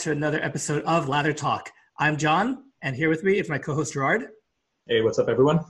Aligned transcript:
to 0.00 0.10
another 0.10 0.42
episode 0.42 0.82
of 0.84 1.10
Lather 1.10 1.34
Talk. 1.34 1.70
I'm 1.98 2.16
John, 2.16 2.64
and 2.80 2.96
here 2.96 3.10
with 3.10 3.22
me 3.22 3.38
is 3.38 3.50
my 3.50 3.58
co 3.58 3.74
host 3.74 3.92
Gerard. 3.92 4.28
Hey, 4.88 5.02
what's 5.02 5.18
up, 5.18 5.28
everyone? 5.28 5.60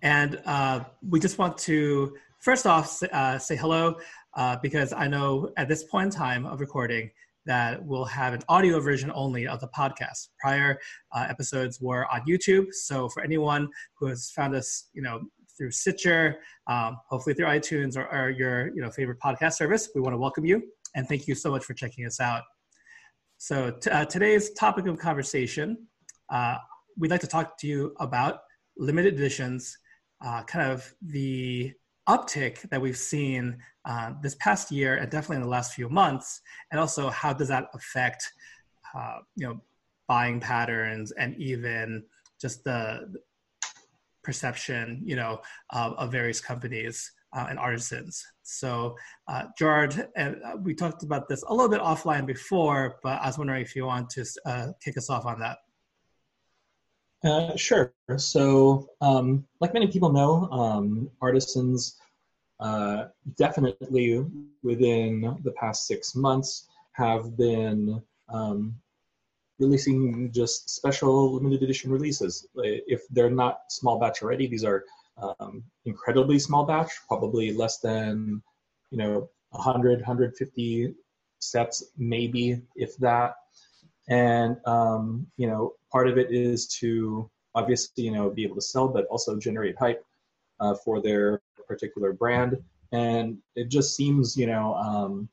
And 0.00 0.40
uh, 0.46 0.84
we 1.06 1.20
just 1.20 1.36
want 1.36 1.58
to 1.58 2.16
first 2.40 2.66
off 2.66 3.02
uh, 3.02 3.38
say 3.38 3.54
hello 3.54 3.96
uh, 4.34 4.56
because 4.62 4.94
I 4.94 5.08
know 5.08 5.50
at 5.58 5.68
this 5.68 5.84
point 5.84 6.06
in 6.06 6.10
time 6.10 6.46
of 6.46 6.60
recording 6.60 7.10
that 7.44 7.84
we'll 7.84 8.06
have 8.06 8.32
an 8.32 8.40
audio 8.48 8.80
version 8.80 9.12
only 9.14 9.46
of 9.46 9.60
the 9.60 9.68
podcast. 9.68 10.28
Prior 10.40 10.78
uh, 11.14 11.26
episodes 11.28 11.82
were 11.82 12.10
on 12.10 12.22
YouTube, 12.26 12.72
so 12.72 13.10
for 13.10 13.22
anyone 13.22 13.68
who 13.98 14.06
has 14.06 14.30
found 14.30 14.54
us, 14.54 14.88
you 14.94 15.02
know, 15.02 15.20
through 15.58 15.70
Stitcher, 15.70 16.38
um, 16.66 16.96
hopefully 17.10 17.34
through 17.34 17.48
iTunes 17.48 17.94
or, 17.94 18.06
or 18.10 18.30
your 18.30 18.74
you 18.74 18.80
know 18.80 18.90
favorite 18.90 19.18
podcast 19.22 19.52
service, 19.52 19.90
we 19.94 20.00
want 20.00 20.14
to 20.14 20.18
welcome 20.18 20.46
you 20.46 20.62
and 20.94 21.08
thank 21.08 21.26
you 21.26 21.34
so 21.34 21.50
much 21.50 21.64
for 21.64 21.74
checking 21.74 22.06
us 22.06 22.20
out. 22.20 22.42
So 23.42 23.72
t- 23.72 23.90
uh, 23.90 24.04
today's 24.04 24.52
topic 24.52 24.86
of 24.86 25.00
conversation, 25.00 25.88
uh, 26.30 26.58
we'd 26.96 27.10
like 27.10 27.22
to 27.22 27.26
talk 27.26 27.58
to 27.58 27.66
you 27.66 27.92
about 27.98 28.42
limited 28.76 29.14
editions, 29.14 29.76
uh, 30.24 30.44
kind 30.44 30.70
of 30.70 30.94
the 31.04 31.72
uptick 32.08 32.60
that 32.70 32.80
we've 32.80 32.96
seen 32.96 33.58
uh, 33.84 34.12
this 34.22 34.36
past 34.36 34.70
year 34.70 34.94
and 34.94 35.10
definitely 35.10 35.38
in 35.38 35.42
the 35.42 35.48
last 35.48 35.74
few 35.74 35.88
months, 35.88 36.40
and 36.70 36.78
also 36.78 37.10
how 37.10 37.32
does 37.32 37.48
that 37.48 37.66
affect, 37.74 38.32
uh, 38.96 39.18
you 39.34 39.48
know, 39.48 39.60
buying 40.06 40.38
patterns 40.38 41.10
and 41.10 41.34
even 41.34 42.04
just 42.40 42.62
the 42.62 43.12
perception, 44.22 45.02
you 45.04 45.16
know, 45.16 45.40
of, 45.70 45.94
of 45.94 46.12
various 46.12 46.40
companies 46.40 47.10
uh, 47.32 47.46
and 47.48 47.58
artisans. 47.58 48.24
So, 48.42 48.96
uh, 49.28 49.44
Gerard, 49.58 50.08
uh, 50.16 50.32
we 50.62 50.74
talked 50.74 51.02
about 51.02 51.28
this 51.28 51.42
a 51.44 51.54
little 51.54 51.70
bit 51.70 51.80
offline 51.80 52.26
before, 52.26 52.98
but 53.02 53.20
I 53.22 53.26
was 53.26 53.38
wondering 53.38 53.62
if 53.62 53.74
you 53.74 53.86
want 53.86 54.10
to 54.10 54.24
uh, 54.44 54.68
kick 54.82 54.96
us 54.98 55.08
off 55.10 55.26
on 55.26 55.40
that. 55.40 55.58
Uh, 57.24 57.56
sure. 57.56 57.92
So, 58.16 58.88
um, 59.00 59.46
like 59.60 59.72
many 59.72 59.86
people 59.86 60.12
know, 60.12 60.48
um, 60.50 61.08
artisans 61.20 61.96
uh, 62.58 63.06
definitely 63.36 64.24
within 64.62 65.36
the 65.44 65.52
past 65.52 65.86
six 65.86 66.14
months 66.14 66.68
have 66.92 67.36
been 67.36 68.02
um, 68.28 68.74
releasing 69.58 70.30
just 70.32 70.68
special 70.70 71.34
limited 71.34 71.62
edition 71.62 71.90
releases. 71.90 72.46
If 72.56 73.02
they're 73.10 73.30
not 73.30 73.60
small 73.70 73.98
batch 73.98 74.22
already, 74.22 74.46
these 74.46 74.64
are 74.64 74.84
um, 75.18 75.62
incredibly 75.84 76.38
small 76.38 76.64
batch, 76.64 76.92
probably 77.08 77.52
less 77.52 77.78
than, 77.78 78.42
you 78.90 78.98
know, 78.98 79.28
100, 79.50 79.98
150 80.00 80.94
sets, 81.38 81.84
maybe, 81.98 82.60
if 82.76 82.96
that. 82.98 83.34
And, 84.08 84.56
um, 84.66 85.26
you 85.36 85.46
know, 85.46 85.74
part 85.90 86.08
of 86.08 86.18
it 86.18 86.32
is 86.32 86.66
to 86.78 87.30
obviously, 87.54 88.04
you 88.04 88.12
know, 88.12 88.30
be 88.30 88.44
able 88.44 88.56
to 88.56 88.62
sell, 88.62 88.88
but 88.88 89.06
also 89.06 89.38
generate 89.38 89.78
hype 89.78 90.04
uh, 90.60 90.74
for 90.74 91.00
their 91.00 91.40
particular 91.68 92.12
brand. 92.12 92.62
And 92.92 93.38
it 93.56 93.68
just 93.68 93.96
seems, 93.96 94.36
you 94.36 94.46
know, 94.46 94.74
um, 94.74 95.28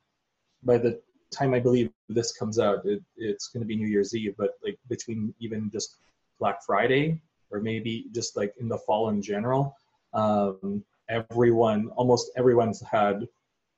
by 0.64 0.78
the 0.78 1.02
time 1.32 1.54
I 1.54 1.60
believe 1.60 1.92
this 2.08 2.32
comes 2.32 2.60
out, 2.60 2.86
it, 2.86 3.02
it's 3.18 3.48
going 3.48 3.62
to 3.62 3.68
be 3.68 3.76
New 3.76 3.88
Year's 3.88 4.16
Eve, 4.16 4.36
but 4.38 4.52
like 4.64 4.78
between 4.90 5.34
even 5.40 5.70
just 5.72 5.98
Black 6.40 6.64
Friday 6.66 7.22
or 7.52 7.60
maybe 7.60 8.06
just 8.12 8.36
like 8.36 8.54
in 8.60 8.68
the 8.68 8.78
fall 8.78 9.10
in 9.10 9.22
general, 9.22 9.76
um, 10.14 10.84
everyone, 11.10 11.90
almost 11.96 12.32
everyone's 12.38 12.82
had 12.82 13.28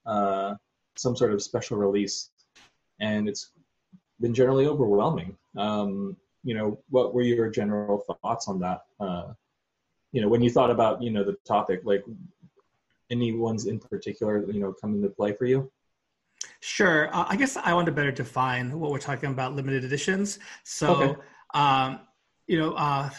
uh, 0.05 0.55
some 0.95 1.15
sort 1.15 1.33
of 1.33 1.41
special 1.41 1.77
release, 1.77 2.29
and 2.99 3.27
it's 3.27 3.51
been 4.19 4.33
generally 4.33 4.67
overwhelming. 4.67 5.35
Um, 5.57 6.15
you 6.43 6.55
know, 6.55 6.79
what 6.89 7.13
were 7.13 7.21
your 7.21 7.49
general 7.49 8.03
thoughts 8.21 8.47
on 8.47 8.59
that? 8.59 8.81
Uh, 8.99 9.33
you 10.11 10.21
know, 10.21 10.27
when 10.27 10.41
you 10.41 10.49
thought 10.49 10.71
about 10.71 11.01
you 11.01 11.11
know 11.11 11.23
the 11.23 11.37
topic, 11.45 11.81
like 11.83 12.03
any 13.09 13.33
ones 13.33 13.65
in 13.65 13.79
particular, 13.79 14.49
you 14.51 14.59
know, 14.59 14.73
come 14.73 14.95
into 14.95 15.09
play 15.09 15.33
for 15.33 15.45
you? 15.45 15.71
Sure. 16.61 17.13
Uh, 17.13 17.25
I 17.27 17.35
guess 17.35 17.57
I 17.57 17.73
want 17.73 17.85
to 17.87 17.91
better 17.91 18.11
define 18.11 18.79
what 18.79 18.91
we're 18.91 18.99
talking 18.99 19.29
about 19.31 19.55
limited 19.55 19.83
editions. 19.83 20.39
So, 20.63 20.95
okay. 20.95 21.21
um, 21.53 21.99
you 22.47 22.57
know, 22.57 22.73
uh, 22.73 23.09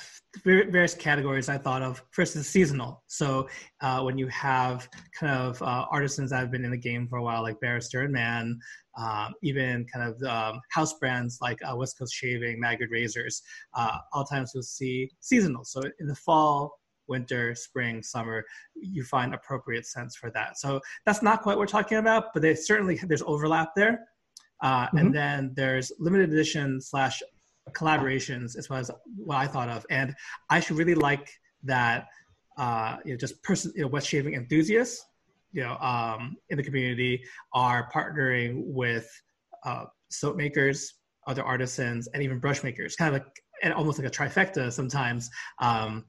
various 0.44 0.94
categories 0.94 1.48
I 1.48 1.58
thought 1.58 1.82
of. 1.82 2.02
First 2.10 2.36
is 2.36 2.48
seasonal. 2.48 3.02
So 3.06 3.48
uh, 3.80 4.00
when 4.02 4.16
you 4.16 4.26
have 4.28 4.88
kind 5.18 5.32
of 5.32 5.60
uh, 5.62 5.86
artisans 5.90 6.30
that 6.30 6.38
have 6.38 6.50
been 6.50 6.64
in 6.64 6.70
the 6.70 6.76
game 6.76 7.06
for 7.06 7.18
a 7.18 7.22
while, 7.22 7.42
like 7.42 7.60
Barrister 7.60 8.02
and 8.02 8.12
Man, 8.12 8.58
um, 8.98 9.34
even 9.42 9.86
kind 9.92 10.08
of 10.08 10.22
um, 10.22 10.60
house 10.70 10.94
brands 10.98 11.38
like 11.40 11.58
uh, 11.64 11.76
West 11.76 11.98
Coast 11.98 12.14
Shaving, 12.14 12.58
Maggard 12.60 12.90
Razors, 12.90 13.42
uh, 13.74 13.98
all 14.12 14.24
times 14.24 14.52
you'll 14.54 14.62
see 14.62 15.10
seasonal. 15.20 15.64
So 15.64 15.82
in 16.00 16.06
the 16.06 16.14
fall, 16.14 16.78
winter, 17.08 17.54
spring, 17.54 18.02
summer, 18.02 18.44
you 18.74 19.04
find 19.04 19.34
appropriate 19.34 19.86
scents 19.86 20.16
for 20.16 20.30
that. 20.30 20.58
So 20.58 20.80
that's 21.04 21.22
not 21.22 21.42
quite 21.42 21.52
what 21.52 21.58
we're 21.58 21.66
talking 21.66 21.98
about, 21.98 22.32
but 22.32 22.42
they 22.42 22.54
certainly 22.54 22.98
there's 23.06 23.22
overlap 23.22 23.70
there. 23.76 24.06
Uh, 24.62 24.86
mm-hmm. 24.86 24.98
And 24.98 25.14
then 25.14 25.52
there's 25.54 25.92
limited 25.98 26.32
edition 26.32 26.80
slash 26.80 27.22
collaborations 27.70 28.56
as 28.56 28.68
well 28.68 28.78
as 28.78 28.90
what 29.16 29.36
I 29.36 29.46
thought 29.46 29.68
of. 29.68 29.86
And 29.90 30.14
I 30.50 30.60
should 30.60 30.76
really 30.76 30.94
like 30.94 31.30
that, 31.64 32.06
uh, 32.58 32.96
you 33.04 33.12
know, 33.12 33.16
just 33.16 33.42
person, 33.42 33.72
you 33.74 33.82
know, 33.82 33.88
wet 33.88 34.04
shaving 34.04 34.34
enthusiasts, 34.34 35.04
you 35.52 35.62
know, 35.62 35.76
um, 35.78 36.36
in 36.50 36.56
the 36.56 36.62
community 36.62 37.22
are 37.54 37.88
partnering 37.92 38.62
with 38.66 39.08
uh, 39.64 39.84
soap 40.10 40.36
makers, 40.36 40.94
other 41.26 41.44
artisans, 41.44 42.08
and 42.08 42.22
even 42.22 42.38
brush 42.38 42.62
makers, 42.62 42.96
kind 42.96 43.14
of 43.14 43.22
like, 43.22 43.42
and 43.62 43.72
almost 43.72 43.98
like 43.98 44.08
a 44.08 44.10
trifecta 44.10 44.72
sometimes. 44.72 45.30
Um, 45.60 46.04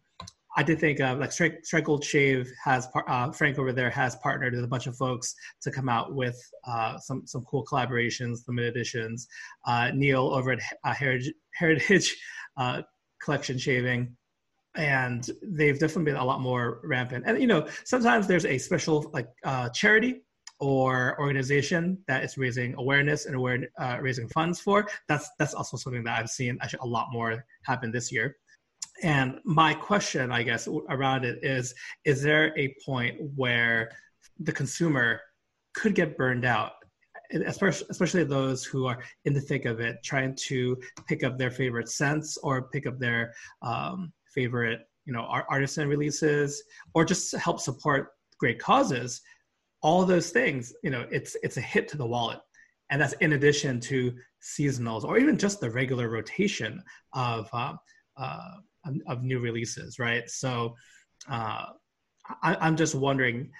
I 0.55 0.63
did 0.63 0.79
think 0.79 0.99
of 0.99 1.19
like 1.19 1.31
Strike, 1.31 1.59
Strike 1.63 1.85
Gold 1.85 2.03
Shave 2.03 2.51
has 2.63 2.87
uh, 3.07 3.31
Frank 3.31 3.57
over 3.57 3.73
there 3.73 3.89
has 3.89 4.15
partnered 4.17 4.53
with 4.53 4.63
a 4.63 4.67
bunch 4.67 4.87
of 4.87 4.95
folks 4.95 5.33
to 5.61 5.71
come 5.71 5.89
out 5.89 6.13
with 6.13 6.39
uh, 6.67 6.97
some 6.99 7.25
some 7.25 7.43
cool 7.45 7.65
collaborations, 7.65 8.39
limited 8.47 8.75
editions. 8.75 9.27
Uh, 9.65 9.89
Neil 9.93 10.33
over 10.33 10.51
at 10.51 10.59
uh, 10.83 10.93
Heritage, 10.93 11.33
Heritage 11.55 12.15
uh, 12.57 12.83
Collection 13.23 13.57
Shaving, 13.57 14.15
and 14.75 15.27
they've 15.41 15.79
definitely 15.79 16.11
been 16.11 16.21
a 16.21 16.25
lot 16.25 16.39
more 16.39 16.81
rampant. 16.83 17.23
And 17.25 17.41
you 17.41 17.47
know, 17.47 17.67
sometimes 17.85 18.27
there's 18.27 18.45
a 18.45 18.57
special 18.59 19.09
like 19.11 19.29
uh, 19.43 19.69
charity 19.69 20.21
or 20.59 21.19
organization 21.19 21.97
that 22.07 22.23
is 22.23 22.37
raising 22.37 22.75
awareness 22.75 23.25
and 23.25 23.35
aware, 23.35 23.67
raising 24.01 24.29
funds 24.29 24.59
for. 24.59 24.87
That's 25.07 25.27
that's 25.39 25.55
also 25.55 25.77
something 25.77 26.03
that 26.03 26.19
I've 26.19 26.29
seen 26.29 26.59
actually 26.61 26.79
a 26.83 26.87
lot 26.87 27.07
more 27.11 27.43
happen 27.65 27.91
this 27.91 28.11
year. 28.11 28.35
And 29.03 29.39
my 29.43 29.73
question, 29.73 30.31
I 30.31 30.43
guess, 30.43 30.67
around 30.89 31.25
it 31.25 31.43
is 31.43 31.75
is 32.05 32.23
there 32.23 32.57
a 32.57 32.73
point 32.85 33.19
where 33.35 33.91
the 34.39 34.51
consumer 34.51 35.19
could 35.73 35.93
get 35.93 36.17
burned 36.17 36.45
out? 36.45 36.71
Especially, 37.45 38.23
those 38.23 38.63
who 38.63 38.85
are 38.85 38.99
in 39.25 39.33
the 39.33 39.41
thick 39.41 39.65
of 39.65 39.79
it, 39.79 39.97
trying 40.03 40.35
to 40.47 40.77
pick 41.07 41.23
up 41.23 41.37
their 41.37 41.51
favorite 41.51 41.89
scents 41.89 42.37
or 42.37 42.69
pick 42.69 42.85
up 42.85 42.99
their 42.99 43.33
um, 43.61 44.13
favorite, 44.33 44.81
you 45.05 45.13
know, 45.13 45.21
artisan 45.49 45.87
releases, 45.87 46.63
or 46.93 47.03
just 47.03 47.35
help 47.35 47.59
support 47.59 48.09
great 48.37 48.59
causes. 48.59 49.21
All 49.81 50.05
those 50.05 50.29
things, 50.29 50.73
you 50.83 50.91
know, 50.91 51.05
it's 51.11 51.35
it's 51.43 51.57
a 51.57 51.61
hit 51.61 51.87
to 51.89 51.97
the 51.97 52.05
wallet, 52.05 52.39
and 52.89 53.01
that's 53.01 53.13
in 53.13 53.33
addition 53.33 53.79
to 53.81 54.13
seasonals 54.41 55.03
or 55.03 55.17
even 55.17 55.37
just 55.37 55.59
the 55.59 55.69
regular 55.69 56.09
rotation 56.09 56.83
of 57.13 57.49
uh, 57.51 57.73
uh, 58.17 58.51
of, 59.07 59.23
new 59.23 59.39
releases, 59.39 59.99
right? 59.99 60.29
So 60.29 60.75
uh, 61.29 61.65
I, 62.41 62.67
am 62.67 62.75
just 62.75 62.95
wondering, 62.95 63.51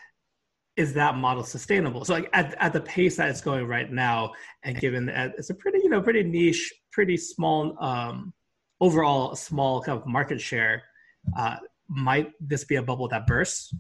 is 0.76 0.94
that 0.94 1.16
model 1.16 1.44
sustainable? 1.44 2.06
So 2.06 2.14
like 2.14 2.30
at, 2.34 2.56
at 2.60 2.74
the 2.74 2.82
pace 2.82 3.18
that 3.18 3.30
it's 3.30 3.42
going 3.42 3.68
right 3.68 3.92
now, 3.92 4.34
and 4.64 4.80
given 4.80 5.06
that 5.08 5.34
it's 5.38 5.50
a 5.50 5.56
pretty, 5.56 5.80
you 5.84 5.90
know, 5.90 6.02
pretty 6.02 6.24
niche, 6.24 6.74
pretty 6.92 7.18
small, 7.18 7.76
um, 7.84 8.34
overall 8.82 9.36
small 9.36 9.82
kind 9.82 10.00
of 10.00 10.08
market 10.08 10.42
share, 10.42 10.84
uh, 11.38 11.58
might 11.88 12.32
this 12.40 12.64
be 12.64 12.76
a 12.76 12.84
bubble 12.84 13.08
that 13.10 13.28
bursts? 13.28 13.74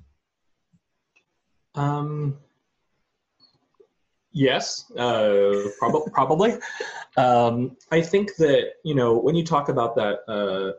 Um, 1.75 2.37
yes, 4.31 4.91
uh, 4.97 5.51
prob- 5.79 6.11
probably. 6.13 6.55
Um, 7.15 7.77
I 7.91 8.01
think 8.01 8.37
that 8.37 8.71
you 8.83 8.95
know 8.95 9.15
when 9.15 9.35
you 9.35 9.45
talk 9.45 9.69
about 9.69 9.95
that 9.97 10.21
uh, 10.27 10.71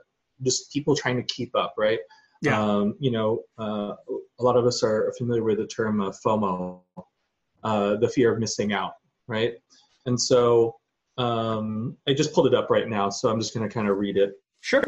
just 0.44 0.72
people 0.72 0.94
trying 0.94 1.16
to 1.16 1.22
keep 1.34 1.54
up, 1.56 1.74
right? 1.78 1.98
Yeah. 2.42 2.60
Um, 2.60 2.96
you 3.00 3.10
know, 3.10 3.40
uh, 3.58 3.94
a 4.38 4.42
lot 4.42 4.56
of 4.56 4.66
us 4.66 4.82
are 4.82 5.12
familiar 5.16 5.42
with 5.42 5.58
the 5.58 5.66
term 5.66 6.00
uh, 6.00 6.12
FOMO, 6.24 6.80
uh, 7.62 7.96
the 7.96 8.08
fear 8.08 8.32
of 8.32 8.38
missing 8.38 8.72
out, 8.72 8.92
right? 9.26 9.54
And 10.06 10.20
so 10.20 10.76
um, 11.16 11.96
I 12.06 12.12
just 12.12 12.32
pulled 12.32 12.46
it 12.46 12.54
up 12.54 12.68
right 12.70 12.88
now, 12.88 13.08
so 13.08 13.30
I'm 13.30 13.40
just 13.40 13.54
going 13.54 13.66
to 13.66 13.72
kind 13.72 13.88
of 13.88 13.96
read 13.96 14.16
it. 14.16 14.34
Sure. 14.60 14.82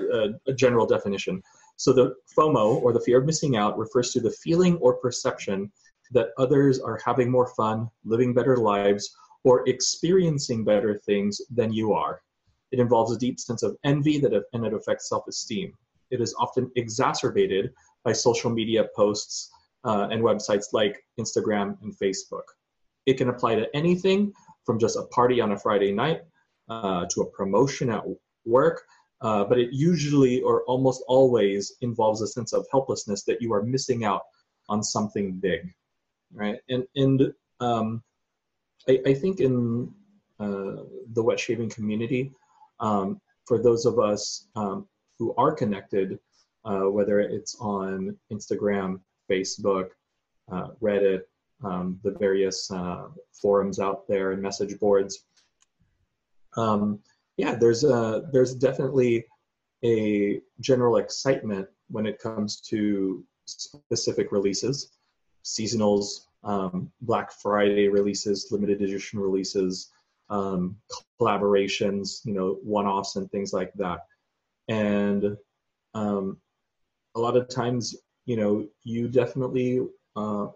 A 0.46 0.52
general 0.52 0.86
definition. 0.86 1.42
So 1.76 1.92
the 1.92 2.14
FOMO, 2.36 2.82
or 2.82 2.92
the 2.92 3.00
fear 3.00 3.18
of 3.18 3.26
missing 3.26 3.56
out, 3.56 3.78
refers 3.78 4.10
to 4.12 4.20
the 4.20 4.30
feeling 4.30 4.76
or 4.78 4.94
perception 4.94 5.70
that 6.12 6.28
others 6.38 6.80
are 6.80 6.98
having 7.04 7.30
more 7.30 7.48
fun, 7.54 7.88
living 8.04 8.32
better 8.32 8.56
lives, 8.56 9.14
or 9.44 9.68
experiencing 9.68 10.64
better 10.64 10.98
things 11.04 11.40
than 11.50 11.72
you 11.72 11.92
are. 11.92 12.22
It 12.76 12.80
involves 12.80 13.10
a 13.10 13.18
deep 13.18 13.40
sense 13.40 13.62
of 13.62 13.74
envy 13.84 14.18
that 14.18 14.34
and 14.52 14.66
it 14.66 14.74
affects 14.74 15.08
self-esteem. 15.08 15.72
It 16.10 16.20
is 16.20 16.34
often 16.38 16.70
exacerbated 16.76 17.72
by 18.04 18.12
social 18.12 18.50
media 18.50 18.84
posts 18.94 19.50
uh, 19.84 20.08
and 20.10 20.22
websites 20.22 20.74
like 20.74 21.02
Instagram 21.18 21.80
and 21.80 21.98
Facebook. 21.98 22.42
It 23.06 23.14
can 23.16 23.30
apply 23.30 23.54
to 23.54 23.74
anything 23.74 24.34
from 24.66 24.78
just 24.78 24.98
a 24.98 25.04
party 25.04 25.40
on 25.40 25.52
a 25.52 25.58
Friday 25.58 25.90
night 25.90 26.20
uh, 26.68 27.06
to 27.12 27.22
a 27.22 27.30
promotion 27.30 27.88
at 27.88 28.02
work, 28.44 28.82
uh, 29.22 29.44
but 29.44 29.58
it 29.58 29.70
usually 29.72 30.42
or 30.42 30.62
almost 30.64 31.02
always 31.08 31.76
involves 31.80 32.20
a 32.20 32.26
sense 32.26 32.52
of 32.52 32.66
helplessness 32.70 33.22
that 33.22 33.40
you 33.40 33.54
are 33.54 33.62
missing 33.62 34.04
out 34.04 34.20
on 34.68 34.82
something 34.82 35.32
big, 35.32 35.72
right? 36.34 36.58
And 36.68 36.84
and 36.94 37.32
um, 37.60 38.02
I, 38.86 39.00
I, 39.06 39.14
think 39.14 39.40
in 39.40 39.90
uh, 40.38 40.82
the 41.14 41.22
wet 41.22 41.40
shaving 41.40 41.70
community, 41.70 42.34
um, 42.80 43.20
for 43.46 43.62
those 43.62 43.86
of 43.86 43.98
us 43.98 44.48
um, 44.56 44.86
who 45.18 45.34
are 45.36 45.52
connected, 45.52 46.18
uh, 46.64 46.90
whether 46.90 47.20
it's 47.20 47.56
on 47.60 48.16
Instagram, 48.32 49.00
Facebook, 49.30 49.90
uh, 50.50 50.68
Reddit, 50.82 51.22
um, 51.64 51.98
the 52.02 52.12
various 52.12 52.70
uh, 52.70 53.08
forums 53.32 53.78
out 53.78 54.06
there 54.08 54.32
and 54.32 54.42
message 54.42 54.78
boards. 54.78 55.24
Um, 56.56 57.00
yeah, 57.36 57.54
there's 57.54 57.84
a, 57.84 58.28
there's 58.32 58.54
definitely 58.54 59.26
a 59.84 60.40
general 60.60 60.96
excitement 60.96 61.68
when 61.88 62.06
it 62.06 62.18
comes 62.18 62.60
to 62.62 63.24
specific 63.46 64.32
releases, 64.32 64.90
seasonals, 65.44 66.26
um, 66.44 66.90
Black 67.00 67.32
Friday 67.32 67.88
releases, 67.88 68.48
limited 68.50 68.80
edition 68.80 69.18
releases, 69.20 69.90
um, 70.28 70.76
collaborations, 71.20 72.24
you 72.24 72.34
know, 72.34 72.58
one-offs 72.62 73.16
and 73.16 73.30
things 73.30 73.52
like 73.52 73.72
that. 73.74 74.00
And 74.68 75.36
um, 75.94 76.38
a 77.14 77.20
lot 77.20 77.36
of 77.36 77.48
times, 77.48 77.96
you 78.24 78.36
know, 78.36 78.66
you 78.82 79.08
definitely 79.08 79.86
uh, 80.16 80.48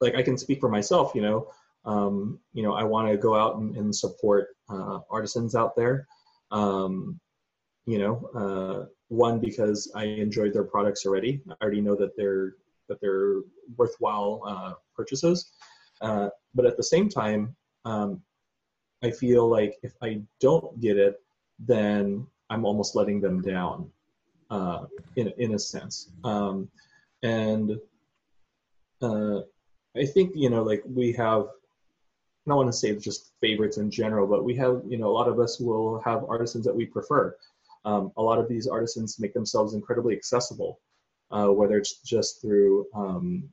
like 0.00 0.14
I 0.14 0.22
can 0.22 0.38
speak 0.38 0.60
for 0.60 0.68
myself, 0.68 1.12
you 1.14 1.22
know, 1.22 1.48
um, 1.84 2.38
you 2.52 2.62
know, 2.62 2.72
I 2.72 2.84
want 2.84 3.08
to 3.08 3.16
go 3.16 3.34
out 3.34 3.56
and, 3.56 3.76
and 3.76 3.94
support 3.94 4.48
uh, 4.68 5.00
artisans 5.10 5.54
out 5.54 5.76
there. 5.76 6.06
Um, 6.50 7.20
you 7.86 7.98
know, 7.98 8.30
uh, 8.34 8.86
one 9.08 9.40
because 9.40 9.90
I 9.94 10.04
enjoyed 10.04 10.52
their 10.52 10.64
products 10.64 11.06
already. 11.06 11.42
I 11.48 11.54
already 11.62 11.80
know 11.80 11.96
that 11.96 12.16
they're 12.16 12.54
that 12.88 13.00
they're 13.00 13.40
worthwhile 13.76 14.42
uh, 14.44 14.72
purchases. 14.94 15.52
Uh, 16.00 16.28
but 16.54 16.66
at 16.66 16.76
the 16.76 16.82
same 16.82 17.08
time, 17.08 17.54
um, 17.84 18.20
I 19.02 19.10
feel 19.10 19.48
like 19.48 19.78
if 19.82 19.92
I 20.02 20.20
don't 20.40 20.80
get 20.80 20.96
it, 20.96 21.20
then 21.58 22.26
I'm 22.50 22.64
almost 22.64 22.94
letting 22.96 23.20
them 23.20 23.40
down, 23.40 23.90
uh, 24.50 24.86
in 25.16 25.32
in 25.38 25.54
a 25.54 25.58
sense. 25.58 26.10
Um, 26.24 26.68
and 27.22 27.78
uh, 29.02 29.40
I 29.96 30.04
think 30.06 30.32
you 30.34 30.50
know, 30.50 30.62
like 30.62 30.82
we 30.86 31.12
have. 31.12 31.46
I 32.46 32.50
don't 32.50 32.56
want 32.56 32.72
to 32.72 32.78
say 32.78 32.96
just 32.96 33.32
favorites 33.40 33.76
in 33.76 33.90
general, 33.90 34.26
but 34.26 34.44
we 34.44 34.56
have, 34.56 34.80
you 34.88 34.96
know, 34.96 35.08
a 35.08 35.12
lot 35.12 35.28
of 35.28 35.38
us 35.38 35.60
will 35.60 36.00
have 36.00 36.24
artisans 36.24 36.64
that 36.64 36.74
we 36.74 36.86
prefer. 36.86 37.36
Um, 37.84 38.12
a 38.16 38.22
lot 38.22 38.38
of 38.38 38.48
these 38.48 38.66
artisans 38.66 39.20
make 39.20 39.34
themselves 39.34 39.74
incredibly 39.74 40.16
accessible, 40.16 40.80
uh, 41.30 41.48
whether 41.48 41.76
it's 41.76 41.98
just 42.00 42.40
through 42.40 42.86
um, 42.94 43.48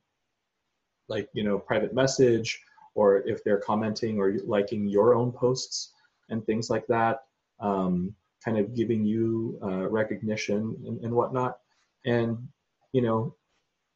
like, 1.08 1.28
you 1.34 1.44
know, 1.44 1.58
private 1.58 1.94
message 1.94 2.60
or 2.98 3.06
if 3.32 3.44
they're 3.44 3.64
commenting 3.70 4.18
or 4.18 4.34
liking 4.44 4.82
your 4.88 5.14
own 5.14 5.30
posts 5.30 5.92
and 6.30 6.44
things 6.44 6.68
like 6.68 6.86
that, 6.88 7.14
um, 7.60 8.12
kind 8.44 8.58
of 8.58 8.74
giving 8.74 9.04
you 9.04 9.56
uh, 9.62 9.88
recognition 9.88 10.76
and, 10.84 11.04
and 11.04 11.12
whatnot. 11.14 11.58
And, 12.04 12.48
you 12.92 13.02
know, 13.02 13.36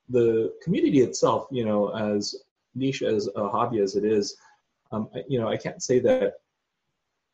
the 0.09 0.53
community 0.63 1.01
itself, 1.01 1.49
you 1.51 1.65
know, 1.65 1.89
as 2.11 2.23
niche 2.77 3.03
as 3.03 3.29
a 3.35 3.49
hobby 3.49 3.81
as 3.81 3.97
it 3.97 4.05
is, 4.05 4.37
um, 4.93 5.09
you 5.29 5.39
know, 5.41 5.49
I 5.49 5.57
can't 5.57 5.83
say 5.83 5.99
that, 6.01 6.35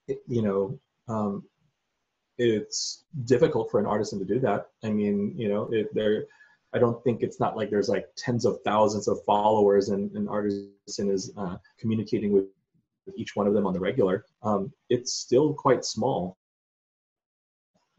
you 0.06 0.42
know, 0.46 0.78
um, 1.06 1.44
it's 2.38 3.04
difficult 3.24 3.70
for 3.70 3.78
an 3.78 3.86
artisan 3.86 4.18
to 4.20 4.24
do 4.24 4.40
that. 4.40 4.68
I 4.82 4.90
mean, 4.90 5.34
you 5.36 5.48
know, 5.50 5.68
if 5.70 5.90
there, 5.92 6.24
I 6.74 6.78
don't 6.78 7.02
think 7.02 7.22
it's 7.22 7.40
not 7.40 7.56
like 7.56 7.70
there's 7.70 7.88
like 7.88 8.06
tens 8.16 8.44
of 8.44 8.58
thousands 8.64 9.08
of 9.08 9.18
followers 9.24 9.88
and 9.88 10.14
an 10.14 10.28
artisan 10.28 11.10
is 11.10 11.32
uh, 11.36 11.56
communicating 11.78 12.32
with 12.32 12.44
each 13.16 13.34
one 13.36 13.46
of 13.46 13.54
them 13.54 13.66
on 13.66 13.72
the 13.72 13.80
regular. 13.80 14.24
Um, 14.42 14.72
it's 14.90 15.14
still 15.14 15.54
quite 15.54 15.84
small. 15.84 16.36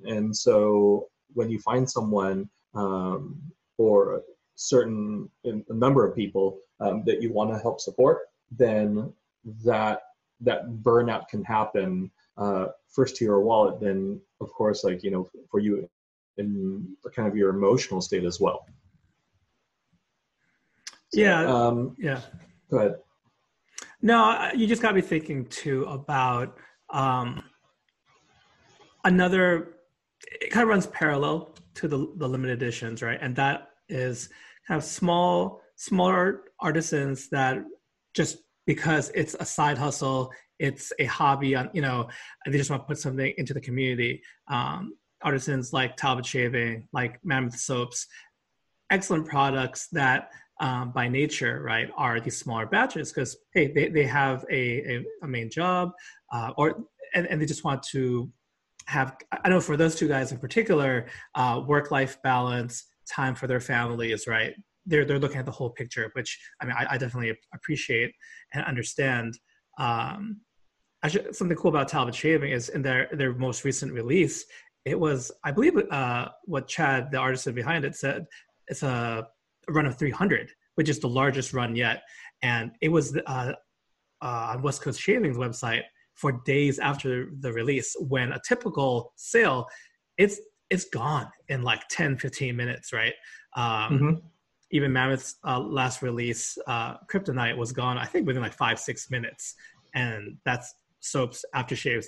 And 0.06 0.36
so 0.36 1.08
when 1.34 1.50
you 1.50 1.60
find 1.60 1.90
someone 1.90 2.50
um, 2.76 3.42
or 3.78 4.22
certain 4.56 5.30
a 5.46 5.74
number 5.74 6.06
of 6.06 6.16
people 6.16 6.60
um, 6.80 7.04
that 7.06 7.22
you 7.22 7.34
want 7.34 7.52
to 7.52 7.60
help 7.60 7.82
support, 7.82 8.20
then 8.52 9.12
that 9.66 10.02
that 10.42 10.70
burnout 10.84 11.28
can 11.28 11.44
happen 11.44 12.12
uh, 12.38 12.68
first 12.88 13.16
to 13.18 13.26
your 13.26 13.42
wallet, 13.42 13.80
then 13.82 14.22
of 14.42 14.52
course, 14.54 14.84
like 14.84 15.04
you 15.04 15.12
know, 15.12 15.30
for 15.50 15.60
you 15.60 15.90
in 16.40 16.96
kind 17.16 17.28
of 17.28 17.36
your 17.36 17.50
emotional 17.50 18.02
state 18.02 18.24
as 18.24 18.40
well. 18.40 18.66
So, 21.14 21.20
yeah. 21.22 21.46
Um, 21.46 21.96
yeah. 22.00 22.22
Go 22.70 22.78
ahead. 22.78 22.96
No, 24.02 24.50
you 24.56 24.68
just 24.68 24.82
got 24.82 24.96
me 24.96 25.02
thinking 25.02 25.46
too 25.46 25.84
about 25.86 26.58
um, 26.90 27.44
another. 29.04 29.76
It 30.42 30.52
kind 30.52 30.64
of 30.64 30.70
runs 30.70 30.88
parallel 30.88 31.56
to 31.76 31.88
the 31.88 32.14
the 32.18 32.28
limited 32.28 32.62
editions, 32.62 33.02
right? 33.02 33.20
And 33.22 33.36
that 33.36 33.70
is 33.90 34.30
have 34.68 34.84
small 34.84 35.62
smaller 35.76 36.42
artisans 36.60 37.30
that 37.30 37.64
just 38.14 38.38
because 38.66 39.12
it's 39.16 39.36
a 39.40 39.46
side 39.46 39.78
hustle 39.78 40.32
it's 40.60 40.92
a 41.00 41.06
hobby 41.06 41.56
on 41.56 41.70
you 41.74 41.82
know 41.82 42.08
they 42.46 42.58
just 42.58 42.70
want 42.70 42.84
to 42.84 42.88
put 42.88 42.98
something 42.98 43.34
into 43.38 43.54
the 43.54 43.62
community 43.62 44.22
um, 44.50 44.94
artisans 45.22 45.74
like 45.74 45.96
talbot 45.96 46.26
shaving 46.26 46.88
like 46.94 47.20
mammoth 47.24 47.58
soaps 47.58 48.08
excellent 48.90 49.26
products 49.28 49.88
that 49.92 50.30
um, 50.62 50.92
by 50.92 51.08
nature 51.08 51.62
right 51.64 51.90
are 51.98 52.20
these 52.20 52.38
smaller 52.38 52.66
batches 52.66 53.12
because 53.12 53.38
hey 53.54 53.72
they, 53.72 53.90
they 53.90 54.06
have 54.06 54.46
a, 54.52 54.96
a, 54.96 55.06
a 55.24 55.28
main 55.28 55.50
job 55.50 55.92
uh, 56.32 56.52
or 56.58 56.84
and, 57.16 57.28
and 57.28 57.42
they 57.42 57.46
just 57.46 57.64
want 57.64 57.82
to 57.84 58.30
have 58.86 59.16
i 59.44 59.50
know 59.50 59.62
for 59.62 59.78
those 59.78 59.96
two 59.96 60.08
guys 60.08 60.32
in 60.32 60.38
particular 60.38 61.08
uh, 61.36 61.62
work 61.66 61.92
life 61.92 62.22
balance 62.24 62.86
time 63.10 63.36
for 63.36 63.48
their 63.48 63.60
families, 63.60 64.28
right? 64.28 64.54
They're 64.86 65.06
they're 65.06 65.20
looking 65.20 65.38
at 65.38 65.46
the 65.46 65.52
whole 65.52 65.72
picture, 65.72 66.10
which 66.14 66.40
I 66.62 66.66
mean, 66.66 66.76
I, 66.78 66.88
I 66.92 66.98
definitely 66.98 67.38
appreciate 67.54 68.14
and 68.54 68.64
understand. 68.66 69.38
Um, 69.78 70.42
actually, 71.04 71.34
something 71.34 71.58
cool 71.58 71.70
about 71.70 71.88
Talbot 71.88 72.16
Shaving 72.16 72.52
is 72.52 72.70
in 72.70 72.82
their 72.82 73.10
their 73.12 73.34
most 73.34 73.66
recent 73.66 73.92
release, 73.92 74.46
it 74.86 75.00
was 75.00 75.32
I 75.44 75.52
believe 75.52 75.78
uh, 75.92 76.30
what 76.46 76.68
Chad, 76.68 77.12
the 77.12 77.18
artist 77.18 77.54
behind 77.54 77.86
it, 77.86 77.96
said 77.96 78.26
it's 78.68 78.84
a, 78.84 79.28
run 79.68 79.86
of 79.86 80.00
300, 80.00 80.50
which 80.76 80.90
is 80.90 81.00
the 81.00 81.08
largest 81.08 81.54
run 81.54 81.76
yet, 81.76 82.02
and 82.42 82.72
it 82.82 82.90
was 82.90 83.16
uh, 83.28 83.54
uh, 84.22 84.52
on 84.54 84.62
West 84.62 84.82
Coast 84.82 85.00
Shaving's 85.00 85.38
website 85.38 85.84
for 86.16 86.42
days 86.46 86.80
after 86.80 87.30
the 87.40 87.54
release 87.54 87.96
when 88.00 88.34
a 88.34 88.42
typical 88.48 89.14
sale 89.16 89.68
it's 90.18 90.40
it's 90.70 90.86
gone 90.86 91.28
in 91.48 91.64
like 91.64 91.82
10 91.90 92.18
15 92.18 92.56
minutes 92.56 92.92
right? 92.92 93.14
Um, 93.56 93.64
mm-hmm. 93.64 94.14
even 94.72 94.92
mammoth's 94.92 95.36
uh, 95.46 95.60
last 95.60 96.02
release 96.02 96.58
uh, 96.68 96.96
kryptonite 97.12 97.56
was 97.58 97.72
gone 97.72 97.98
i 97.98 98.06
think 98.06 98.28
within 98.28 98.42
like 98.42 98.54
five 98.54 98.80
six 98.80 99.10
minutes. 99.10 99.56
And 99.96 100.38
that's 100.46 100.74
soaps 101.00 101.46
aftershaves 101.56 102.08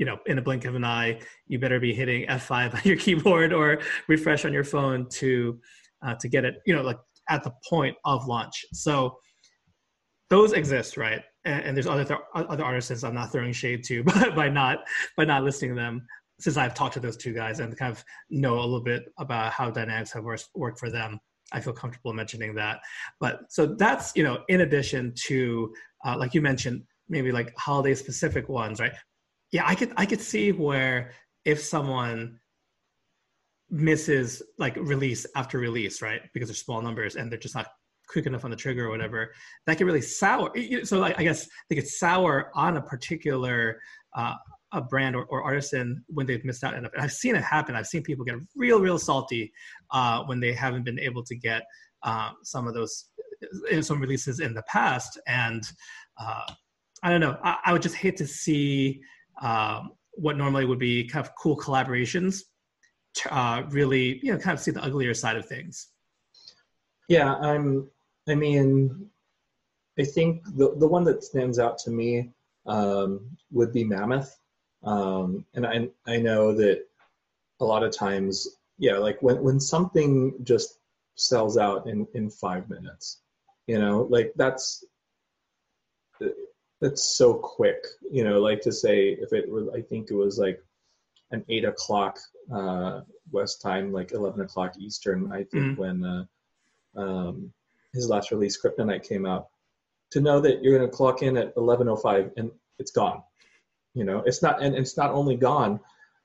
you 0.00 0.06
know 0.06 0.18
in 0.26 0.38
a 0.38 0.42
blink 0.42 0.64
of 0.64 0.74
an 0.74 0.84
eye 0.84 1.20
you 1.46 1.58
better 1.58 1.78
be 1.78 1.94
hitting 1.94 2.26
f5 2.26 2.74
on 2.74 2.80
your 2.84 2.96
keyboard 2.96 3.52
or 3.52 3.80
refresh 4.08 4.44
on 4.44 4.52
your 4.52 4.64
phone 4.64 5.06
to 5.10 5.60
uh, 6.02 6.14
to 6.14 6.26
get 6.28 6.44
it 6.44 6.56
you 6.66 6.74
know 6.74 6.82
like 6.82 6.98
at 7.28 7.44
the 7.44 7.52
point 7.68 7.96
of 8.04 8.26
launch 8.26 8.64
so 8.72 9.16
those 10.30 10.52
exist 10.52 10.96
right 10.96 11.22
and, 11.44 11.62
and 11.64 11.76
there's 11.76 11.86
other 11.86 12.04
th- 12.04 12.18
other 12.34 12.64
artists 12.64 13.04
i'm 13.04 13.14
not 13.14 13.30
throwing 13.30 13.52
shade 13.52 13.84
to 13.84 14.02
by, 14.04 14.30
by 14.30 14.48
not 14.48 14.78
by 15.16 15.24
not 15.24 15.44
listing 15.44 15.76
them 15.76 16.02
since 16.40 16.56
I've 16.56 16.74
talked 16.74 16.94
to 16.94 17.00
those 17.00 17.16
two 17.16 17.34
guys 17.34 17.60
and 17.60 17.76
kind 17.76 17.92
of 17.92 18.02
know 18.30 18.54
a 18.54 18.62
little 18.62 18.82
bit 18.82 19.04
about 19.18 19.52
how 19.52 19.70
dynamics 19.70 20.12
have 20.12 20.24
worked 20.24 20.78
for 20.78 20.90
them, 20.90 21.20
I 21.52 21.60
feel 21.60 21.74
comfortable 21.74 22.14
mentioning 22.14 22.54
that. 22.54 22.80
But 23.20 23.40
so 23.50 23.66
that's 23.66 24.16
you 24.16 24.24
know, 24.24 24.38
in 24.48 24.62
addition 24.62 25.12
to 25.26 25.72
uh, 26.04 26.16
like 26.16 26.32
you 26.34 26.40
mentioned, 26.40 26.82
maybe 27.08 27.30
like 27.30 27.52
holiday 27.58 27.94
specific 27.94 28.48
ones, 28.48 28.80
right? 28.80 28.92
Yeah, 29.52 29.64
I 29.66 29.74
could 29.74 29.92
I 29.96 30.06
could 30.06 30.20
see 30.20 30.52
where 30.52 31.12
if 31.44 31.60
someone 31.60 32.38
misses 33.70 34.42
like 34.58 34.76
release 34.76 35.26
after 35.36 35.58
release, 35.58 36.02
right, 36.02 36.22
because 36.34 36.48
they're 36.48 36.54
small 36.54 36.82
numbers 36.82 37.16
and 37.16 37.30
they're 37.30 37.38
just 37.38 37.54
not 37.54 37.68
quick 38.08 38.26
enough 38.26 38.44
on 38.44 38.50
the 38.50 38.56
trigger 38.56 38.86
or 38.86 38.90
whatever, 38.90 39.32
that 39.66 39.78
can 39.78 39.86
really 39.86 40.00
sour. 40.00 40.52
So 40.82 40.98
like, 40.98 41.18
I 41.18 41.22
guess 41.22 41.48
they 41.68 41.76
get 41.76 41.86
sour 41.86 42.50
on 42.54 42.76
a 42.76 42.82
particular 42.82 43.80
uh, 44.16 44.34
a 44.72 44.80
brand 44.80 45.16
or, 45.16 45.24
or, 45.24 45.42
artisan 45.42 46.04
when 46.08 46.26
they've 46.26 46.44
missed 46.44 46.62
out. 46.62 46.74
And 46.74 46.88
I've 46.98 47.12
seen 47.12 47.34
it 47.34 47.42
happen. 47.42 47.74
I've 47.74 47.86
seen 47.86 48.02
people 48.02 48.24
get 48.24 48.36
real, 48.54 48.80
real 48.80 48.98
salty 48.98 49.52
uh, 49.90 50.22
when 50.24 50.38
they 50.38 50.52
haven't 50.52 50.84
been 50.84 50.98
able 50.98 51.24
to 51.24 51.36
get 51.36 51.62
uh, 52.02 52.30
some 52.42 52.68
of 52.68 52.74
those 52.74 53.06
uh, 53.72 53.82
some 53.82 54.00
releases 54.00 54.40
in 54.40 54.54
the 54.54 54.62
past. 54.62 55.18
And 55.26 55.62
uh, 56.20 56.42
I 57.02 57.10
don't 57.10 57.20
know. 57.20 57.36
I, 57.42 57.56
I, 57.66 57.72
would 57.72 57.82
just 57.82 57.96
hate 57.96 58.16
to 58.18 58.26
see 58.26 59.00
um, 59.40 59.92
what 60.12 60.36
normally 60.36 60.66
would 60.66 60.78
be 60.78 61.04
kind 61.04 61.24
of 61.24 61.34
cool 61.34 61.56
collaborations 61.56 62.42
uh, 63.30 63.62
really, 63.70 64.20
you 64.22 64.32
know, 64.32 64.38
kind 64.38 64.54
of 64.54 64.60
see 64.60 64.70
the 64.70 64.82
uglier 64.82 65.14
side 65.14 65.36
of 65.36 65.46
things. 65.46 65.88
Yeah, 67.08 67.34
I'm. 67.34 67.88
I 68.28 68.34
mean, 68.34 69.08
I 69.98 70.04
think 70.04 70.44
the 70.56 70.74
the 70.76 70.86
one 70.86 71.04
that 71.04 71.24
stands 71.24 71.58
out 71.58 71.78
to 71.78 71.90
me 71.90 72.30
um, 72.66 73.36
would 73.50 73.72
be 73.72 73.84
Mammoth, 73.84 74.38
um, 74.84 75.44
and 75.54 75.66
I 75.66 75.88
I 76.06 76.18
know 76.18 76.52
that 76.54 76.86
a 77.60 77.64
lot 77.64 77.82
of 77.82 77.94
times, 77.94 78.46
yeah, 78.78 78.96
like 78.96 79.20
when 79.22 79.42
when 79.42 79.58
something 79.58 80.34
just 80.44 80.78
sells 81.16 81.58
out 81.58 81.88
in 81.88 82.06
in 82.14 82.30
five 82.30 82.68
minutes, 82.70 83.22
you 83.66 83.78
know, 83.78 84.06
like 84.08 84.32
that's 84.36 84.84
that's 86.80 87.16
so 87.16 87.34
quick, 87.34 87.84
you 88.10 88.24
know, 88.24 88.40
like 88.40 88.60
to 88.62 88.72
say 88.72 89.10
if 89.10 89.32
it 89.32 89.50
was, 89.50 89.68
I 89.74 89.82
think 89.82 90.10
it 90.10 90.14
was 90.14 90.38
like 90.38 90.62
an 91.30 91.44
eight 91.48 91.64
o'clock 91.64 92.18
uh, 92.52 93.00
West 93.30 93.60
time, 93.62 93.92
like 93.92 94.12
eleven 94.12 94.40
o'clock 94.40 94.74
Eastern. 94.78 95.32
I 95.32 95.44
think 95.44 95.52
mm. 95.64 95.76
when 95.76 96.04
uh, 96.04 96.24
um, 96.96 97.52
his 97.92 98.08
last 98.08 98.30
release, 98.30 98.60
Kryptonite, 98.60 99.06
came 99.06 99.26
out. 99.26 99.48
To 100.12 100.20
know 100.20 100.40
that 100.40 100.62
you're 100.62 100.76
going 100.76 100.90
to 100.90 100.96
clock 100.96 101.22
in 101.22 101.36
at 101.36 101.54
11.05 101.54 102.32
and 102.36 102.50
it's 102.80 102.90
gone. 102.90 103.22
You 103.94 104.04
know, 104.04 104.24
it's 104.26 104.42
not, 104.42 104.60
and 104.60 104.74
it's 104.74 104.96
not 104.96 105.12
only 105.12 105.36
gone. 105.36 105.78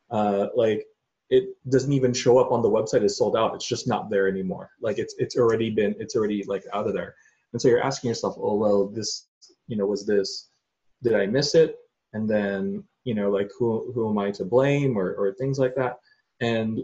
Uh, 0.09 0.47
like 0.55 0.85
it 1.29 1.55
doesn't 1.69 1.93
even 1.93 2.13
show 2.13 2.37
up 2.37 2.51
on 2.51 2.61
the 2.61 2.69
website 2.69 3.03
as 3.03 3.17
sold 3.17 3.35
out. 3.35 3.55
It's 3.55 3.67
just 3.67 3.87
not 3.87 4.09
there 4.09 4.27
anymore. 4.27 4.71
Like 4.81 4.99
it's 4.99 5.15
it's 5.17 5.37
already 5.37 5.69
been 5.69 5.95
it's 5.99 6.15
already 6.15 6.43
like 6.43 6.63
out 6.73 6.87
of 6.87 6.93
there. 6.93 7.15
And 7.53 7.61
so 7.61 7.67
you're 7.67 7.83
asking 7.83 8.09
yourself, 8.09 8.35
oh 8.37 8.55
well, 8.55 8.87
this 8.87 9.27
you 9.67 9.77
know 9.77 9.85
was 9.85 10.05
this 10.05 10.49
did 11.03 11.13
I 11.13 11.27
miss 11.27 11.53
it? 11.55 11.75
And 12.13 12.27
then 12.27 12.83
you 13.05 13.13
know 13.13 13.29
like 13.29 13.49
who 13.57 13.91
who 13.93 14.09
am 14.09 14.17
i 14.17 14.29
to 14.31 14.43
blame 14.43 14.97
or 14.97 15.13
or 15.13 15.33
things 15.33 15.57
like 15.57 15.75
that 15.75 15.99
and 16.41 16.81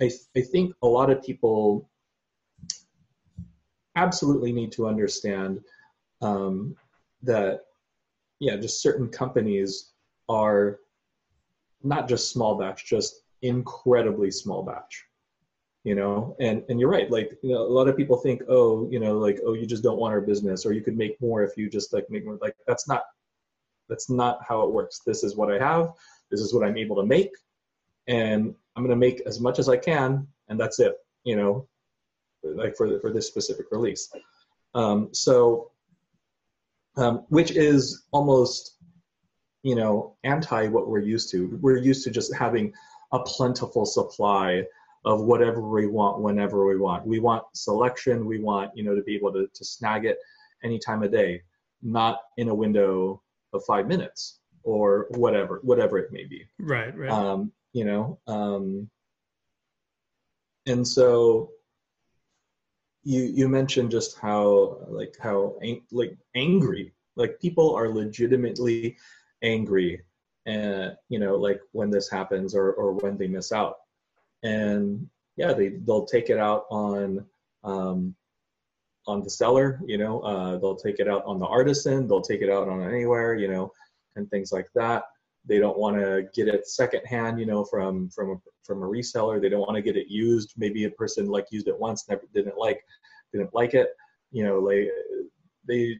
i 0.00 0.08
i 0.36 0.40
think 0.40 0.72
a 0.82 0.86
lot 0.86 1.10
of 1.10 1.22
people 1.22 1.90
absolutely 3.96 4.52
need 4.52 4.70
to 4.70 4.86
understand 4.86 5.58
um, 6.20 6.76
that 7.22 7.62
yeah 8.38 8.56
just 8.56 8.82
certain 8.82 9.08
companies 9.08 9.92
are 10.28 10.78
not 11.82 12.08
just 12.08 12.30
small 12.30 12.56
batch 12.56 12.84
just 12.86 13.22
incredibly 13.42 14.30
small 14.30 14.62
batch 14.62 15.04
you 15.86 15.94
know 15.94 16.34
and 16.40 16.64
and 16.68 16.80
you're 16.80 16.90
right 16.90 17.10
like 17.12 17.30
you 17.42 17.52
know, 17.54 17.62
a 17.62 17.74
lot 17.78 17.86
of 17.88 17.96
people 17.96 18.16
think 18.16 18.42
oh 18.48 18.88
you 18.90 18.98
know 18.98 19.16
like 19.26 19.38
oh 19.46 19.54
you 19.54 19.66
just 19.66 19.84
don't 19.84 19.98
want 19.98 20.12
our 20.12 20.20
business 20.20 20.66
or 20.66 20.72
you 20.72 20.82
could 20.82 20.98
make 20.98 21.20
more 21.20 21.44
if 21.44 21.56
you 21.56 21.70
just 21.70 21.92
like 21.92 22.04
make 22.10 22.24
more 22.24 22.38
like 22.42 22.56
that's 22.66 22.88
not 22.88 23.04
that's 23.88 24.10
not 24.10 24.40
how 24.46 24.62
it 24.62 24.72
works. 24.72 25.00
This 25.06 25.22
is 25.22 25.36
what 25.36 25.50
I 25.50 25.58
have. 25.58 25.92
This 26.30 26.40
is 26.40 26.52
what 26.52 26.66
I'm 26.66 26.76
able 26.76 26.96
to 26.96 27.04
make, 27.04 27.30
and 28.08 28.54
I'm 28.74 28.82
going 28.82 28.90
to 28.90 28.96
make 28.96 29.20
as 29.26 29.40
much 29.40 29.58
as 29.58 29.68
I 29.68 29.76
can, 29.76 30.26
and 30.48 30.58
that's 30.58 30.80
it. 30.80 30.96
You 31.24 31.36
know, 31.36 31.68
like 32.42 32.76
for 32.76 33.00
for 33.00 33.12
this 33.12 33.26
specific 33.26 33.66
release. 33.70 34.12
Um, 34.74 35.08
so, 35.12 35.70
um, 36.96 37.24
which 37.28 37.52
is 37.52 38.04
almost, 38.12 38.76
you 39.62 39.74
know, 39.74 40.16
anti 40.24 40.68
what 40.68 40.88
we're 40.88 40.98
used 40.98 41.30
to. 41.30 41.58
We're 41.60 41.78
used 41.78 42.04
to 42.04 42.10
just 42.10 42.34
having 42.34 42.72
a 43.12 43.20
plentiful 43.20 43.86
supply 43.86 44.64
of 45.06 45.22
whatever 45.22 45.62
we 45.62 45.86
want 45.86 46.20
whenever 46.20 46.66
we 46.66 46.76
want. 46.76 47.06
We 47.06 47.20
want 47.20 47.44
selection. 47.54 48.26
We 48.26 48.40
want 48.40 48.72
you 48.74 48.84
know 48.84 48.94
to 48.94 49.02
be 49.02 49.14
able 49.14 49.32
to 49.32 49.46
to 49.52 49.64
snag 49.64 50.04
it 50.04 50.18
any 50.62 50.78
time 50.78 51.02
of 51.02 51.12
day, 51.12 51.42
not 51.82 52.20
in 52.36 52.48
a 52.48 52.54
window 52.54 53.22
of 53.52 53.64
five 53.64 53.86
minutes 53.86 54.40
or 54.66 55.06
whatever 55.10 55.60
whatever 55.62 55.96
it 55.96 56.12
may 56.12 56.24
be 56.24 56.44
right 56.58 56.94
right 56.98 57.10
um, 57.10 57.52
you 57.72 57.84
know 57.84 58.18
um, 58.26 58.90
and 60.66 60.86
so 60.86 61.50
you 63.04 63.22
you 63.22 63.48
mentioned 63.48 63.90
just 63.90 64.18
how 64.18 64.78
like 64.88 65.14
how 65.22 65.56
like 65.92 66.16
angry 66.34 66.92
like 67.14 67.40
people 67.40 67.74
are 67.74 67.88
legitimately 67.88 68.96
angry 69.42 70.02
and 70.46 70.90
uh, 70.90 70.94
you 71.08 71.18
know 71.18 71.36
like 71.36 71.60
when 71.72 71.88
this 71.88 72.10
happens 72.10 72.54
or 72.54 72.72
or 72.72 72.92
when 72.94 73.16
they 73.16 73.28
miss 73.28 73.52
out 73.52 73.76
and 74.42 75.08
yeah 75.36 75.52
they 75.52 75.68
they'll 75.68 76.06
take 76.06 76.30
it 76.30 76.38
out 76.38 76.66
on 76.70 77.24
um, 77.64 78.14
on 79.06 79.22
the 79.22 79.30
seller 79.30 79.80
you 79.86 79.98
know 79.98 80.20
uh, 80.20 80.58
they'll 80.58 80.76
take 80.76 80.98
it 80.98 81.08
out 81.08 81.24
on 81.24 81.38
the 81.38 81.46
artisan 81.46 82.06
they'll 82.06 82.20
take 82.20 82.42
it 82.42 82.50
out 82.50 82.68
on 82.68 82.82
anywhere 82.82 83.34
you 83.34 83.48
know 83.48 83.72
and 84.16 84.28
things 84.30 84.50
like 84.52 84.68
that. 84.74 85.04
They 85.48 85.58
don't 85.58 85.78
want 85.78 85.96
to 85.96 86.26
get 86.34 86.48
it 86.52 86.66
secondhand 86.66 87.38
you 87.38 87.46
know 87.46 87.64
from 87.64 88.10
from 88.10 88.30
a, 88.30 88.36
from 88.64 88.82
a 88.82 88.86
reseller. 88.86 89.40
They 89.40 89.48
don't 89.48 89.60
want 89.60 89.76
to 89.76 89.82
get 89.82 89.96
it 89.96 90.08
used. 90.08 90.54
Maybe 90.56 90.84
a 90.84 90.90
person 90.90 91.26
like 91.26 91.46
used 91.50 91.68
it 91.68 91.78
once 91.78 92.08
never 92.08 92.22
didn't 92.34 92.58
like 92.58 92.84
didn't 93.32 93.54
like 93.54 93.74
it 93.74 93.88
you 94.32 94.44
know 94.44 94.58
like 94.58 94.88
they 95.68 95.98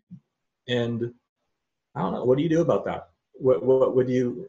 and 0.68 1.12
i 1.94 2.00
don't 2.00 2.12
know. 2.12 2.24
What 2.24 2.38
do 2.38 2.42
you 2.42 2.48
do 2.48 2.60
about 2.60 2.84
that? 2.86 3.10
What 3.34 3.62
what 3.62 3.94
would 3.94 4.08
you 4.08 4.48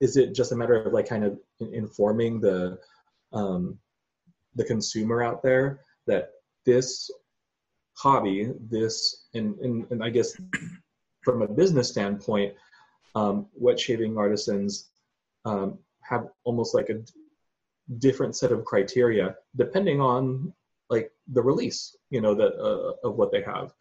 is 0.00 0.16
it 0.16 0.34
just 0.34 0.52
a 0.52 0.56
matter 0.56 0.74
of 0.82 0.92
like 0.92 1.08
kind 1.08 1.24
of 1.24 1.38
informing 1.60 2.40
the 2.40 2.78
um 3.36 3.78
the 4.56 4.64
consumer 4.64 5.22
out 5.22 5.42
there 5.42 5.80
that 6.06 6.30
this 6.64 7.10
hobby, 7.96 8.52
this, 8.68 9.26
and, 9.34 9.58
and, 9.60 9.86
and 9.90 10.02
I 10.04 10.10
guess 10.10 10.36
from 11.22 11.42
a 11.42 11.48
business 11.48 11.88
standpoint, 11.88 12.54
um, 13.14 13.46
wet 13.54 13.80
shaving 13.80 14.18
artisans 14.18 14.90
um, 15.44 15.78
have 16.02 16.28
almost 16.44 16.74
like 16.74 16.90
a 16.90 17.02
different 17.98 18.36
set 18.36 18.52
of 18.52 18.64
criteria 18.64 19.36
depending 19.56 20.00
on 20.00 20.52
like 20.90 21.10
the 21.32 21.42
release, 21.42 21.96
you 22.10 22.20
know, 22.20 22.34
that 22.34 22.54
uh, 22.60 23.08
of 23.08 23.16
what 23.16 23.32
they 23.32 23.42
have. 23.42 23.72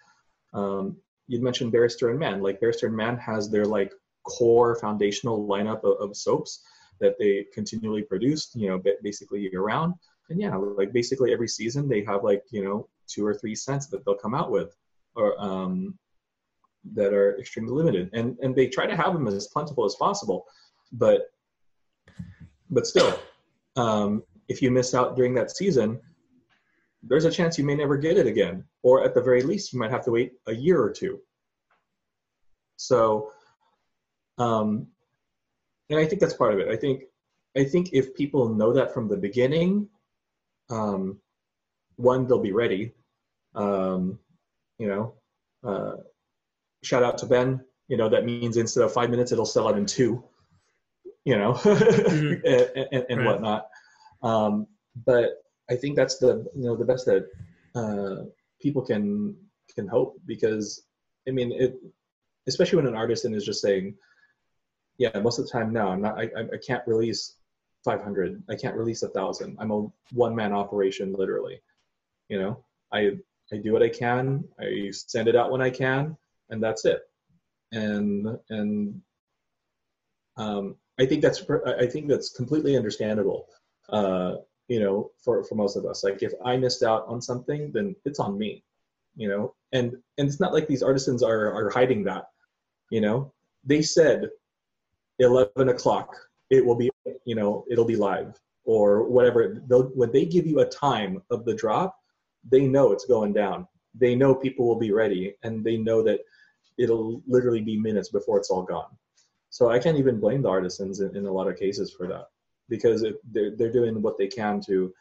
Um, 0.53 0.97
you 1.27 1.41
mentioned 1.41 1.71
Barrister 1.71 2.09
and 2.09 2.19
Man. 2.19 2.41
Like 2.41 2.59
Barrister 2.59 2.87
and 2.87 2.95
Man 2.95 3.17
has 3.17 3.49
their 3.49 3.65
like 3.65 3.91
core 4.23 4.75
foundational 4.75 5.47
lineup 5.47 5.83
of, 5.83 5.97
of 5.99 6.15
soaps 6.15 6.63
that 6.99 7.15
they 7.19 7.45
continually 7.53 8.03
produce, 8.03 8.51
you 8.55 8.69
know, 8.69 8.81
basically 9.01 9.41
year 9.41 9.61
round. 9.61 9.93
And 10.29 10.39
yeah, 10.39 10.55
like 10.55 10.91
basically 10.91 11.33
every 11.33 11.47
season 11.47 11.87
they 11.87 12.03
have 12.03 12.23
like 12.23 12.43
you 12.49 12.63
know 12.63 12.87
two 13.07 13.25
or 13.25 13.33
three 13.33 13.55
scents 13.55 13.87
that 13.87 14.03
they'll 14.03 14.15
come 14.15 14.33
out 14.33 14.51
with, 14.51 14.75
or 15.15 15.39
um, 15.39 15.97
that 16.93 17.13
are 17.13 17.39
extremely 17.39 17.73
limited, 17.73 18.09
and 18.13 18.37
and 18.41 18.55
they 18.55 18.67
try 18.67 18.87
to 18.87 18.95
have 18.95 19.13
them 19.13 19.27
as 19.27 19.47
plentiful 19.47 19.85
as 19.85 19.95
possible, 19.95 20.45
but 20.91 21.31
but 22.69 22.87
still, 22.87 23.19
um, 23.75 24.23
if 24.47 24.61
you 24.61 24.71
miss 24.71 24.95
out 24.95 25.15
during 25.15 25.33
that 25.35 25.55
season, 25.55 25.99
there's 27.03 27.25
a 27.25 27.31
chance 27.31 27.57
you 27.57 27.63
may 27.63 27.75
never 27.75 27.97
get 27.97 28.17
it 28.17 28.27
again, 28.27 28.63
or 28.81 29.03
at 29.03 29.13
the 29.13 29.21
very 29.21 29.43
least, 29.43 29.73
you 29.73 29.79
might 29.79 29.91
have 29.91 30.03
to 30.05 30.11
wait 30.11 30.33
a 30.47 30.53
year 30.53 30.81
or 30.81 30.91
two. 30.91 31.19
So, 32.77 33.31
um, 34.37 34.87
and 35.89 35.99
I 35.99 36.05
think 36.05 36.21
that's 36.21 36.33
part 36.33 36.53
of 36.53 36.59
it. 36.59 36.67
I 36.67 36.75
think 36.75 37.03
I 37.57 37.63
think 37.63 37.89
if 37.93 38.15
people 38.15 38.49
know 38.49 38.73
that 38.73 38.93
from 38.93 39.07
the 39.07 39.17
beginning, 39.17 39.87
um, 40.69 41.19
one, 41.95 42.27
they'll 42.27 42.39
be 42.39 42.51
ready. 42.51 42.93
Um, 43.53 44.19
you 44.77 44.87
know, 44.87 45.13
uh, 45.63 45.97
shout 46.83 47.03
out 47.03 47.17
to 47.19 47.25
Ben. 47.25 47.63
You 47.87 47.97
know, 47.97 48.09
that 48.09 48.25
means 48.25 48.57
instead 48.57 48.83
of 48.83 48.93
five 48.93 49.09
minutes, 49.09 49.31
it'll 49.31 49.45
sell 49.45 49.67
out 49.67 49.77
in 49.77 49.85
two. 49.85 50.23
You 51.23 51.37
know, 51.37 51.53
mm-hmm. 51.63 52.45
and, 52.45 52.87
and, 52.91 53.05
and 53.09 53.19
right. 53.19 53.25
whatnot. 53.25 53.67
Um, 54.21 54.67
but 55.05 55.43
I 55.69 55.75
think 55.75 55.95
that's 55.95 56.17
the 56.17 56.45
you 56.55 56.65
know 56.65 56.75
the 56.75 56.85
best 56.85 57.05
that 57.05 57.27
uh, 57.75 58.25
people 58.61 58.81
can 58.81 59.35
can 59.73 59.87
hope 59.87 60.17
because 60.25 60.83
I 61.27 61.31
mean 61.31 61.51
it, 61.51 61.75
especially 62.47 62.77
when 62.77 62.87
an 62.87 62.95
artist 62.95 63.25
is 63.25 63.45
just 63.45 63.61
saying, 63.61 63.95
yeah, 64.97 65.17
most 65.19 65.39
of 65.39 65.45
the 65.45 65.51
time, 65.51 65.73
no, 65.73 65.89
I'm 65.89 66.01
not. 66.01 66.17
I, 66.17 66.23
I 66.23 66.57
can't 66.65 66.87
release 66.87 67.35
500 67.85 68.43
i 68.49 68.55
can't 68.55 68.75
release 68.75 69.03
a 69.03 69.09
thousand. 69.09 69.55
I'm 69.59 69.71
a 69.71 69.87
one 70.11 70.35
man 70.35 70.51
operation 70.51 71.13
literally. 71.13 71.61
You 72.27 72.39
know 72.41 72.65
i 72.91 73.11
i 73.53 73.57
do 73.57 73.71
what 73.71 73.83
i 73.83 73.89
can. 73.89 74.43
I 74.59 74.91
send 74.91 75.27
it 75.27 75.35
out 75.35 75.51
when 75.51 75.61
i 75.61 75.69
can 75.69 76.17
and 76.49 76.61
that's 76.61 76.83
it. 76.85 77.01
And 77.71 78.37
and 78.49 79.01
um, 80.37 80.75
i 80.99 81.05
think 81.05 81.21
that's 81.21 81.43
i 81.83 81.85
think 81.85 82.07
that's 82.09 82.29
completely 82.29 82.75
understandable 82.75 83.47
uh, 83.89 84.35
you 84.67 84.79
know 84.79 85.11
for 85.23 85.43
for 85.43 85.55
most 85.55 85.75
of 85.77 85.85
us. 85.85 86.03
Like 86.03 86.23
if 86.23 86.33
i 86.43 86.57
missed 86.57 86.83
out 86.83 87.05
on 87.07 87.21
something 87.21 87.71
then 87.71 87.95
it's 88.03 88.19
on 88.19 88.37
me 88.37 88.63
you 89.15 89.29
know? 89.29 89.53
And 89.71 89.95
and 90.17 90.27
it's 90.27 90.39
not 90.39 90.53
like 90.53 90.67
these 90.67 90.83
artisans 90.83 91.21
are 91.23 91.53
are 91.53 91.69
hiding 91.69 92.03
that 92.05 92.25
you 92.89 93.01
know? 93.01 93.31
They 93.63 93.81
said 93.81 94.29
11 95.19 95.69
o'clock 95.69 96.15
it 96.49 96.65
will 96.65 96.75
be 96.75 96.89
you 97.25 97.35
know 97.35 97.65
it'll 97.69 97.85
be 97.85 97.95
live 97.95 98.39
or 98.65 99.07
whatever. 99.07 99.61
They'll 99.67 99.89
when 99.89 100.11
they 100.11 100.25
give 100.25 100.45
you 100.45 100.59
a 100.59 100.65
time 100.65 101.21
of 101.29 101.45
the 101.45 101.55
drop 101.55 101.95
they 102.51 102.67
know 102.67 102.91
it's 102.91 103.05
going 103.05 103.33
down. 103.33 103.67
They 103.95 104.13
know 104.13 104.35
people 104.35 104.67
will 104.67 104.79
be 104.79 104.91
ready 104.91 105.35
and 105.43 105.63
they 105.63 105.77
know 105.77 106.03
that 106.03 106.19
it'll 106.77 107.23
literally 107.25 107.61
be 107.61 107.79
minutes 107.79 108.09
before 108.09 108.37
it's 108.37 108.49
all 108.49 108.63
gone. 108.63 108.95
So 109.49 109.69
i 109.69 109.79
can't 109.79 109.97
even 109.97 110.19
blame 110.19 110.41
the 110.41 110.49
artisans 110.49 110.99
in, 110.99 111.15
in 111.15 111.25
a 111.25 111.31
lot 111.31 111.47
of 111.47 111.57
cases 111.57 111.93
for 111.93 112.07
that 112.07 112.25
because 112.67 113.05
they're, 113.31 113.55
they're 113.55 113.71
doing 113.71 114.01
what 114.01 114.17
they 114.17 114.27
can 114.27 114.59
to 114.61 114.93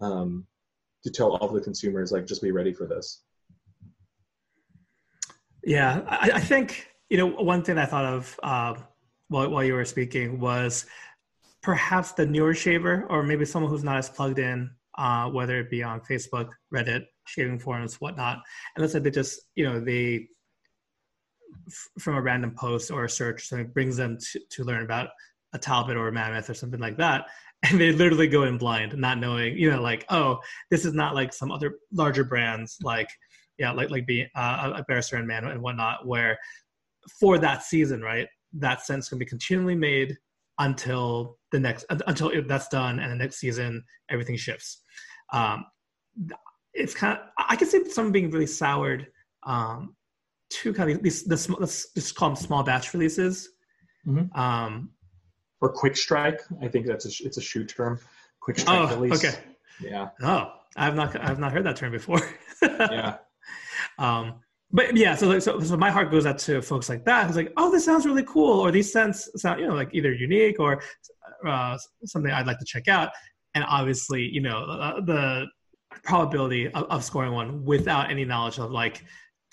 um, 0.00 0.46
to 1.02 1.10
tell 1.10 1.36
all 1.36 1.48
the 1.48 1.60
consumers 1.60 2.12
like 2.12 2.26
just 2.26 2.42
be 2.42 2.50
ready 2.50 2.72
for 2.72 2.86
this. 2.86 3.22
Yeah 5.64 6.02
i, 6.06 6.32
I 6.34 6.40
think 6.40 6.88
you 7.08 7.16
know 7.16 7.26
one 7.26 7.62
thing 7.62 7.78
i 7.78 7.86
thought 7.86 8.04
of 8.04 8.38
uh, 8.42 8.74
while, 9.28 9.50
while 9.50 9.64
you 9.64 9.74
were 9.74 9.84
speaking 9.84 10.40
was 10.40 10.86
perhaps 11.62 12.12
the 12.12 12.26
newer 12.26 12.54
shaver 12.54 13.06
or 13.08 13.22
maybe 13.22 13.44
someone 13.44 13.70
who's 13.70 13.84
not 13.84 13.96
as 13.96 14.08
plugged 14.08 14.38
in 14.38 14.70
uh, 14.96 15.28
whether 15.28 15.58
it 15.60 15.70
be 15.70 15.82
on 15.82 16.00
facebook 16.00 16.50
reddit 16.72 17.04
shaving 17.26 17.58
forums 17.58 18.00
whatnot. 18.00 18.42
And 18.74 18.82
let's 18.82 18.92
say 18.92 18.98
they 18.98 19.10
just 19.10 19.40
you 19.54 19.64
know 19.64 19.80
they 19.80 20.28
f- 21.66 21.88
from 21.98 22.16
a 22.16 22.22
random 22.22 22.54
post 22.56 22.90
or 22.90 23.04
a 23.04 23.10
search 23.10 23.48
something 23.48 23.68
brings 23.68 23.96
them 23.96 24.18
to, 24.18 24.40
to 24.50 24.64
learn 24.64 24.82
about 24.82 25.10
a 25.52 25.58
talbot 25.58 25.96
or 25.96 26.08
a 26.08 26.12
mammoth 26.12 26.50
or 26.50 26.54
something 26.54 26.80
like 26.80 26.96
that. 26.98 27.26
And 27.70 27.80
they 27.80 27.92
literally 27.92 28.28
go 28.28 28.42
in 28.42 28.58
blind 28.58 28.94
not 28.98 29.16
knowing 29.16 29.56
you 29.56 29.70
know 29.70 29.80
like 29.80 30.04
oh 30.10 30.40
this 30.70 30.84
is 30.84 30.92
not 30.92 31.14
like 31.14 31.32
some 31.32 31.50
other 31.50 31.78
larger 31.94 32.22
brands 32.22 32.76
like 32.82 33.08
yeah 33.56 33.72
like 33.72 33.88
like 33.88 34.06
being 34.06 34.28
uh, 34.34 34.74
a 34.76 34.82
barrister 34.82 35.16
and 35.16 35.26
man 35.26 35.46
and 35.46 35.62
whatnot 35.62 36.06
where 36.06 36.38
for 37.18 37.38
that 37.38 37.62
season 37.62 38.02
right 38.02 38.28
that 38.58 38.82
sense 38.82 39.08
can 39.08 39.18
be 39.18 39.24
continually 39.24 39.74
made 39.74 40.16
until 40.58 41.38
the 41.52 41.58
next 41.58 41.84
until 42.06 42.30
that's 42.46 42.68
done 42.68 43.00
and 43.00 43.10
the 43.10 43.16
next 43.16 43.36
season 43.36 43.82
everything 44.10 44.36
shifts 44.36 44.82
um 45.32 45.64
it's 46.72 46.94
kind 46.94 47.18
of 47.18 47.24
i 47.48 47.56
can 47.56 47.66
see 47.66 47.88
some 47.90 48.12
being 48.12 48.30
really 48.30 48.46
soured 48.46 49.06
um 49.44 49.96
to 50.50 50.72
kind 50.72 50.90
of 50.90 51.02
these 51.02 51.24
this 51.24 51.48
let's 51.50 51.90
just 51.92 52.14
call 52.14 52.28
them 52.28 52.36
small 52.36 52.62
batch 52.62 52.94
releases 52.94 53.48
mm-hmm. 54.06 54.38
um 54.38 54.90
or 55.64 55.72
quick 55.72 55.96
strike. 55.96 56.40
I 56.60 56.68
think 56.68 56.86
that's 56.86 57.06
a 57.06 57.26
it's 57.26 57.38
a 57.38 57.40
shoot 57.40 57.68
term. 57.74 57.98
Quick 58.40 58.58
strike 58.58 58.90
oh, 58.90 58.94
release. 58.94 59.24
Okay. 59.24 59.36
Yeah. 59.80 60.10
Oh, 60.20 60.52
I've 60.76 60.94
not 60.94 61.18
I've 61.18 61.38
not 61.38 61.52
heard 61.52 61.64
that 61.64 61.76
term 61.76 61.90
before. 61.90 62.20
yeah. 62.62 63.16
Um, 63.98 64.40
but 64.74 64.96
yeah, 64.96 65.14
so, 65.14 65.38
so 65.38 65.60
so 65.60 65.76
my 65.76 65.88
heart 65.88 66.10
goes 66.10 66.26
out 66.26 66.36
to 66.40 66.60
folks 66.60 66.88
like 66.88 67.04
that 67.04 67.28
who's 67.28 67.36
like, 67.36 67.52
oh, 67.56 67.70
this 67.70 67.84
sounds 67.84 68.04
really 68.04 68.24
cool, 68.24 68.58
or 68.58 68.72
these 68.72 68.92
scents 68.92 69.30
sound 69.40 69.60
you 69.60 69.68
know 69.68 69.74
like 69.74 69.90
either 69.92 70.12
unique 70.12 70.58
or 70.58 70.82
uh, 71.46 71.78
something 72.04 72.32
I'd 72.32 72.48
like 72.48 72.58
to 72.58 72.64
check 72.64 72.88
out. 72.88 73.10
And 73.54 73.64
obviously, 73.68 74.22
you 74.22 74.40
know, 74.40 74.58
uh, 74.64 75.00
the 75.00 75.46
probability 76.02 76.66
of, 76.72 76.84
of, 76.90 77.04
scoring 77.04 77.32
one 77.32 77.64
without 77.64 78.10
any 78.10 78.24
knowledge 78.24 78.58
of 78.58 78.72
like 78.72 79.04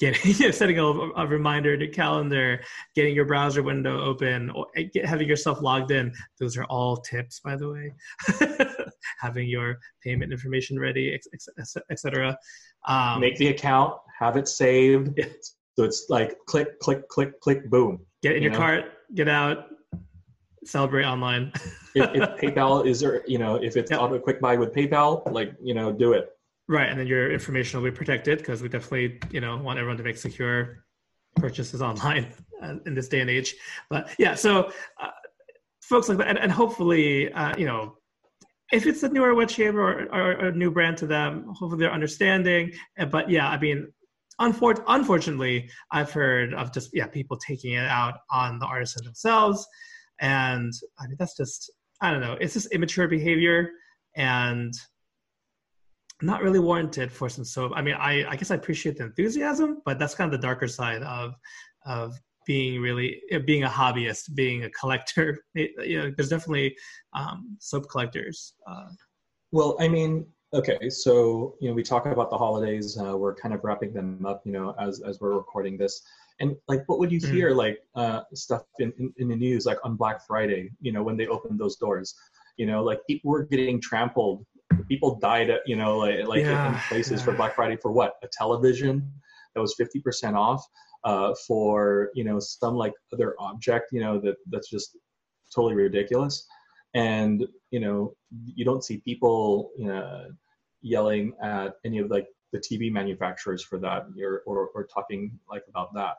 getting 0.01 0.20
you 0.37 0.46
know, 0.46 0.51
setting 0.51 0.79
a, 0.79 0.83
a, 0.83 1.27
reminder 1.27 1.77
to 1.77 1.85
your 1.85 1.94
calendar 1.94 2.59
getting 2.96 3.16
your 3.16 3.25
browser 3.25 3.61
window 3.64 4.01
open 4.01 4.50
or 4.50 4.66
eh, 4.75 4.83
get, 4.94 5.05
having 5.05 5.27
yourself 5.27 5.61
logged 5.61 5.92
in 5.92 6.11
those 6.40 6.57
are 6.57 6.66
all 6.66 6.98
tips 6.98 7.40
by 7.40 7.55
the 7.55 7.70
way 7.70 7.94
having 9.22 9.48
your 9.48 9.77
payment 10.03 10.31
information 10.31 10.77
ready 10.77 11.18
etc 11.92 12.35
um, 12.87 13.22
make 13.22 13.37
the 13.37 13.48
account 13.48 13.94
have 14.20 14.35
it 14.35 14.48
saved 14.48 15.14
yeah. 15.16 15.25
so 15.77 15.83
it's 15.85 16.07
like 16.09 16.35
click 16.48 16.79
click 16.79 17.07
click 17.07 17.40
click 17.40 17.70
boom 17.70 18.00
get 18.24 18.35
in 18.35 18.42
you 18.42 18.50
your 18.50 18.51
know? 18.53 18.57
cart 18.57 18.85
get 19.14 19.29
out 19.29 19.68
celebrate 20.66 21.05
online 21.05 21.51
if, 21.96 22.09
if, 22.16 22.29
paypal 22.42 22.85
is 22.85 23.00
there 23.00 23.24
you 23.27 23.37
know 23.37 23.55
if 23.55 23.77
it's 23.77 23.92
yep. 23.92 24.00
auto 24.00 24.18
quick 24.18 24.42
buy 24.42 24.55
with 24.55 24.74
paypal 24.74 25.31
like 25.31 25.53
you 25.61 25.75
know 25.75 25.92
do 25.92 26.14
it 26.14 26.31
Right, 26.72 26.88
and 26.88 26.98
then 26.98 27.05
your 27.05 27.29
information 27.29 27.81
will 27.81 27.92
be 27.92 27.94
protected 27.94 28.38
because 28.38 28.62
we 28.62 28.70
definitely, 28.70 29.20
you 29.29 29.42
know, 29.42 29.57
want 29.57 29.77
everyone 29.77 29.98
to 29.98 30.03
make 30.03 30.16
secure 30.16 30.86
purchases 31.36 31.81
online 31.81 32.34
uh, 32.64 32.75
in 32.86 32.96
this 32.96 33.10
day 33.10 33.20
and 33.20 33.29
age. 33.29 33.55
But 33.90 34.10
yeah, 34.18 34.36
so 34.36 34.72
uh, 35.01 35.10
folks 35.81 36.07
like 36.07 36.18
that, 36.20 36.29
and, 36.29 36.40
and 36.40 36.50
hopefully, 36.50 37.29
uh, 37.34 37.57
you 37.57 37.66
know, 37.66 37.98
if 38.72 38.86
it's 38.86 39.03
a 39.03 39.10
newer 39.10 39.36
wet 39.36 39.51
shaver 39.51 39.81
or, 39.81 40.03
or, 40.14 40.31
or, 40.31 40.48
a 40.48 40.51
new 40.53 40.72
brand 40.72 40.96
to 41.00 41.07
them, 41.07 41.44
hopefully 41.48 41.77
they're 41.77 41.92
understanding. 41.92 42.72
But 43.12 43.29
yeah, 43.29 43.50
I 43.50 43.60
mean, 43.60 43.92
unfor- 44.40 44.81
unfortunately, 44.88 45.70
I've 45.92 46.14
heard 46.14 46.53
of 46.53 46.72
just 46.72 46.92
yeah 46.94 47.07
people 47.07 47.36
taking 47.36 47.74
it 47.74 47.86
out 47.86 48.20
on 48.31 48.60
the 48.60 48.66
artisan 48.66 49.03
themselves, 49.03 49.68
and 50.22 50.72
I 51.01 51.07
mean 51.07 51.18
that's 51.20 51.36
just 51.36 51.70
I 52.00 52.12
don't 52.12 52.22
know, 52.22 52.38
it's 52.40 52.53
just 52.53 52.72
immature 52.72 53.10
behavior 53.10 53.72
and 54.16 54.74
not 56.22 56.42
really 56.42 56.60
warranted 56.60 57.12
for 57.12 57.29
some 57.29 57.44
soap. 57.44 57.72
I 57.75 57.81
mean, 57.81 57.96
I, 57.96 58.25
I 58.29 58.36
guess 58.36 58.51
I 58.51 58.55
appreciate 58.55 58.98
the 58.98 59.05
enthusiasm, 59.05 59.81
but 59.86 60.00
that's 60.00 60.16
kind 60.16 60.34
of 60.34 60.40
the 60.40 60.46
darker 60.46 60.68
side 60.68 61.03
of 61.03 61.34
of 61.86 62.14
being 62.46 62.81
really 62.81 63.22
being 63.46 63.64
a 63.64 63.70
hobbyist, 63.70 64.34
being 64.36 64.64
a 64.64 64.70
collector. 64.72 65.40
It, 65.55 65.72
you 65.88 66.00
know, 66.00 66.12
there's 66.16 66.29
definitely 66.29 66.75
um, 67.14 67.57
soap 67.60 67.90
collectors. 67.90 68.53
Uh, 68.68 68.90
well, 69.51 69.75
I 69.79 69.88
mean, 69.88 70.25
okay, 70.53 70.90
so 70.90 71.55
you 71.60 71.68
know, 71.70 71.74
we 71.74 71.84
talk 71.84 72.05
about 72.05 72.29
the 72.29 72.38
holidays. 72.38 72.98
Uh, 72.98 73.18
we're 73.18 73.36
kind 73.36 73.53
of 73.53 73.64
wrapping 73.64 73.94
them 73.94 74.25
up, 74.25 74.42
you 74.46 74.51
know, 74.51 74.75
as 74.79 75.01
as 75.01 75.20
we're 75.20 75.36
recording 75.36 75.77
this. 75.77 76.01
And 76.40 76.55
like, 76.68 76.84
what 76.88 76.98
would 77.00 77.12
you 77.12 77.20
mm-hmm. 77.20 77.36
hear 77.36 77.50
mm-hmm. 77.50 77.57
like 77.57 77.79
uh, 77.96 78.22
stuff 78.34 78.64
in, 78.79 78.92
in, 78.98 79.14
in 79.18 79.27
the 79.27 79.36
news, 79.36 79.66
like 79.66 79.77
on 79.84 79.96
Black 79.96 80.25
Friday, 80.25 80.72
you 80.81 80.92
know, 80.92 81.03
when 81.03 81.18
they 81.18 81.27
opened 81.27 81.60
those 81.60 81.75
doors? 81.75 82.16
You 82.57 82.66
know, 82.66 82.84
like 82.84 83.00
people 83.07 83.31
were 83.31 83.44
getting 83.44 83.79
trampled 83.79 84.46
people 84.88 85.16
died 85.16 85.50
at 85.50 85.62
you 85.66 85.75
know 85.75 85.98
like, 85.98 86.25
like 86.27 86.42
yeah. 86.42 86.74
in 86.74 86.79
places 86.88 87.22
for 87.22 87.34
Black 87.34 87.55
Friday 87.55 87.77
for 87.77 87.92
what? 87.92 88.14
A 88.24 88.27
television 88.31 89.12
that 89.53 89.62
was 89.62 89.75
fifty 89.75 90.00
percent 90.00 90.36
off 90.36 90.66
uh, 91.03 91.34
for 91.48 92.10
you 92.14 92.24
know 92.24 92.40
some 92.40 92.75
like 92.75 92.94
other 93.14 93.36
object 93.40 93.90
you 93.92 94.01
know 94.01 94.20
that 94.20 94.36
that's 94.48 94.70
just 94.70 94.98
totally 95.53 95.75
ridiculous. 95.75 96.48
And 96.94 97.46
you 97.72 97.79
know 97.79 98.14
you 98.46 98.66
don't 98.66 98.84
see 98.84 98.98
people 98.98 99.72
you 99.77 99.88
know 99.88 100.27
yelling 100.81 101.34
at 101.44 101.74
any 101.86 102.00
of 102.00 102.10
like 102.10 102.27
the 102.51 102.60
TV 102.60 102.92
manufacturers 102.92 103.64
for 103.64 103.77
that 103.79 104.07
or 104.22 104.44
or, 104.46 104.70
or 104.75 104.86
talking 104.86 105.40
like 105.50 105.64
about 105.70 105.94
that. 105.94 106.16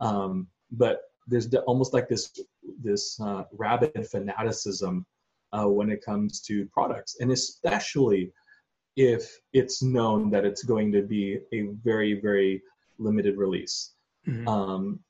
Um, 0.00 0.48
but 0.70 1.02
there's 1.26 1.52
almost 1.66 1.94
like 1.94 2.08
this 2.08 2.40
this 2.82 3.18
uh, 3.20 3.44
rabid 3.52 4.06
fanaticism 4.10 5.06
uh, 5.52 5.66
when 5.66 5.90
it 5.90 6.04
comes 6.04 6.40
to 6.42 6.66
products, 6.66 7.16
and 7.20 7.32
especially 7.32 8.32
if 8.96 9.38
it's 9.52 9.82
known 9.82 10.30
that 10.30 10.44
it's 10.44 10.62
going 10.62 10.92
to 10.92 11.02
be 11.02 11.38
a 11.52 11.62
very, 11.82 12.20
very 12.20 12.62
limited 12.98 13.36
release. 13.36 13.92
Mm-hmm. 14.26 14.48
Um, 14.48 15.00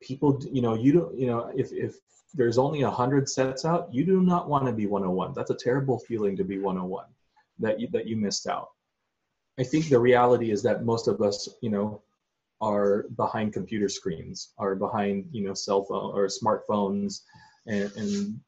people, 0.00 0.40
you 0.50 0.62
know, 0.62 0.74
you 0.74 0.92
don't, 0.92 1.18
you 1.18 1.26
know, 1.26 1.52
if 1.54 1.72
if 1.72 1.96
there's 2.34 2.58
only 2.58 2.82
a 2.82 2.90
hundred 2.90 3.28
sets 3.28 3.64
out, 3.64 3.92
you 3.92 4.04
do 4.04 4.20
not 4.22 4.48
want 4.48 4.66
to 4.66 4.72
be 4.72 4.86
101. 4.86 5.32
That's 5.34 5.50
a 5.50 5.54
terrible 5.54 5.98
feeling 5.98 6.36
to 6.36 6.44
be 6.44 6.58
101 6.58 7.06
that 7.58 7.80
you, 7.80 7.88
that 7.92 8.06
you 8.06 8.16
missed 8.16 8.46
out. 8.46 8.68
I 9.58 9.64
think 9.64 9.88
the 9.88 9.98
reality 9.98 10.50
is 10.50 10.62
that 10.62 10.84
most 10.84 11.08
of 11.08 11.20
us, 11.20 11.48
you 11.62 11.70
know, 11.70 12.02
are 12.60 13.06
behind 13.16 13.52
computer 13.52 13.88
screens, 13.88 14.52
are 14.58 14.74
behind, 14.74 15.26
you 15.32 15.44
know, 15.44 15.54
cell 15.54 15.84
phone 15.84 16.12
or 16.14 16.26
smartphones, 16.26 17.22
and, 17.66 17.90
and 17.96 18.40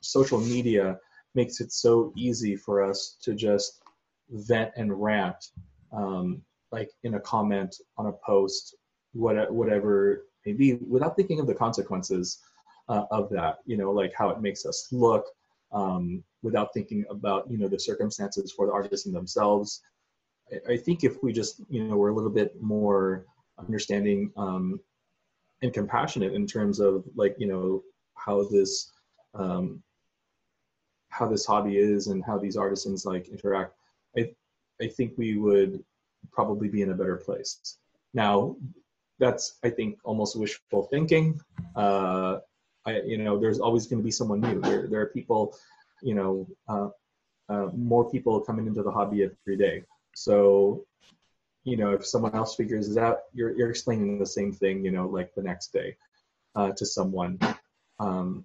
social 0.00 0.40
media 0.40 0.98
makes 1.34 1.60
it 1.60 1.72
so 1.72 2.12
easy 2.16 2.56
for 2.56 2.82
us 2.82 3.16
to 3.22 3.34
just 3.34 3.82
vent 4.30 4.70
and 4.76 4.92
rant 5.02 5.48
um, 5.92 6.42
like 6.70 6.90
in 7.04 7.14
a 7.14 7.20
comment 7.20 7.76
on 7.98 8.06
a 8.06 8.12
post 8.12 8.76
what, 9.12 9.52
whatever 9.52 10.24
may 10.46 10.52
be 10.52 10.74
without 10.74 11.16
thinking 11.16 11.38
of 11.40 11.46
the 11.46 11.54
consequences 11.54 12.38
uh, 12.88 13.04
of 13.10 13.30
that 13.30 13.58
you 13.66 13.76
know 13.76 13.90
like 13.90 14.12
how 14.16 14.28
it 14.30 14.40
makes 14.40 14.66
us 14.66 14.88
look 14.92 15.26
um, 15.72 16.22
without 16.42 16.72
thinking 16.74 17.04
about 17.10 17.50
you 17.50 17.58
know 17.58 17.68
the 17.68 17.78
circumstances 17.78 18.52
for 18.52 18.66
the 18.66 18.72
artists 18.72 19.10
themselves. 19.10 19.80
I, 20.52 20.72
I, 20.72 20.76
think 20.76 21.04
if 21.04 21.22
we 21.22 21.32
just 21.32 21.62
you 21.70 21.84
know 21.84 21.96
we're 21.96 22.10
a 22.10 22.14
little 22.14 22.30
bit 22.30 22.60
more 22.60 23.26
understanding 23.58 24.30
um, 24.36 24.80
and 25.62 25.72
compassionate 25.72 26.34
in 26.34 26.46
terms 26.46 26.80
of 26.80 27.04
like 27.14 27.34
you 27.38 27.46
know 27.46 27.82
how 28.14 28.44
this 28.50 28.91
um, 29.34 29.82
how 31.08 31.26
this 31.26 31.46
hobby 31.46 31.76
is 31.76 32.06
and 32.06 32.24
how 32.24 32.38
these 32.38 32.56
artisans 32.56 33.04
like 33.04 33.28
interact, 33.28 33.74
I 34.16 34.32
I 34.80 34.88
think 34.88 35.14
we 35.16 35.36
would 35.36 35.84
probably 36.30 36.68
be 36.68 36.82
in 36.82 36.90
a 36.90 36.94
better 36.94 37.16
place. 37.16 37.78
Now, 38.14 38.56
that's 39.18 39.58
I 39.62 39.70
think 39.70 39.98
almost 40.04 40.36
wishful 40.36 40.84
thinking. 40.84 41.40
Uh, 41.76 42.38
I 42.86 43.00
you 43.02 43.18
know 43.18 43.38
there's 43.38 43.60
always 43.60 43.86
going 43.86 44.00
to 44.00 44.04
be 44.04 44.10
someone 44.10 44.40
new. 44.40 44.60
There 44.60 44.86
there 44.88 45.00
are 45.00 45.06
people, 45.06 45.56
you 46.02 46.14
know, 46.14 46.46
uh, 46.68 46.88
uh, 47.48 47.68
more 47.74 48.10
people 48.10 48.40
coming 48.40 48.66
into 48.66 48.82
the 48.82 48.90
hobby 48.90 49.22
every 49.24 49.56
day. 49.56 49.84
So 50.14 50.84
you 51.64 51.76
know, 51.76 51.92
if 51.92 52.04
someone 52.04 52.34
else 52.34 52.56
figures 52.56 52.88
it 52.90 52.98
out, 52.98 53.18
you're 53.32 53.56
you're 53.56 53.70
explaining 53.70 54.18
the 54.18 54.26
same 54.26 54.52
thing, 54.52 54.84
you 54.84 54.90
know, 54.90 55.06
like 55.06 55.34
the 55.34 55.42
next 55.42 55.72
day 55.72 55.96
uh, 56.56 56.72
to 56.72 56.84
someone 56.84 57.38
um, 58.00 58.44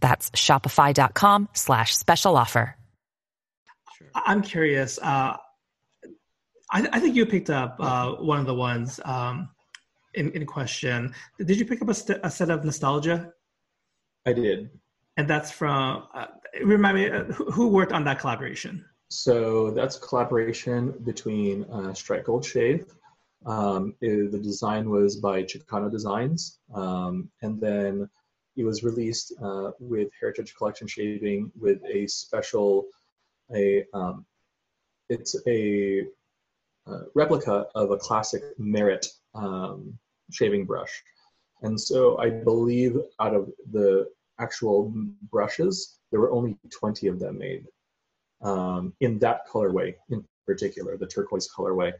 That's 0.00 0.30
shopify.com 0.30 1.48
slash 1.52 1.96
special 1.96 2.36
offer. 2.36 2.76
I'm 4.14 4.42
curious. 4.42 4.98
Uh, 4.98 5.36
I, 6.72 6.88
I, 6.92 7.00
think 7.00 7.16
you 7.16 7.26
picked 7.26 7.50
up 7.50 7.76
uh, 7.80 8.12
one 8.12 8.38
of 8.38 8.46
the 8.46 8.54
ones 8.54 9.00
um, 9.04 9.50
in, 10.14 10.30
in 10.32 10.46
question. 10.46 11.14
Did 11.38 11.58
you 11.58 11.64
pick 11.64 11.82
up 11.82 11.88
a, 11.88 11.94
st- 11.94 12.20
a, 12.22 12.30
set 12.30 12.50
of 12.50 12.64
nostalgia? 12.64 13.32
I 14.26 14.32
did. 14.32 14.70
And 15.16 15.28
that's 15.28 15.50
from, 15.50 16.06
uh, 16.14 16.26
remind 16.64 16.96
me, 16.96 17.10
uh, 17.10 17.24
who 17.24 17.68
worked 17.68 17.92
on 17.92 18.04
that 18.04 18.20
collaboration? 18.20 18.84
So 19.08 19.72
that's 19.72 19.98
collaboration 19.98 20.94
between 21.04 21.64
uh, 21.64 21.92
Strike 21.94 22.24
Gold 22.24 22.44
Shave. 22.44 22.86
Um, 23.44 23.94
it, 24.00 24.30
the 24.30 24.38
design 24.38 24.88
was 24.88 25.16
by 25.16 25.42
Chicano 25.42 25.90
Designs. 25.90 26.58
Um, 26.72 27.30
and 27.42 27.60
then 27.60 28.08
it 28.56 28.64
was 28.64 28.82
released 28.82 29.32
uh, 29.42 29.70
with 29.78 30.08
Heritage 30.18 30.54
Collection 30.54 30.86
Shaving 30.86 31.50
with 31.58 31.80
a 31.84 32.06
special 32.06 32.86
a 33.54 33.84
um, 33.94 34.24
it's 35.08 35.34
a 35.46 36.06
uh, 36.86 37.00
replica 37.14 37.66
of 37.74 37.90
a 37.90 37.96
classic 37.96 38.42
Merit 38.58 39.06
um, 39.34 39.98
shaving 40.30 40.64
brush, 40.64 41.02
and 41.62 41.80
so 41.80 42.18
I 42.18 42.30
believe 42.30 42.96
out 43.20 43.34
of 43.34 43.50
the 43.72 44.08
actual 44.40 44.92
brushes, 45.30 45.98
there 46.10 46.20
were 46.20 46.32
only 46.32 46.56
20 46.70 47.06
of 47.08 47.20
them 47.20 47.38
made 47.38 47.66
um, 48.42 48.92
in 49.00 49.18
that 49.18 49.48
colorway 49.48 49.94
in 50.08 50.24
particular, 50.46 50.96
the 50.96 51.06
turquoise 51.06 51.48
colorway. 51.54 51.92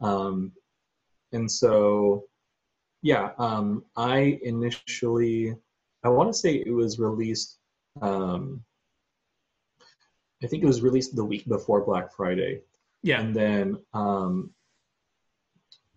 Um, 0.00 0.52
and 1.32 1.50
so, 1.50 2.24
yeah, 3.02 3.30
um, 3.38 3.84
I 3.96 4.38
initially, 4.42 5.54
I 6.02 6.08
want 6.08 6.32
to 6.32 6.38
say 6.38 6.54
it 6.54 6.72
was 6.72 6.98
released 6.98 7.58
um, 8.00 8.64
I 10.42 10.46
think 10.46 10.62
it 10.62 10.66
was 10.66 10.82
released 10.82 11.14
the 11.14 11.24
week 11.24 11.46
before 11.46 11.84
Black 11.84 12.12
Friday. 12.14 12.62
Yeah. 13.02 13.20
And 13.20 13.34
then 13.34 13.78
um, 13.92 14.50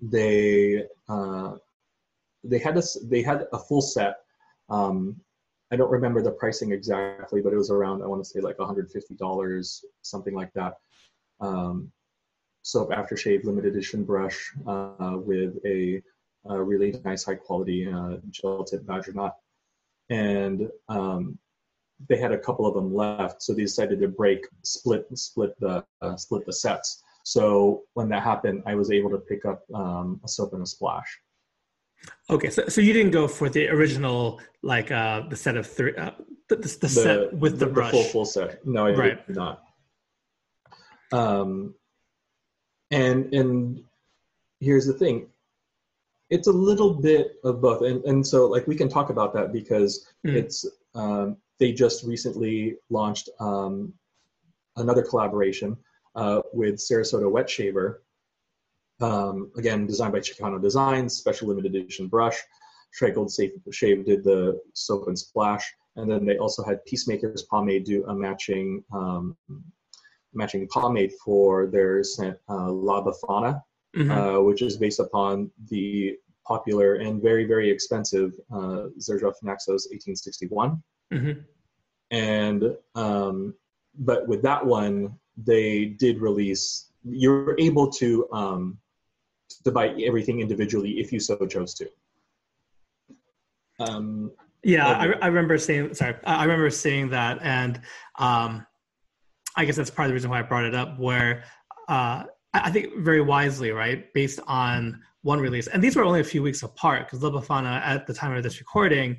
they 0.02 0.84
uh, 1.08 1.54
they 2.44 2.60
had 2.60 2.78
a 2.78 2.84
they 3.04 3.22
had 3.22 3.48
a 3.54 3.58
full 3.58 3.82
set. 3.82 4.18
Um, 4.70 5.20
I 5.72 5.76
don't 5.76 5.92
remember 5.92 6.22
the 6.22 6.32
pricing 6.32 6.72
exactly, 6.72 7.42
but 7.42 7.54
it 7.54 7.58
was 7.58 7.72
around 7.72 8.04
I 8.04 8.08
want 8.08 8.24
to 8.24 8.30
say 8.30 8.42
like 8.42 8.58
$150, 8.58 9.84
something 10.02 10.36
like 10.36 10.54
that. 10.54 10.76
Um, 11.40 11.92
soap 12.62 12.92
aftershave 12.92 13.44
limited 13.44 13.74
edition 13.74 14.04
brush 14.04 14.54
uh, 14.68 15.18
with 15.18 15.58
a, 15.66 16.02
a, 16.46 16.62
really 16.62 16.98
nice 17.04 17.26
high 17.26 17.36
quality 17.36 17.92
uh, 17.92 18.18
gel 18.30 18.64
tip 18.64 18.86
badger 18.86 19.14
knot. 19.14 19.36
And 20.10 20.70
um, 20.90 21.38
they 22.10 22.18
had 22.18 22.32
a 22.32 22.38
couple 22.38 22.66
of 22.66 22.74
them 22.74 22.94
left, 22.94 23.42
so 23.42 23.54
they 23.54 23.62
decided 23.62 24.02
to 24.02 24.08
break, 24.08 24.46
split, 24.64 25.06
split 25.18 25.60
the 25.60 25.84
uh, 26.02 26.16
split 26.16 26.46
the 26.46 26.54
sets. 26.54 27.04
So 27.24 27.84
when 27.94 28.10
that 28.10 28.24
happened, 28.24 28.64
I 28.66 28.76
was 28.76 28.92
able 28.92 29.10
to 29.12 29.18
pick 29.18 29.46
up 29.46 29.64
um, 29.74 30.20
a 30.24 30.28
soap 30.28 30.54
and 30.54 30.64
a 30.64 30.66
splash. 30.66 31.20
Okay, 32.30 32.50
so 32.50 32.68
so 32.68 32.82
you 32.82 32.92
didn't 32.92 33.12
go 33.12 33.28
for 33.28 33.50
the 33.50 33.70
original 33.70 34.42
like 34.62 34.92
uh, 34.92 35.22
the 35.30 35.36
set 35.36 35.56
of 35.56 35.66
three, 35.66 35.96
uh, 35.96 36.12
the, 36.50 36.58
the, 36.58 36.62
the, 36.62 36.78
the, 36.82 36.90
set 36.90 37.34
with 37.34 37.60
the, 37.60 37.66
the 37.66 37.72
brush, 37.72 37.92
full 37.92 38.04
full 38.04 38.26
set. 38.26 38.66
No, 38.66 38.88
I 38.88 38.92
right. 38.92 39.28
did 39.28 39.36
not. 39.36 39.64
Um, 41.14 41.76
and 42.92 43.34
and 43.34 43.84
here's 44.60 44.86
the 44.86 44.94
thing, 44.94 45.28
it's 46.30 46.48
a 46.48 46.52
little 46.52 46.94
bit 46.94 47.36
of 47.44 47.62
both, 47.62 47.82
and 47.84 48.04
and 48.06 48.26
so 48.26 48.48
like 48.48 48.68
we 48.68 48.76
can 48.76 48.90
talk 48.90 49.10
about 49.10 49.34
that 49.34 49.52
because 49.52 50.08
mm. 50.26 50.34
it's 50.34 50.66
um, 50.96 51.38
they 51.60 51.72
just 51.72 52.04
recently 52.04 52.76
launched 52.90 53.30
um, 53.40 53.94
another 54.78 55.04
collaboration 55.04 55.78
uh, 56.16 56.42
with 56.54 56.76
Sarasota 56.76 57.30
Wet 57.30 57.50
Shaver. 57.50 58.04
Um, 59.02 59.52
again, 59.58 59.86
designed 59.86 60.14
by 60.14 60.20
Chicano 60.20 60.62
Designs, 60.62 61.16
special 61.16 61.48
limited 61.48 61.76
edition 61.76 62.08
brush. 62.08 62.38
Gold 63.14 63.32
Safe 63.32 63.52
Shave 63.72 64.06
did 64.06 64.24
the 64.24 64.62
soap 64.74 65.08
and 65.08 65.18
splash, 65.18 65.66
and 65.96 66.10
then 66.10 66.26
they 66.26 66.38
also 66.38 66.64
had 66.64 66.86
Peacemakers 66.86 67.42
Pomade 67.44 67.86
do 67.86 68.06
a 68.06 68.14
matching 68.14 68.84
um, 68.94 69.36
matching 70.34 70.68
pomade 70.72 71.12
for 71.24 71.68
their 71.68 72.04
scent 72.04 72.38
uh, 72.50 72.72
La 72.72 73.02
mm-hmm. 73.96 74.12
uh, 74.12 74.42
which 74.42 74.62
is 74.62 74.78
based 74.78 75.00
upon 75.00 75.52
the 75.70 76.16
popular 76.46 76.96
and 76.96 77.22
very 77.22 77.46
very 77.46 77.70
expensive 77.70 78.34
uh, 78.52 78.88
Xerjoff 79.00 79.36
Naxos 79.42 79.88
1861. 79.92 80.82
Mm-hmm. 81.14 81.40
And 82.12 82.76
um, 82.96 83.56
but 83.98 84.28
with 84.28 84.42
that 84.44 84.66
one, 84.66 85.18
they 85.38 85.86
did 85.86 86.20
release. 86.20 86.90
You're 87.04 87.56
able 87.60 87.92
to 87.94 88.28
um, 88.32 88.78
to 89.64 89.72
buy 89.72 89.90
everything 90.06 90.40
individually 90.40 91.00
if 91.00 91.12
you 91.12 91.20
so 91.20 91.36
chose 91.48 91.74
to. 91.76 91.90
Um, 93.80 94.32
yeah, 94.64 94.88
I, 94.88 95.14
I, 95.22 95.28
remember 95.28 95.58
seeing. 95.58 95.94
Sorry, 95.94 96.16
I 96.24 96.44
remember 96.44 96.70
seeing 96.70 97.10
that, 97.10 97.40
and 97.42 97.82
um, 98.18 98.66
I 99.56 99.66
guess 99.66 99.76
that's 99.76 99.90
part 99.90 100.06
of 100.06 100.10
the 100.10 100.14
reason 100.14 100.30
why 100.30 100.40
I 100.40 100.44
brought 100.44 100.64
it 100.64 100.76
up. 100.76 101.00
Where 101.00 101.44
uh, 101.88 102.24
I 102.54 102.70
think 102.70 102.98
very 102.98 103.22
wisely, 103.22 103.72
right, 103.72 104.12
based 104.14 104.40
on 104.48 105.02
one 105.24 105.40
release, 105.40 105.68
and 105.68 105.84
these 105.84 105.96
were 105.96 106.04
only 106.04 106.20
a 106.20 106.24
few 106.24 106.44
weeks 106.44 106.64
apart 106.64 107.08
because 107.08 107.24
La 107.24 107.30
Befana 107.30 107.82
at 107.82 108.06
the 108.06 108.14
time 108.14 108.36
of 108.36 108.44
this 108.44 108.60
recording 108.60 109.18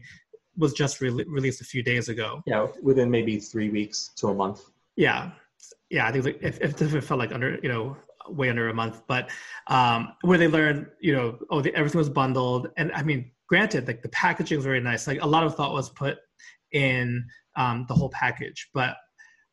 was 0.57 0.73
just 0.73 1.01
re- 1.01 1.11
released 1.11 1.61
a 1.61 1.65
few 1.65 1.83
days 1.83 2.09
ago. 2.09 2.43
Yeah, 2.47 2.69
within 2.83 3.11
maybe 3.11 3.39
three 3.39 3.71
weeks 3.71 4.11
to 4.17 4.29
a 4.29 4.35
month. 4.35 4.61
Yeah, 4.97 5.33
yeah. 5.91 6.07
I 6.07 6.13
think 6.13 6.25
like 6.25 6.39
if, 6.43 6.61
if 6.61 6.81
it 6.95 7.01
felt 7.03 7.19
like 7.19 7.33
under 7.33 7.59
you 7.63 7.69
know 7.69 7.97
way 8.29 8.51
under 8.51 8.69
a 8.69 8.75
month, 8.75 9.03
but 9.09 9.31
um, 9.67 10.13
where 10.23 10.39
they 10.39 10.49
learned 10.49 10.87
you 11.01 11.15
know 11.15 11.39
oh 11.51 11.61
the, 11.61 11.75
everything 11.75 11.99
was 11.99 12.11
bundled, 12.11 12.69
and 12.77 12.93
I 12.93 13.03
mean 13.03 13.33
granted 13.49 13.87
like 13.87 14.03
the 14.03 14.09
packaging 14.11 14.59
was 14.59 14.65
very 14.65 14.81
nice. 14.81 15.07
Like 15.07 15.23
a 15.23 15.27
lot 15.27 15.45
of 15.45 15.57
thought 15.57 15.73
was 15.73 15.91
put 15.91 16.19
in 16.73 17.27
um, 17.57 17.87
the 17.89 17.95
whole 17.95 18.11
package, 18.11 18.69
but 18.75 18.97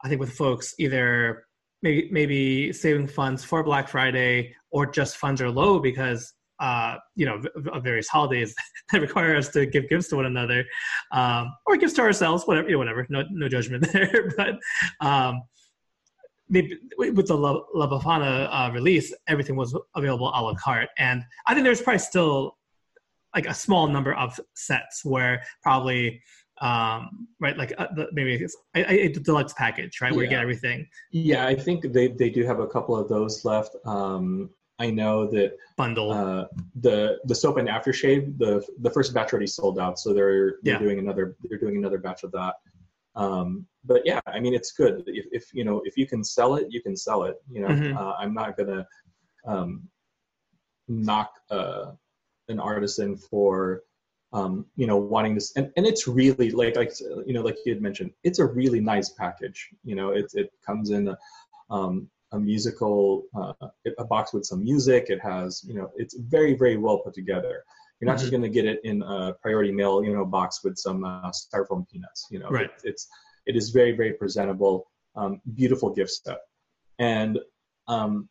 I 0.03 0.09
think 0.09 0.19
with 0.19 0.33
folks 0.33 0.75
either 0.79 1.45
maybe 1.81 2.09
maybe 2.11 2.73
saving 2.73 3.07
funds 3.07 3.43
for 3.43 3.63
Black 3.63 3.87
Friday 3.87 4.55
or 4.71 4.85
just 4.85 5.17
funds 5.17 5.41
are 5.41 5.49
low 5.49 5.79
because 5.79 6.33
uh, 6.61 6.95
you 7.15 7.25
know, 7.25 7.41
of 7.73 7.83
various 7.83 8.07
holidays 8.07 8.53
that 8.91 9.01
require 9.01 9.35
us 9.35 9.49
to 9.49 9.65
give 9.65 9.89
gifts 9.89 10.07
to 10.09 10.15
one 10.15 10.27
another, 10.27 10.63
um, 11.11 11.51
or 11.65 11.75
gifts 11.75 11.93
to 11.93 12.01
ourselves, 12.01 12.43
whatever, 12.43 12.67
you 12.69 12.73
know, 12.73 12.77
whatever. 12.77 13.05
No, 13.09 13.23
no 13.31 13.49
judgment 13.49 13.91
there. 13.93 14.31
but 14.37 14.59
um, 15.05 15.41
maybe 16.49 16.77
with 16.97 17.27
the 17.27 17.35
La, 17.35 17.59
La 17.73 17.89
Befana 17.89 18.47
uh, 18.51 18.71
release, 18.71 19.11
everything 19.27 19.55
was 19.55 19.75
available 19.95 20.27
a 20.27 20.39
la 20.39 20.53
carte, 20.53 20.89
and 20.99 21.23
I 21.47 21.55
think 21.55 21.63
there's 21.63 21.81
probably 21.81 21.99
still 21.99 22.57
like 23.35 23.47
a 23.47 23.53
small 23.53 23.87
number 23.87 24.13
of 24.13 24.39
sets 24.53 25.03
where 25.03 25.41
probably 25.63 26.21
um, 26.61 27.27
right 27.39 27.57
like 27.57 27.73
uh, 27.77 27.87
the, 27.95 28.07
maybe 28.13 28.35
it's 28.35 28.55
a, 28.75 29.05
a, 29.05 29.09
deluxe 29.09 29.53
package 29.53 29.99
right 29.99 30.11
where 30.13 30.23
yeah. 30.23 30.29
you 30.29 30.35
get 30.35 30.41
everything 30.41 30.87
yeah 31.11 31.45
i 31.45 31.55
think 31.55 31.91
they, 31.91 32.07
they 32.07 32.29
do 32.29 32.45
have 32.45 32.59
a 32.59 32.67
couple 32.67 32.95
of 32.95 33.09
those 33.09 33.43
left 33.43 33.75
um, 33.85 34.49
I 34.81 34.89
know 34.89 35.27
that 35.27 35.57
bundle 35.77 36.11
uh, 36.11 36.45
the 36.81 37.19
the 37.25 37.35
soap 37.35 37.57
and 37.57 37.67
aftershave 37.67 38.35
the 38.39 38.65
the 38.79 38.89
first 38.89 39.13
batch 39.13 39.31
already 39.31 39.45
sold 39.45 39.77
out, 39.77 39.99
so 39.99 40.11
they're 40.11 40.55
they're 40.63 40.73
Yeah. 40.73 40.79
doing 40.79 40.97
another 40.97 41.35
they're 41.43 41.59
doing 41.59 41.77
another 41.77 41.99
batch 41.99 42.23
of 42.23 42.31
that. 42.31 42.55
Um, 43.15 43.67
but 43.83 44.01
yeah, 44.05 44.21
I 44.25 44.39
mean 44.39 44.55
it's 44.55 44.71
good 44.71 45.03
if, 45.05 45.25
if 45.31 45.53
you 45.53 45.63
know 45.63 45.83
if 45.85 45.97
you 45.97 46.07
can 46.07 46.23
sell 46.23 46.55
it, 46.55 46.65
you 46.71 46.81
can 46.81 46.95
sell 46.97 47.25
it. 47.25 47.35
You 47.51 47.61
know, 47.61 47.67
Mhm. 47.67 47.95
uh, 47.95 48.13
I'm 48.17 48.33
not 48.33 48.57
gonna 48.57 48.87
um, 49.45 49.87
knock 50.87 51.31
uh, 51.51 51.91
an 52.47 52.59
artisan 52.59 53.17
for 53.17 53.83
um, 54.33 54.65
you 54.75 54.87
know 54.87 54.97
wanting 54.97 55.35
this, 55.35 55.55
and, 55.55 55.71
and 55.75 55.85
it's 55.85 56.07
really 56.07 56.51
like 56.51 56.75
like 56.75 56.91
you 57.25 57.33
know 57.33 57.41
like 57.41 57.57
you 57.65 57.73
had 57.73 57.81
mentioned, 57.81 58.11
it's 58.23 58.39
a 58.39 58.45
really 58.45 58.79
nice 58.79 59.09
package. 59.09 59.69
You 59.83 59.95
know, 59.95 60.11
it 60.11 60.31
it 60.33 60.51
comes 60.65 60.91
in 60.91 61.09
a, 61.09 61.17
um, 61.69 62.09
a 62.31 62.39
musical 62.39 63.23
uh, 63.35 63.53
a 63.97 64.05
box 64.05 64.33
with 64.33 64.45
some 64.45 64.63
music. 64.63 65.07
It 65.09 65.21
has 65.21 65.63
you 65.65 65.73
know 65.73 65.91
it's 65.95 66.15
very 66.15 66.53
very 66.53 66.77
well 66.77 66.99
put 66.99 67.13
together. 67.13 67.63
You're 67.99 68.09
not 68.09 68.17
just 68.17 68.31
going 68.31 68.41
to 68.41 68.49
get 68.49 68.65
it 68.65 68.79
in 68.83 69.03
a 69.03 69.33
priority 69.43 69.71
mail, 69.71 70.03
you 70.03 70.11
know, 70.11 70.25
box 70.25 70.63
with 70.63 70.75
some 70.75 71.03
uh, 71.03 71.29
styrofoam 71.29 71.87
peanuts. 71.87 72.25
You 72.31 72.39
know, 72.39 72.49
Right. 72.49 72.65
It, 72.65 72.81
it's 72.83 73.07
it 73.45 73.55
is 73.55 73.69
very 73.69 73.91
very 73.91 74.13
presentable, 74.13 74.89
um, 75.15 75.41
beautiful 75.55 75.89
gift 75.89 76.11
set, 76.11 76.39
and 76.99 77.37
um, 77.87 78.29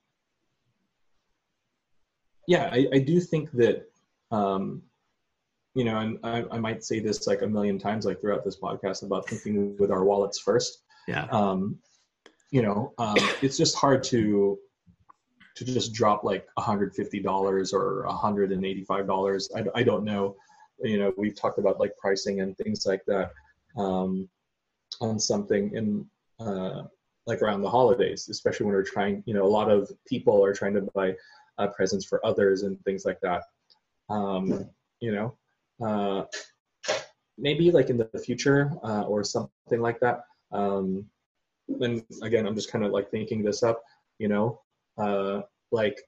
yeah, 2.46 2.68
I, 2.72 2.88
I 2.94 2.98
do 2.98 3.20
think 3.20 3.52
that 3.52 3.84
um, 4.32 4.82
you 5.74 5.84
know, 5.84 5.98
and 5.98 6.18
I, 6.22 6.44
I 6.50 6.58
might 6.58 6.84
say 6.84 7.00
this 7.00 7.26
like 7.26 7.42
a 7.42 7.46
million 7.46 7.78
times, 7.78 8.04
like 8.04 8.20
throughout 8.20 8.44
this 8.44 8.58
podcast, 8.58 9.02
about 9.02 9.28
thinking 9.28 9.76
with 9.78 9.90
our 9.90 10.04
wallets 10.04 10.38
first. 10.38 10.82
yeah 11.06 11.26
Um, 11.30 11.78
you 12.50 12.62
know, 12.62 12.92
um, 12.98 13.16
it's 13.42 13.56
just 13.56 13.76
hard 13.76 14.02
to 14.04 14.58
to 15.56 15.64
just 15.64 15.92
drop 15.92 16.24
like 16.24 16.46
$150 16.58 17.72
or 17.72 18.06
$185. 18.08 19.48
I, 19.56 19.78
I 19.78 19.82
don't 19.82 20.04
know. 20.04 20.36
You 20.80 20.98
know, 20.98 21.12
we've 21.18 21.38
talked 21.38 21.58
about 21.58 21.78
like 21.78 21.96
pricing 21.98 22.40
and 22.40 22.56
things 22.56 22.86
like 22.86 23.02
that 23.06 23.32
um, 23.76 24.28
on 25.00 25.18
something 25.18 25.74
in 25.74 26.06
uh, 26.40 26.84
like 27.26 27.42
around 27.42 27.60
the 27.60 27.70
holidays, 27.70 28.28
especially 28.30 28.66
when 28.66 28.74
we're 28.74 28.82
trying, 28.82 29.22
you 29.26 29.34
know, 29.34 29.44
a 29.44 29.46
lot 29.46 29.70
of 29.70 29.90
people 30.06 30.42
are 30.44 30.54
trying 30.54 30.74
to 30.74 30.88
buy 30.94 31.14
uh, 31.58 31.66
presents 31.68 32.06
for 32.06 32.24
others 32.24 32.62
and 32.62 32.82
things 32.84 33.04
like 33.04 33.20
that. 33.20 33.42
Um, 34.08 34.68
you 35.00 35.12
know, 35.12 35.36
uh, 35.84 36.24
maybe 37.38 37.70
like 37.70 37.90
in 37.90 37.96
the 37.96 38.08
future 38.24 38.70
uh, 38.84 39.02
or 39.02 39.24
something 39.24 39.80
like 39.80 40.00
that. 40.00 40.24
Um, 40.52 41.06
and 41.68 42.02
again, 42.22 42.46
I'm 42.46 42.54
just 42.54 42.70
kind 42.70 42.84
of 42.84 42.92
like 42.92 43.10
thinking 43.10 43.42
this 43.42 43.62
up, 43.62 43.82
you 44.18 44.28
know, 44.28 44.60
uh, 44.98 45.42
like 45.70 46.00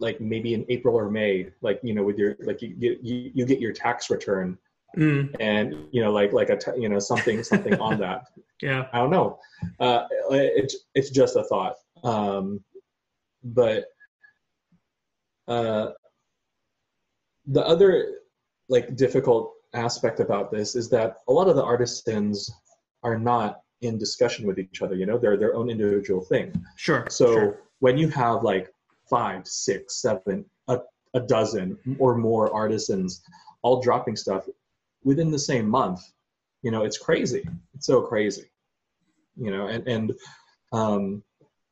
like 0.00 0.18
maybe 0.20 0.54
in 0.54 0.64
April 0.70 0.96
or 0.96 1.10
May, 1.10 1.50
like 1.60 1.78
you 1.82 1.94
know, 1.94 2.02
with 2.02 2.18
your 2.18 2.36
like 2.40 2.62
you 2.62 2.74
get 2.74 3.02
you, 3.02 3.30
you 3.34 3.44
get 3.44 3.60
your 3.60 3.72
tax 3.72 4.08
return, 4.10 4.58
Mm, 4.96 5.36
and 5.38 5.86
you 5.92 6.02
know, 6.02 6.10
like 6.10 6.32
like 6.32 6.50
a 6.50 6.56
t- 6.56 6.80
you 6.80 6.88
know 6.88 6.98
something 6.98 7.44
something 7.44 7.74
on 7.80 7.98
that. 8.00 8.26
yeah 8.62 8.88
I 8.92 8.98
don't 8.98 9.10
know. 9.10 9.38
Uh, 9.78 10.06
it's 10.30 10.76
it's 10.94 11.10
just 11.10 11.36
a 11.36 11.44
thought. 11.44 11.76
Um, 12.02 12.64
but 13.44 13.84
uh, 15.46 15.90
the 17.46 17.64
other 17.64 18.16
like 18.70 18.96
difficult 18.96 19.52
aspect 19.74 20.20
about 20.20 20.50
this 20.50 20.74
is 20.74 20.88
that 20.88 21.18
a 21.28 21.32
lot 21.32 21.48
of 21.48 21.56
the 21.56 21.62
artisans 21.62 22.50
are 23.02 23.18
not 23.18 23.60
in 23.82 23.98
discussion 23.98 24.46
with 24.46 24.58
each 24.58 24.80
other. 24.80 24.94
You 24.94 25.06
know, 25.06 25.18
they're 25.18 25.36
their 25.36 25.54
own 25.54 25.68
individual 25.68 26.22
thing. 26.22 26.52
sure 26.76 27.06
So 27.10 27.32
sure. 27.32 27.60
when 27.80 27.98
you 27.98 28.08
have 28.08 28.42
like 28.42 28.72
five, 29.08 29.46
six, 29.46 30.00
seven, 30.00 30.44
a, 30.68 30.80
a 31.14 31.20
dozen 31.20 31.78
or 31.98 32.16
more 32.16 32.52
artisans 32.54 33.22
all 33.62 33.82
dropping 33.82 34.16
stuff 34.16 34.48
within 35.04 35.30
the 35.30 35.38
same 35.38 35.68
month, 35.68 36.00
you 36.62 36.70
know, 36.70 36.84
it's 36.84 36.98
crazy. 36.98 37.42
It's 37.74 37.86
so 37.86 38.02
crazy. 38.02 38.50
You 39.36 39.50
know, 39.50 39.66
and 39.66 39.86
and 39.88 40.12
um, 40.72 41.22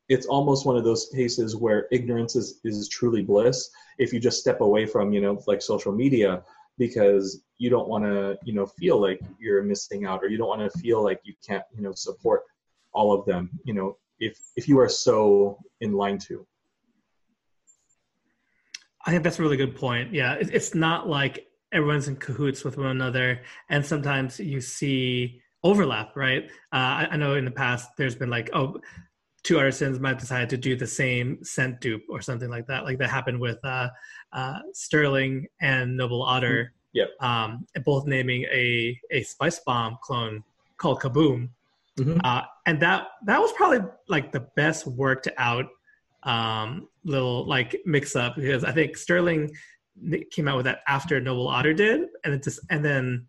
it's 0.08 0.26
almost 0.26 0.66
one 0.66 0.76
of 0.76 0.84
those 0.84 1.10
cases 1.14 1.54
where 1.54 1.86
ignorance 1.92 2.34
is, 2.34 2.60
is 2.64 2.88
truly 2.88 3.22
bliss 3.22 3.70
if 3.98 4.12
you 4.12 4.18
just 4.18 4.40
step 4.40 4.62
away 4.62 4.86
from, 4.86 5.12
you 5.12 5.20
know, 5.20 5.40
like 5.46 5.60
social 5.60 5.92
media 5.92 6.42
because 6.78 7.42
you 7.58 7.68
don't 7.68 7.88
want 7.88 8.04
to, 8.04 8.38
you 8.44 8.54
know, 8.54 8.66
feel 8.66 9.00
like 9.00 9.20
you're 9.38 9.62
missing 9.62 10.06
out 10.06 10.22
or 10.22 10.28
you 10.28 10.38
don't 10.38 10.48
want 10.48 10.72
to 10.72 10.78
feel 10.78 11.02
like 11.02 11.20
you 11.24 11.34
can't, 11.46 11.64
you 11.74 11.82
know, 11.82 11.92
support 11.92 12.42
all 12.92 13.12
of 13.12 13.26
them, 13.26 13.50
you 13.64 13.74
know, 13.74 13.96
if 14.18 14.38
if 14.56 14.68
you 14.68 14.78
are 14.78 14.88
so 14.88 15.58
in 15.80 15.92
line 15.92 16.18
to. 16.18 16.46
I 19.06 19.10
think 19.10 19.22
that's 19.22 19.38
a 19.38 19.42
really 19.42 19.56
good 19.56 19.76
point. 19.76 20.12
Yeah, 20.12 20.34
it's 20.34 20.74
not 20.74 21.08
like 21.08 21.46
everyone's 21.72 22.08
in 22.08 22.16
cahoots 22.16 22.64
with 22.64 22.76
one 22.76 22.88
another, 22.88 23.42
and 23.68 23.84
sometimes 23.84 24.38
you 24.40 24.60
see 24.60 25.40
overlap, 25.62 26.16
right? 26.16 26.44
Uh, 26.72 26.76
I, 27.00 27.08
I 27.12 27.16
know 27.16 27.34
in 27.34 27.44
the 27.44 27.50
past 27.50 27.90
there's 27.96 28.14
been 28.14 28.30
like, 28.30 28.50
oh, 28.52 28.80
two 29.42 29.58
artisans 29.58 30.00
might 30.00 30.18
decide 30.18 30.50
to 30.50 30.56
do 30.56 30.76
the 30.76 30.86
same 30.86 31.42
scent 31.44 31.80
dupe 31.80 32.02
or 32.08 32.20
something 32.20 32.50
like 32.50 32.66
that. 32.66 32.84
Like 32.84 32.98
that 32.98 33.10
happened 33.10 33.40
with 33.40 33.58
uh, 33.64 33.88
uh, 34.32 34.58
Sterling 34.72 35.46
and 35.60 35.96
Noble 35.96 36.22
Otter. 36.22 36.72
Yep. 36.92 37.08
Um, 37.20 37.66
both 37.84 38.06
naming 38.06 38.44
a 38.52 38.98
a 39.10 39.22
Spice 39.22 39.60
Bomb 39.66 39.98
clone 40.02 40.42
called 40.78 41.00
Kaboom, 41.00 41.50
Mhm. 41.98 42.20
uh, 42.24 42.42
and 42.66 42.80
that 42.80 43.08
that 43.26 43.40
was 43.40 43.52
probably 43.52 43.80
like 44.08 44.32
the 44.32 44.40
best 44.56 44.86
worked 44.86 45.28
out 45.36 45.66
um, 46.24 46.88
little 47.04 47.46
like 47.46 47.80
mix 47.84 48.16
up 48.16 48.36
because 48.36 48.64
I 48.64 48.72
think 48.72 48.96
Sterling 48.96 49.50
came 50.30 50.48
out 50.48 50.56
with 50.56 50.64
that 50.64 50.80
after 50.86 51.20
Noble 51.20 51.48
Otter 51.48 51.74
did, 51.74 52.08
and 52.24 52.34
it 52.34 52.42
just 52.42 52.60
and 52.70 52.84
then 52.84 53.26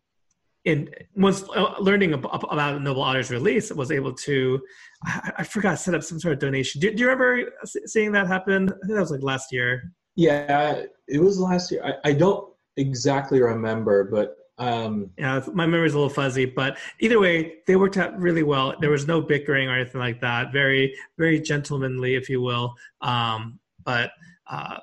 in 0.70 0.90
once 1.16 1.44
uh, 1.56 1.76
learning 1.80 2.14
ab- 2.14 2.28
ab- 2.32 2.46
about 2.50 2.82
Noble 2.82 3.04
Otter's 3.04 3.32
release, 3.32 3.72
was 3.72 3.92
able 3.92 4.14
to 4.14 4.62
I, 5.06 5.32
I 5.40 5.44
forgot 5.44 5.80
set 5.80 5.96
up 5.96 6.04
some 6.04 6.20
sort 6.20 6.34
of 6.34 6.40
donation. 6.40 6.82
Do, 6.82 6.92
do 6.94 7.00
you 7.00 7.10
remember 7.10 7.52
seeing 7.86 8.12
that 8.14 8.28
happen? 8.28 8.70
I 8.70 8.86
think 8.86 8.94
that 8.96 9.00
was 9.00 9.12
like 9.12 9.24
last 9.24 9.52
year. 9.52 9.94
Yeah, 10.16 10.84
it 11.08 11.22
was 11.22 11.40
last 11.40 11.72
year. 11.72 11.84
I, 11.84 12.10
I 12.10 12.14
don't 12.14 12.54
exactly 12.78 13.42
remember, 13.42 14.04
but 14.06 14.36
um, 14.58 15.10
Yeah, 15.18 15.42
my 15.54 15.66
memory's 15.66 15.94
a 15.94 15.98
little 15.98 16.10
fuzzy, 16.10 16.46
but 16.46 16.78
either 17.00 17.20
way, 17.20 17.60
they 17.66 17.78
worked 17.78 17.98
out 17.98 18.20
really 18.20 18.44
well. 18.44 18.76
There 18.82 18.90
was 18.90 19.08
no 19.08 19.22
bickering 19.22 19.70
or 19.70 19.76
anything 19.76 20.02
like 20.02 20.20
that. 20.20 20.52
Very, 20.52 20.94
very 21.18 21.40
gentlemanly, 21.40 22.16
if 22.16 22.30
you 22.30 22.42
will. 22.42 22.76
Um, 23.02 23.60
but 23.86 24.12
uh, 24.48 24.80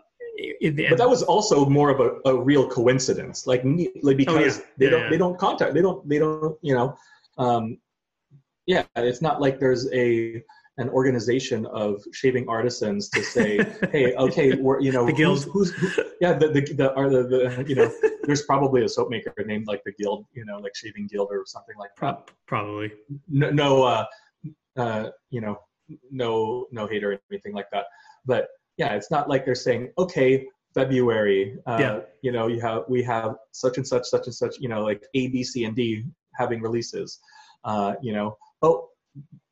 but 0.88 0.98
that 0.98 1.08
was 1.08 1.22
also 1.22 1.66
more 1.66 1.90
of 1.90 2.00
a, 2.00 2.10
a 2.30 2.34
real 2.50 2.68
coincidence 2.68 3.46
like, 3.46 3.62
like 4.02 4.16
because 4.16 4.58
Oh, 4.58 4.60
yeah. 4.60 4.66
they 4.78 4.84
Yeah, 4.86 4.90
don't 4.90 5.00
yeah. 5.02 5.10
they 5.10 5.18
don't 5.18 5.38
contact 5.38 5.74
they 5.74 5.82
don't 5.82 6.06
they 6.08 6.18
don't 6.18 6.56
you 6.62 6.74
know 6.74 6.96
um 7.38 7.78
yeah 8.66 8.84
it's 8.96 9.22
not 9.22 9.40
like 9.40 9.58
there's 9.60 9.84
a 9.92 10.42
an 10.78 10.88
organization 10.90 11.64
of 11.84 12.02
shaving 12.12 12.46
artisans 12.48 13.08
to 13.08 13.22
say 13.22 13.48
hey 13.92 14.14
okay 14.14 14.48
we're 14.56 14.80
you 14.86 14.92
know 14.92 15.06
The 15.06 15.12
guild. 15.12 15.44
who's, 15.44 15.72
who's 15.72 15.94
who, 15.96 16.04
yeah 16.20 16.32
the 16.34 16.48
the, 16.48 16.60
the, 16.80 16.86
are 16.94 17.08
the, 17.08 17.22
the 17.32 17.64
you 17.68 17.74
know 17.74 17.90
there's 18.24 18.42
probably 18.42 18.84
a 18.84 18.88
soap 18.88 19.08
maker 19.08 19.32
named 19.52 19.66
like 19.66 19.82
the 19.88 19.92
guild 20.00 20.26
you 20.38 20.44
know 20.44 20.58
like 20.58 20.74
shaving 20.76 21.06
guild 21.12 21.28
or 21.30 21.42
something 21.46 21.76
like 21.82 21.90
that 22.00 22.30
probably. 22.46 22.92
no, 23.28 23.50
no 23.50 23.70
uh, 23.84 24.04
uh, 24.76 25.08
you 25.30 25.40
know, 25.40 25.58
no, 26.10 26.66
no 26.70 26.86
hate 26.86 27.02
or 27.02 27.18
anything 27.30 27.54
like 27.54 27.70
that. 27.72 27.86
But 28.26 28.48
yeah, 28.76 28.94
it's 28.94 29.10
not 29.10 29.28
like 29.28 29.44
they're 29.44 29.54
saying, 29.54 29.90
okay, 29.98 30.46
February, 30.74 31.58
uh, 31.66 31.78
Yeah. 31.80 32.00
you 32.22 32.32
know, 32.32 32.46
you 32.46 32.60
have 32.60 32.84
we 32.88 33.02
have 33.02 33.36
such 33.52 33.78
and 33.78 33.86
such, 33.86 34.06
such 34.06 34.26
and 34.26 34.34
such, 34.34 34.58
you 34.58 34.68
know, 34.68 34.82
like 34.82 35.02
A, 35.14 35.28
B, 35.28 35.42
C, 35.42 35.64
and 35.64 35.74
D 35.74 36.04
having 36.34 36.60
releases. 36.60 37.20
Uh, 37.64 37.94
you 38.02 38.12
know, 38.12 38.36
oh, 38.62 38.90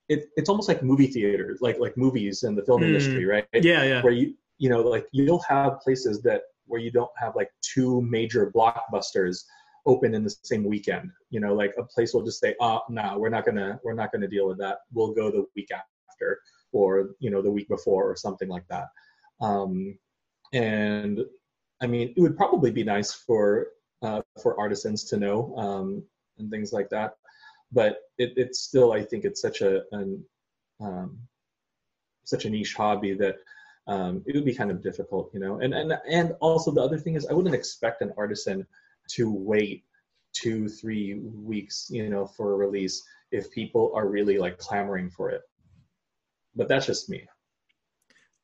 it, 0.08 0.26
it's 0.36 0.48
almost 0.50 0.68
like 0.68 0.82
movie 0.82 1.06
theaters, 1.06 1.60
like 1.62 1.78
like 1.78 1.96
movies 1.96 2.42
in 2.42 2.54
the 2.54 2.62
film 2.64 2.82
Hmm. 2.82 2.88
industry, 2.88 3.24
right? 3.24 3.46
Yeah, 3.54 3.82
yeah. 3.84 4.02
Where 4.02 4.12
you 4.12 4.34
you 4.58 4.68
know, 4.68 4.82
like 4.82 5.06
you'll 5.12 5.42
have 5.48 5.80
places 5.80 6.20
that 6.22 6.42
where 6.66 6.80
you 6.80 6.90
don't 6.90 7.10
have 7.18 7.34
like 7.36 7.50
two 7.62 8.02
major 8.02 8.50
blockbusters 8.54 9.44
open 9.86 10.14
in 10.14 10.24
the 10.24 10.34
same 10.42 10.64
weekend. 10.64 11.10
You 11.30 11.40
know, 11.40 11.54
like 11.54 11.74
a 11.78 11.84
place 11.84 12.12
will 12.14 12.22
just 12.24 12.40
say, 12.40 12.54
"Oh, 12.60 12.82
no, 12.90 13.18
we're 13.18 13.30
not 13.30 13.46
gonna 13.46 13.80
we're 13.82 13.94
not 13.94 14.12
gonna 14.12 14.28
deal 14.28 14.46
with 14.46 14.58
that. 14.58 14.78
We'll 14.92 15.12
go 15.14 15.30
the 15.30 15.46
week 15.56 15.70
after, 15.72 16.38
or 16.72 17.10
you 17.18 17.30
know, 17.30 17.40
the 17.40 17.50
week 17.50 17.68
before, 17.68 18.04
or 18.10 18.16
something 18.16 18.48
like 18.48 18.66
that." 18.68 18.88
Um, 19.40 19.98
and 20.52 21.20
I 21.80 21.86
mean, 21.86 22.14
it 22.16 22.20
would 22.20 22.36
probably 22.36 22.70
be 22.70 22.84
nice 22.84 23.12
for 23.12 23.68
uh, 24.02 24.22
for 24.42 24.58
artisans 24.58 25.04
to 25.04 25.16
know 25.16 25.54
um, 25.56 26.02
and 26.38 26.50
things 26.50 26.72
like 26.72 26.88
that. 26.90 27.16
But 27.72 27.98
it, 28.18 28.34
it's 28.36 28.60
still, 28.60 28.92
I 28.92 29.02
think, 29.02 29.24
it's 29.24 29.40
such 29.40 29.60
a 29.60 29.82
an, 29.92 30.24
um, 30.80 31.18
such 32.24 32.44
a 32.44 32.50
niche 32.50 32.74
hobby 32.74 33.14
that 33.14 33.36
um, 33.86 34.22
it 34.26 34.34
would 34.34 34.44
be 34.44 34.54
kind 34.54 34.70
of 34.70 34.82
difficult, 34.82 35.30
you 35.34 35.40
know. 35.40 35.60
And 35.60 35.74
and 35.74 35.98
and 36.08 36.34
also 36.40 36.70
the 36.70 36.82
other 36.82 36.98
thing 36.98 37.14
is, 37.14 37.26
I 37.26 37.32
wouldn't 37.32 37.54
expect 37.54 38.02
an 38.02 38.12
artisan 38.16 38.66
to 39.10 39.32
wait 39.32 39.84
two 40.32 40.68
three 40.68 41.14
weeks, 41.14 41.88
you 41.90 42.08
know, 42.08 42.26
for 42.26 42.52
a 42.52 42.56
release 42.56 43.02
if 43.30 43.50
people 43.50 43.92
are 43.94 44.08
really 44.08 44.38
like 44.38 44.58
clamoring 44.58 45.10
for 45.10 45.30
it. 45.30 45.42
But 46.54 46.68
that's 46.68 46.86
just 46.86 47.10
me. 47.10 47.26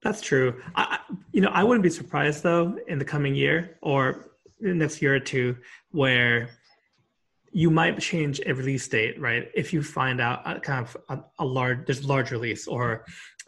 That's 0.02 0.20
true. 0.20 0.60
I, 0.74 0.98
you 1.32 1.40
know, 1.40 1.50
I 1.50 1.62
wouldn't 1.62 1.82
be 1.82 1.90
surprised 1.90 2.42
though 2.42 2.78
in 2.88 2.98
the 2.98 3.04
coming 3.04 3.34
year 3.34 3.78
or 3.82 4.30
next 4.60 5.02
year 5.02 5.14
or 5.14 5.20
two 5.20 5.56
where 5.90 6.50
you 7.52 7.70
might 7.70 7.98
change 7.98 8.40
a 8.46 8.54
release 8.54 8.86
date, 8.88 9.20
right? 9.20 9.48
If 9.54 9.72
you 9.72 9.82
find 9.82 10.20
out 10.20 10.42
a, 10.44 10.60
kind 10.60 10.86
of 10.86 10.96
a, 11.08 11.24
a 11.40 11.44
large, 11.44 11.84
there's 11.86 12.04
a 12.04 12.06
large 12.06 12.30
release 12.30 12.66
or 12.66 13.04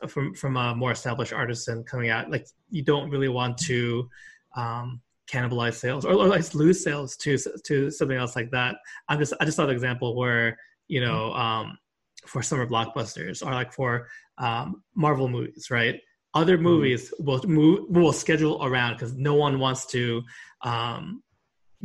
from 0.09 0.35
from 0.35 0.57
a 0.57 0.75
more 0.75 0.91
established 0.91 1.33
artisan 1.33 1.85
coming 1.85 2.11
out, 2.11 2.31
like 2.31 2.47
you 2.71 2.83
don't 2.83 3.11
really 3.11 3.29
want 3.29 3.57
to 3.59 4.09
um, 4.57 5.01
cannibalize 5.31 5.75
sales 5.75 6.05
or, 6.05 6.12
or 6.15 6.27
like 6.27 6.55
lose 6.55 6.83
sales 6.83 7.17
to 7.17 7.38
to 7.65 7.91
something 7.91 8.17
else 8.17 8.35
like 8.37 8.51
that. 8.51 8.77
I'm 9.09 9.19
just 9.19 9.33
I 9.41 9.45
just 9.45 9.57
saw 9.57 9.65
an 9.65 9.71
example 9.71 10.17
where 10.17 10.59
you 10.88 11.01
know 11.01 11.33
um, 11.35 11.79
for 12.27 12.43
summer 12.43 12.67
blockbusters 12.67 13.45
or 13.47 13.53
like 13.53 13.73
for 13.73 14.09
um, 14.38 14.83
Marvel 14.95 15.29
movies, 15.29 15.69
right? 15.71 16.01
Other 16.35 16.55
mm-hmm. 16.55 16.64
movies 16.64 17.12
will 17.18 17.42
move 17.45 17.90
will 17.90 18.12
schedule 18.12 18.64
around 18.64 18.95
because 18.95 19.14
no 19.14 19.35
one 19.35 19.59
wants 19.59 19.87
to 19.87 20.23
um, 20.62 21.23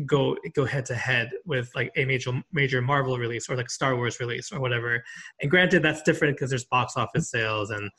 go 0.06 0.38
go 0.54 0.66
head 0.66 0.86
to 0.86 0.96
head 0.96 1.32
with 1.46 1.70
like 1.76 1.92
a 1.96 2.06
major 2.06 2.32
major 2.52 2.82
Marvel 2.82 3.18
release 3.18 3.50
or 3.50 3.58
like 3.58 3.70
Star 3.70 3.96
Wars 3.96 4.20
release 4.20 4.52
or 4.52 4.60
whatever. 4.60 5.04
And 5.42 5.52
granted, 5.52 5.84
that's 5.84 6.02
different 6.02 6.38
because 6.38 6.50
there's 6.50 6.66
box 6.66 6.94
office 6.96 7.30
sales 7.30 7.72
and 7.72 7.90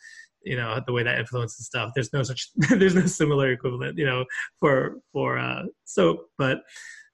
you 0.42 0.56
know 0.56 0.80
the 0.86 0.92
way 0.92 1.02
that 1.02 1.18
influences 1.18 1.66
stuff. 1.66 1.92
There's 1.94 2.12
no 2.12 2.22
such 2.22 2.50
there's 2.56 2.94
no 2.94 3.06
similar 3.06 3.52
equivalent, 3.52 3.98
you 3.98 4.06
know, 4.06 4.24
for 4.58 4.96
for 5.12 5.38
uh, 5.38 5.64
so. 5.84 6.24
But 6.38 6.60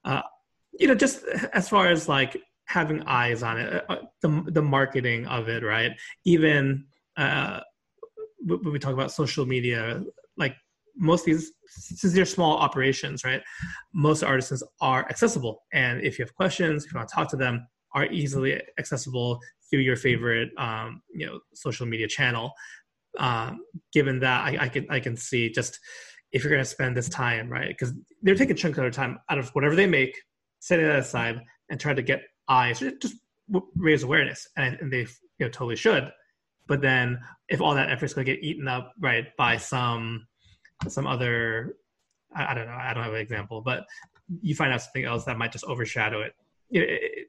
uh, 0.05 0.23
you 0.79 0.87
know, 0.87 0.95
just 0.95 1.25
as 1.53 1.69
far 1.69 1.89
as 1.89 2.09
like 2.09 2.41
having 2.67 3.03
eyes 3.03 3.43
on 3.43 3.59
it, 3.59 3.85
uh, 3.89 3.97
the 4.23 4.45
the 4.49 4.63
marketing 4.63 5.27
of 5.27 5.49
it, 5.49 5.63
right? 5.63 5.93
Even 6.25 6.85
uh, 7.17 7.61
when 8.45 8.73
we 8.73 8.79
talk 8.79 8.93
about 8.93 9.13
social 9.13 9.47
media, 9.47 10.03
like 10.37 10.57
most 10.97 11.21
of 11.21 11.27
these 11.27 11.53
since 11.67 12.13
they're 12.13 12.25
small 12.25 12.57
operations 12.57 13.25
right 13.25 13.43
most 13.93 14.23
artisans 14.23 14.63
are 14.81 15.09
accessible. 15.09 15.63
And 15.73 16.01
if 16.03 16.19
you 16.19 16.25
have 16.25 16.35
questions 16.35 16.85
if 16.85 16.93
you 16.93 16.99
want 16.99 17.09
to 17.09 17.15
talk 17.15 17.29
to 17.31 17.37
them 17.37 17.67
are 17.95 18.07
easily 18.07 18.61
accessible 18.79 19.41
through 19.71 19.81
your 19.81 19.97
favorite 19.97 20.51
um, 20.57 21.03
you 21.13 21.27
know 21.27 21.41
social 21.55 21.87
media 21.87 22.09
channel. 22.09 22.53
Um, 23.19 23.61
given 23.93 24.19
that 24.21 24.45
I, 24.45 24.65
I, 24.65 24.69
can 24.69 24.87
i 24.91 24.99
can 24.99 25.17
see 25.17 25.49
just 25.49 25.79
if 26.33 26.43
you're 26.43 26.51
going 26.51 26.65
to 26.65 26.69
spend 26.69 26.97
this 26.97 27.09
time 27.09 27.49
right 27.49 27.69
because 27.69 27.95
they're 28.23 28.35
taking 28.35 28.57
a 28.57 28.59
chunk 28.59 28.77
of 28.77 28.83
their 28.83 28.91
time 28.91 29.21
out 29.31 29.39
of 29.39 29.51
whatever 29.51 29.77
they 29.77 29.87
make 29.87 30.21
setting 30.59 30.85
that 30.85 30.99
aside 30.99 31.41
and 31.71 31.79
try 31.79 31.95
to 31.95 32.03
get 32.03 32.23
eyes 32.49 32.83
just 33.01 33.15
raise 33.77 34.03
awareness. 34.03 34.49
And, 34.57 34.79
and 34.81 34.93
they 34.93 35.01
you 35.01 35.47
know 35.47 35.49
totally 35.49 35.77
should 35.77 36.11
but 36.67 36.81
then 36.81 37.19
if 37.49 37.61
all 37.61 37.75
that 37.75 37.91
effort 37.91 38.07
is 38.07 38.15
going 38.15 38.27
to 38.27 38.33
get 38.33 38.43
eaten 38.43 38.69
up 38.69 38.93
right 39.01 39.37
by 39.37 39.57
some 39.57 40.27
some 40.89 41.07
other 41.07 41.77
I, 42.35 42.53
I, 42.53 42.55
don't 42.55 42.67
know 42.67 42.79
i 42.81 42.93
don't 42.93 43.05
have 43.05 43.13
an 43.13 43.21
example 43.21 43.61
but 43.61 43.85
you 44.41 44.55
find 44.55 44.73
out 44.73 44.83
something 44.83 45.05
else 45.05 45.25
that 45.25 45.39
might 45.39 45.53
just 45.53 45.65
overshadow 45.65 46.21
it, 46.23 46.35
it, 46.71 46.81
it 46.81 47.29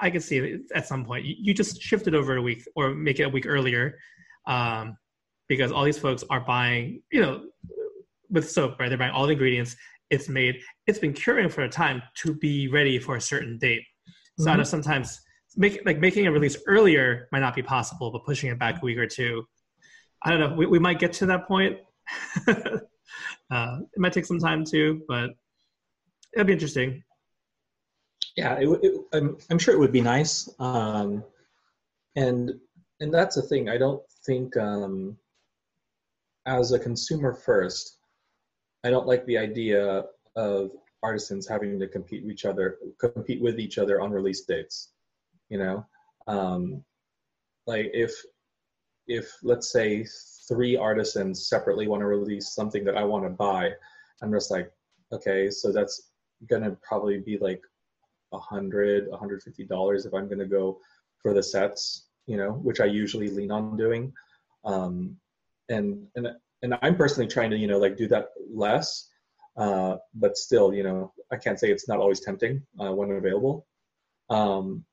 i 0.00 0.10
can 0.10 0.20
see 0.20 0.58
at 0.74 0.86
some 0.86 1.04
point. 1.04 1.24
You, 1.24 1.34
you, 1.38 1.54
just 1.54 1.80
shift 1.80 2.06
it 2.06 2.14
over 2.14 2.36
a 2.36 2.42
week 2.42 2.64
or 2.74 2.94
make 2.94 3.20
it 3.20 3.24
a 3.24 3.28
week 3.28 3.46
earlier 3.46 3.98
um, 4.46 4.96
because 5.48 5.72
all 5.72 5.84
these 5.84 5.98
folks 5.98 6.24
are 6.30 6.40
buying 6.40 7.02
you 7.10 7.20
know 7.20 7.44
with 8.30 8.50
soap 8.50 8.78
right? 8.80 8.88
They're 8.88 8.98
buying 8.98 9.12
all 9.12 9.26
the 9.26 9.32
ingredients. 9.32 9.76
It's 10.10 10.28
made 10.28 10.60
it's 10.86 10.98
been 10.98 11.12
curing 11.12 11.48
for 11.48 11.62
a 11.62 11.68
time 11.68 12.02
to 12.22 12.34
be 12.34 12.68
ready 12.68 12.98
for 12.98 13.16
a 13.16 13.20
certain 13.20 13.58
date. 13.58 13.82
So 14.38 14.44
mm-hmm. 14.44 14.52
i 14.52 14.56
know 14.56 14.64
sometimes 14.64 15.20
make, 15.56 15.80
like 15.86 15.98
making 15.98 16.26
a 16.26 16.32
release 16.32 16.56
earlier 16.66 17.28
might 17.32 17.40
not 17.40 17.54
be 17.54 17.62
possible 17.62 18.10
but 18.10 18.24
pushing 18.24 18.50
it 18.50 18.58
back 18.58 18.82
a 18.82 18.84
week 18.84 18.98
or 18.98 19.06
two 19.06 19.44
i 20.22 20.30
don't 20.30 20.40
know 20.40 20.54
we, 20.56 20.66
we 20.66 20.78
might 20.78 20.98
get 20.98 21.12
to 21.12 21.26
that 21.26 21.46
point 21.46 21.78
uh, 23.50 23.78
it 23.92 23.98
might 23.98 24.12
take 24.12 24.26
some 24.26 24.38
time 24.38 24.64
too, 24.64 25.02
but 25.08 25.30
it'll 26.32 26.46
be 26.46 26.52
interesting. 26.52 27.02
Yeah, 28.36 28.54
it, 28.54 28.68
it, 28.82 29.00
I'm, 29.12 29.36
I'm 29.50 29.58
sure 29.58 29.74
it 29.74 29.78
would 29.78 29.92
be 29.92 30.00
nice. 30.00 30.48
Um, 30.58 31.24
and 32.16 32.52
and 33.00 33.12
that's 33.12 33.36
the 33.36 33.42
thing. 33.42 33.68
I 33.68 33.76
don't 33.76 34.02
think 34.24 34.56
um, 34.56 35.16
as 36.46 36.72
a 36.72 36.78
consumer 36.78 37.34
first, 37.34 37.98
I 38.84 38.90
don't 38.90 39.06
like 39.06 39.24
the 39.26 39.38
idea 39.38 40.04
of 40.36 40.70
artisans 41.02 41.46
having 41.46 41.78
to 41.78 41.86
compete 41.86 42.22
with 42.22 42.32
each 42.32 42.44
other, 42.44 42.78
compete 42.98 43.42
with 43.42 43.58
each 43.58 43.78
other 43.78 44.00
on 44.00 44.10
release 44.10 44.42
dates. 44.42 44.93
You 45.48 45.58
know, 45.58 45.86
um, 46.26 46.84
like 47.66 47.90
if 47.92 48.12
if 49.06 49.30
let's 49.42 49.70
say 49.70 50.06
three 50.48 50.76
artisans 50.76 51.48
separately 51.48 51.86
want 51.86 52.00
to 52.00 52.06
release 52.06 52.54
something 52.54 52.84
that 52.84 52.96
I 52.96 53.04
want 53.04 53.24
to 53.24 53.30
buy, 53.30 53.72
I'm 54.22 54.32
just 54.32 54.50
like, 54.50 54.70
okay, 55.12 55.50
so 55.50 55.72
that's 55.72 56.10
gonna 56.48 56.76
probably 56.86 57.18
be 57.18 57.38
like 57.38 57.62
a 58.32 58.38
hundred, 58.38 59.08
a 59.12 59.16
hundred 59.16 59.42
fifty 59.42 59.64
dollars 59.64 60.06
if 60.06 60.14
I'm 60.14 60.28
gonna 60.28 60.46
go 60.46 60.78
for 61.18 61.34
the 61.34 61.42
sets, 61.42 62.06
you 62.26 62.36
know, 62.36 62.52
which 62.52 62.80
I 62.80 62.86
usually 62.86 63.28
lean 63.28 63.50
on 63.50 63.76
doing. 63.76 64.12
Um, 64.64 65.16
and 65.68 66.06
and 66.16 66.28
and 66.62 66.78
I'm 66.82 66.96
personally 66.96 67.28
trying 67.28 67.50
to, 67.50 67.58
you 67.58 67.66
know, 67.66 67.78
like 67.78 67.96
do 67.96 68.08
that 68.08 68.28
less. 68.52 69.08
Uh, 69.56 69.96
but 70.14 70.36
still, 70.36 70.74
you 70.74 70.82
know, 70.82 71.12
I 71.30 71.36
can't 71.36 71.60
say 71.60 71.70
it's 71.70 71.86
not 71.86 71.98
always 71.98 72.20
tempting 72.20 72.62
uh, 72.80 72.92
when 72.92 73.10
available. 73.10 73.66
Um, 74.30 74.84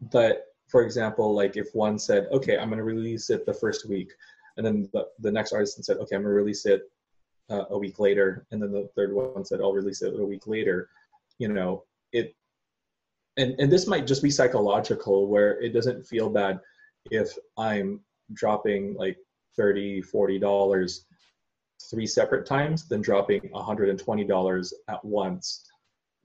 but 0.00 0.44
for 0.68 0.82
example, 0.82 1.34
like 1.34 1.56
if 1.56 1.68
one 1.74 1.98
said, 1.98 2.26
okay, 2.32 2.58
I'm 2.58 2.68
going 2.68 2.78
to 2.78 2.84
release 2.84 3.30
it 3.30 3.46
the 3.46 3.54
first 3.54 3.88
week, 3.88 4.12
and 4.56 4.66
then 4.66 4.88
the, 4.92 5.06
the 5.20 5.30
next 5.30 5.52
artist 5.52 5.82
said, 5.84 5.98
okay, 5.98 6.16
I'm 6.16 6.22
gonna 6.22 6.34
release 6.34 6.66
it 6.66 6.82
uh, 7.50 7.64
a 7.70 7.78
week 7.78 7.98
later, 7.98 8.46
and 8.50 8.60
then 8.60 8.72
the 8.72 8.88
third 8.96 9.12
one 9.12 9.44
said, 9.44 9.60
I'll 9.60 9.72
release 9.72 10.02
it 10.02 10.18
a 10.18 10.24
week 10.24 10.46
later. 10.46 10.88
You 11.38 11.48
know, 11.48 11.84
it, 12.12 12.34
and 13.36 13.54
and 13.58 13.70
this 13.70 13.86
might 13.86 14.06
just 14.06 14.22
be 14.22 14.30
psychological, 14.30 15.28
where 15.28 15.60
it 15.60 15.74
doesn't 15.74 16.06
feel 16.06 16.30
bad 16.30 16.58
if 17.10 17.36
I'm 17.58 18.00
dropping 18.32 18.94
like 18.94 19.18
30 19.56 20.02
40 20.02 20.38
dollars 20.38 21.06
three 21.90 22.06
separate 22.06 22.46
times 22.46 22.88
than 22.88 23.00
dropping 23.00 23.40
$120 23.42 24.72
at 24.88 25.04
once 25.04 25.64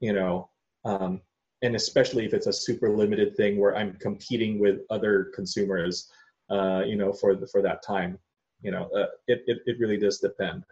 you 0.00 0.12
know 0.12 0.48
um, 0.84 1.20
and 1.62 1.76
especially 1.76 2.24
if 2.24 2.34
it's 2.34 2.46
a 2.46 2.52
super 2.52 2.90
limited 2.90 3.36
thing 3.36 3.58
where 3.58 3.76
i'm 3.76 3.94
competing 4.00 4.58
with 4.58 4.80
other 4.90 5.30
consumers 5.34 6.10
uh, 6.52 6.82
you 6.84 6.96
know, 6.96 7.12
for 7.12 7.34
the, 7.34 7.46
for 7.46 7.62
that 7.62 7.82
time. 7.82 8.18
You 8.60 8.70
know, 8.70 8.88
uh, 8.94 9.06
it, 9.26 9.42
it 9.46 9.58
it 9.66 9.76
really 9.80 9.96
does 9.96 10.18
depend. 10.18 10.64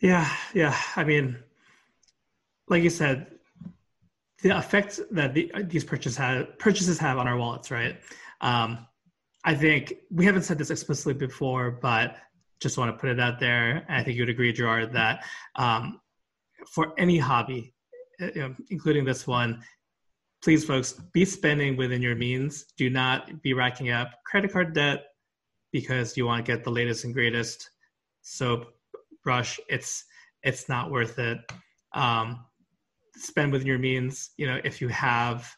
Yeah, 0.00 0.30
yeah. 0.54 0.76
I 0.94 1.04
mean, 1.04 1.36
like 2.68 2.82
you 2.82 2.90
said, 2.90 3.26
the 4.42 4.56
effect 4.56 5.00
that 5.10 5.34
the, 5.34 5.50
these 5.64 5.84
purchases 5.84 6.16
have 6.16 6.58
purchases 6.58 6.98
have 6.98 7.18
on 7.18 7.26
our 7.28 7.36
wallets, 7.36 7.70
right? 7.70 7.98
Um, 8.40 8.86
I 9.44 9.54
think 9.54 9.94
we 10.10 10.24
haven't 10.24 10.42
said 10.42 10.58
this 10.58 10.70
explicitly 10.70 11.14
before, 11.14 11.70
but 11.70 12.16
just 12.60 12.78
want 12.78 12.94
to 12.94 12.98
put 12.98 13.10
it 13.10 13.20
out 13.20 13.38
there. 13.38 13.84
I 13.88 14.02
think 14.02 14.16
you 14.16 14.22
would 14.22 14.30
agree, 14.30 14.52
Gerard, 14.52 14.94
that 14.94 15.24
um, 15.56 16.00
for 16.72 16.94
any 16.98 17.18
hobby, 17.18 17.74
you 18.18 18.32
know, 18.34 18.54
including 18.70 19.04
this 19.04 19.26
one, 19.26 19.62
please, 20.42 20.64
folks, 20.64 20.94
be 21.12 21.24
spending 21.24 21.76
within 21.76 22.02
your 22.02 22.14
means. 22.14 22.66
Do 22.76 22.90
not 22.90 23.42
be 23.42 23.52
racking 23.52 23.90
up 23.90 24.10
credit 24.24 24.52
card 24.52 24.74
debt 24.74 25.06
because 25.72 26.16
you 26.16 26.26
want 26.26 26.44
to 26.44 26.52
get 26.52 26.64
the 26.64 26.70
latest 26.70 27.04
and 27.04 27.14
greatest 27.14 27.70
soap 28.22 28.66
brush. 29.24 29.58
It's 29.68 30.04
it's 30.42 30.68
not 30.68 30.90
worth 30.90 31.18
it. 31.18 31.38
Um, 31.92 32.44
spend 33.16 33.52
within 33.52 33.66
your 33.66 33.78
means. 33.78 34.30
You 34.36 34.46
know, 34.46 34.60
if 34.64 34.80
you 34.80 34.88
have, 34.88 35.50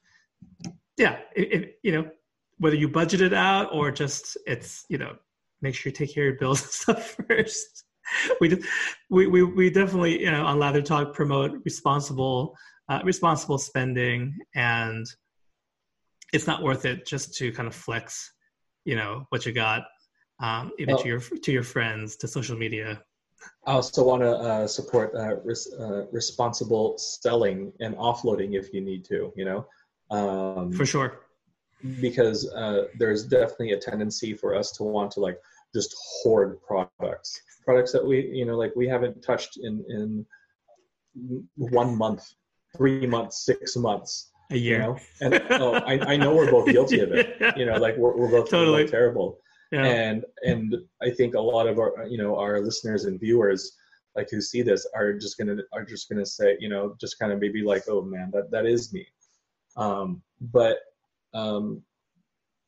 yeah, 0.97 1.19
if, 1.37 1.71
you 1.83 1.93
know, 1.93 2.11
whether 2.59 2.77
you 2.77 2.89
budget 2.89 3.21
it 3.21 3.35
out 3.35 3.69
or 3.73 3.91
just 3.91 4.37
it's 4.47 4.85
you 4.89 4.99
know, 4.99 5.17
make 5.61 5.75
sure 5.75 5.91
you 5.91 5.97
take 5.97 6.15
care 6.15 6.25
of 6.25 6.33
your 6.33 6.39
bills 6.39 6.63
and 6.63 6.71
stuff 6.71 7.17
first. 7.29 7.85
we, 8.41 8.63
we 9.11 9.27
we 9.27 9.43
we 9.43 9.71
definitely 9.71 10.21
you 10.21 10.31
know 10.31 10.45
on 10.45 10.59
Lather 10.59 10.83
Talk 10.83 11.15
promote 11.15 11.53
responsible 11.65 12.57
uh, 12.89 13.01
responsible 13.05 13.59
spending 13.59 14.37
and 14.55 15.07
it's 16.33 16.47
not 16.47 16.63
worth 16.63 16.85
it 16.85 17.07
just 17.07 17.35
to 17.37 17.53
kind 17.53 17.67
of 17.67 17.75
flex 17.75 18.33
you 18.85 18.97
know 18.97 19.27
what 19.31 19.47
you 19.47 19.53
got 19.53 19.85
um, 20.41 20.73
either 20.79 20.93
well, 20.93 21.03
to 21.03 21.09
your 21.09 21.21
to 21.21 21.53
your 21.53 21.63
friends 21.63 22.17
to 22.17 22.29
social 22.29 22.57
media. 22.57 23.03
I 23.67 23.73
also 23.73 24.05
want 24.05 24.23
to 24.23 24.33
uh, 24.33 24.67
support 24.67 25.15
uh, 25.15 25.37
res- 25.45 25.73
uh, 25.79 26.07
responsible 26.11 26.99
selling 26.99 27.73
and 27.81 27.95
offloading 27.97 28.59
if 28.59 28.73
you 28.73 28.81
need 28.81 29.05
to 29.07 29.33
you 29.37 29.45
know? 29.45 29.67
Um, 30.11 30.73
for 30.73 30.87
sure. 30.87 31.21
because 32.01 32.51
uh, 32.53 32.85
there's 32.99 33.25
definitely 33.25 33.73
a 33.73 33.79
tendency 33.79 34.33
for 34.35 34.55
us 34.55 34.73
to 34.73 34.83
want 34.83 35.11
to 35.13 35.21
like 35.21 35.39
just 35.75 35.95
hoard 36.23 36.59
products 36.67 37.41
products 37.65 37.93
that 37.93 38.05
we 38.05 38.27
you 38.33 38.47
know 38.47 38.57
like 38.57 38.73
we 38.77 38.89
haven't 38.89 39.23
touched 39.23 39.59
in 39.63 39.85
in 39.89 40.27
one 41.57 41.97
month 41.97 42.25
three 42.77 43.07
months, 43.07 43.45
six 43.45 43.77
months, 43.77 44.31
a 44.51 44.57
year. 44.57 44.81
You 44.81 44.83
know? 44.83 44.99
And 45.21 45.35
oh, 45.63 45.75
I, 45.75 46.13
I 46.13 46.17
know 46.17 46.35
we're 46.35 46.51
both 46.51 46.67
guilty 46.67 47.01
of 47.01 47.13
it. 47.13 47.37
You 47.57 47.67
know, 47.67 47.77
like 47.77 47.97
we're, 47.97 48.17
we're 48.17 48.31
both, 48.31 48.51
totally. 48.51 48.79
we're 48.79 48.83
both 48.85 48.91
terrible. 48.91 49.39
yeah. 49.71 49.85
and 49.85 50.25
and 50.45 50.77
i 51.03 51.11
think 51.11 51.35
a 51.35 51.41
lot 51.41 51.67
of 51.67 51.79
our 51.79 52.07
you 52.09 52.17
know 52.17 52.39
our 52.39 52.59
listeners 52.59 53.05
and 53.05 53.21
viewers 53.21 53.77
like 54.17 54.27
who 54.31 54.41
see 54.41 54.63
this 54.63 54.87
are 54.95 55.13
just 55.13 55.37
gonna 55.37 55.59
are 55.75 55.85
just 55.85 56.09
gonna 56.09 56.25
say 56.25 56.57
you 56.59 56.71
know 56.71 56.97
just 56.99 57.19
kind 57.19 57.33
of 57.33 57.39
maybe 57.39 57.63
like 57.63 57.83
oh 57.87 58.01
man 58.01 58.31
that 58.33 58.51
that 58.51 58.65
is 58.65 58.95
me 58.95 59.07
um 59.77 60.23
but 60.41 60.79
um 61.35 61.83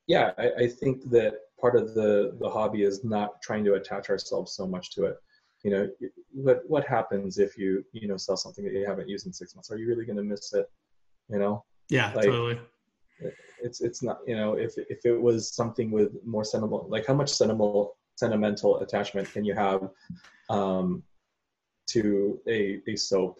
yeah 0.07 0.33
I, 0.37 0.65
I 0.65 0.67
think 0.69 1.09
that 1.11 1.37
part 1.61 1.77
of 1.77 1.95
the 1.95 2.37
the 2.41 2.49
hobby 2.49 2.83
is 2.83 3.05
not 3.05 3.41
trying 3.43 3.65
to 3.65 3.75
attach 3.75 4.11
ourselves 4.11 4.53
so 4.53 4.67
much 4.67 4.91
to 4.93 5.05
it. 5.05 5.17
You 5.63 5.71
know 5.71 5.89
what 6.33 6.63
what 6.69 6.87
happens 6.87 7.39
if 7.39 7.59
you 7.59 7.85
you 7.93 8.09
know 8.09 8.17
sell 8.17 8.37
something 8.37 8.65
that 8.65 8.73
you 8.73 8.87
haven't 8.87 9.09
used 9.09 9.27
in 9.27 9.33
six 9.33 9.55
months? 9.55 9.71
Are 9.71 9.77
you 9.77 9.87
really 9.89 10.07
going 10.07 10.17
to 10.17 10.23
miss 10.23 10.53
it? 10.55 10.67
You 11.29 11.39
know? 11.39 11.65
Yeah 11.91 12.13
like, 12.15 12.27
totally. 12.27 12.59
it's 13.63 13.81
it's 13.81 14.03
not 14.03 14.19
you 14.27 14.37
know 14.37 14.55
if 14.55 14.73
if 14.77 15.05
it 15.05 15.21
was 15.21 15.55
something 15.55 15.91
with 15.91 16.13
more 16.25 16.45
sentimental 16.45 16.87
like 16.89 17.07
how 17.07 17.15
much 17.15 17.31
sentimental 17.31 17.97
sentimental 18.17 18.81
attachment 18.81 19.31
can 19.33 19.45
you 19.45 19.55
have 19.55 19.91
um 20.49 21.03
to 21.89 22.41
a 22.49 22.81
a 22.87 22.97
soap 22.97 23.39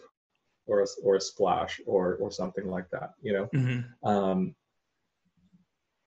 or 0.67 0.81
a, 0.81 0.85
or 1.03 1.15
a 1.15 1.21
splash 1.21 1.79
or 1.85 2.15
or 2.15 2.29
something 2.29 2.67
like 2.67 2.89
that 2.91 3.11
you 3.21 3.33
know? 3.33 3.47
Mm-hmm. 3.55 4.07
um 4.07 4.55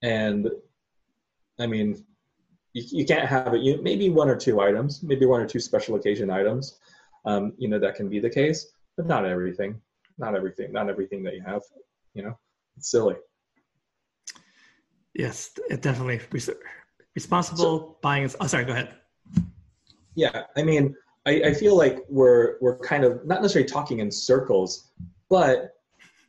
and 0.03 0.51
i 1.59 1.67
mean 1.67 2.05
you, 2.75 2.83
you 2.91 3.07
can't 3.07 3.27
have 3.27 3.55
it. 3.55 3.63
You 3.63 3.81
maybe 3.83 4.11
one 4.11 4.29
or 4.29 4.37
two 4.37 4.61
items, 4.61 5.03
maybe 5.03 5.25
one 5.25 5.41
or 5.41 5.47
two 5.47 5.61
special 5.61 5.95
occasion 5.95 6.29
items. 6.29 6.79
Um, 7.25 7.55
you 7.57 7.69
know 7.69 7.79
that 7.79 7.95
can 7.95 8.09
be 8.11 8.21
the 8.21 8.29
case, 8.29 8.73
but 8.97 9.07
not 9.07 9.25
everything. 9.25 9.81
Not 10.19 10.37
everything. 10.37 10.73
Not 10.73 10.91
everything 10.91 11.23
that 11.23 11.35
you 11.35 11.43
have. 11.47 11.63
You 12.13 12.25
know, 12.25 12.39
it's 12.77 12.91
silly. 12.91 13.17
Yes, 15.15 15.53
it 15.71 15.81
definitely 15.81 16.21
responsible 17.15 17.65
so, 17.65 17.97
buying. 18.03 18.25
Is, 18.25 18.37
oh, 18.41 18.47
sorry. 18.47 18.65
Go 18.65 18.73
ahead. 18.73 18.95
Yeah, 20.17 20.43
I 20.57 20.63
mean, 20.63 20.95
I, 21.27 21.43
I 21.47 21.55
feel 21.55 21.77
like 21.77 22.01
we're 22.09 22.57
we're 22.61 22.79
kind 22.81 23.05
of 23.05 23.25
not 23.25 23.41
necessarily 23.41 23.69
talking 23.69 24.01
in 24.01 24.11
circles, 24.11 24.91
but 25.31 25.71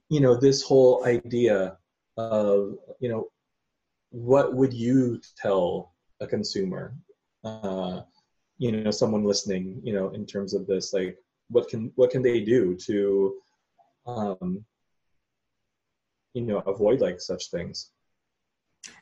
you 0.09 0.19
know, 0.19 0.35
this 0.35 0.61
whole 0.61 1.03
idea 1.05 1.77
of 2.17 2.75
you 2.99 3.09
know, 3.09 3.27
what 4.15 4.53
would 4.53 4.73
you 4.73 5.19
tell 5.35 5.91
a 6.21 6.27
consumer? 6.27 6.95
Uh, 7.43 8.01
you 8.57 8.71
know 8.71 8.89
someone 8.89 9.25
listening 9.25 9.81
you 9.83 9.93
know 9.93 10.07
in 10.11 10.25
terms 10.25 10.53
of 10.53 10.65
this 10.65 10.93
like 10.93 11.17
what 11.49 11.67
can 11.67 11.91
what 11.95 12.09
can 12.09 12.21
they 12.21 12.39
do 12.39 12.73
to 12.73 13.35
um, 14.07 14.63
you 16.33 16.43
know 16.43 16.59
avoid 16.59 17.01
like 17.01 17.19
such 17.19 17.51
things? 17.51 17.91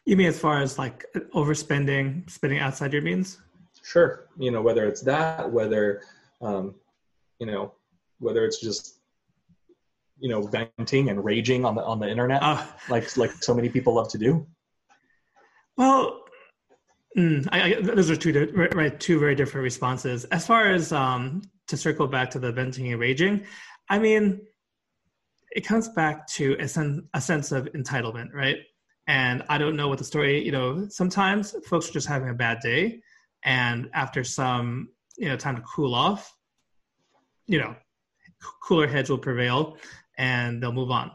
You 0.05 0.17
mean 0.17 0.27
as 0.27 0.39
far 0.39 0.61
as 0.61 0.79
like 0.79 1.05
overspending 1.35 2.29
spending 2.29 2.59
outside 2.59 2.91
your 2.91 3.03
means? 3.03 3.39
Sure. 3.83 4.27
You 4.39 4.49
know 4.49 4.61
whether 4.63 4.87
it's 4.87 5.01
that 5.01 5.51
whether 5.51 6.01
um, 6.41 6.73
you 7.39 7.45
know 7.45 7.73
whether 8.17 8.45
it's 8.45 8.59
just 8.59 8.99
you 10.19 10.29
know 10.29 10.41
venting 10.41 11.09
and 11.09 11.23
raging 11.23 11.65
on 11.65 11.75
the 11.75 11.83
on 11.83 11.99
the 11.99 12.09
internet 12.09 12.41
uh, 12.41 12.65
like 12.89 13.15
like 13.15 13.31
so 13.43 13.53
many 13.53 13.69
people 13.69 13.93
love 13.93 14.09
to 14.09 14.17
do 14.17 14.45
well 15.77 16.23
Mm, 17.17 17.47
I, 17.51 17.75
I, 17.75 17.81
those 17.81 18.09
are 18.09 18.15
two 18.15 18.51
right, 18.73 18.99
two 18.99 19.19
very 19.19 19.35
different 19.35 19.63
responses. 19.63 20.25
As 20.25 20.47
far 20.47 20.71
as 20.71 20.91
um, 20.91 21.43
to 21.67 21.77
circle 21.77 22.07
back 22.07 22.31
to 22.31 22.39
the 22.39 22.51
venting 22.51 22.91
and 22.91 22.99
raging, 22.99 23.45
I 23.89 23.99
mean, 23.99 24.41
it 25.51 25.61
comes 25.61 25.89
back 25.89 26.25
to 26.29 26.55
a, 26.59 26.67
sen- 26.67 27.07
a 27.13 27.21
sense 27.21 27.51
of 27.51 27.65
entitlement, 27.73 28.33
right? 28.33 28.57
And 29.05 29.43
I 29.47 29.59
don't 29.59 29.75
know 29.75 29.89
what 29.89 29.99
the 29.99 30.03
story. 30.03 30.43
You 30.43 30.51
know, 30.51 30.87
sometimes 30.89 31.55
folks 31.67 31.89
are 31.89 31.93
just 31.93 32.07
having 32.07 32.29
a 32.29 32.33
bad 32.33 32.59
day, 32.61 33.01
and 33.43 33.89
after 33.93 34.23
some 34.23 34.89
you 35.17 35.29
know 35.29 35.37
time 35.37 35.55
to 35.57 35.61
cool 35.61 35.93
off, 35.93 36.35
you 37.45 37.59
know, 37.59 37.75
cooler 38.63 38.87
heads 38.87 39.09
will 39.09 39.19
prevail, 39.19 39.77
and 40.17 40.63
they'll 40.63 40.71
move 40.71 40.89
on. 40.89 41.11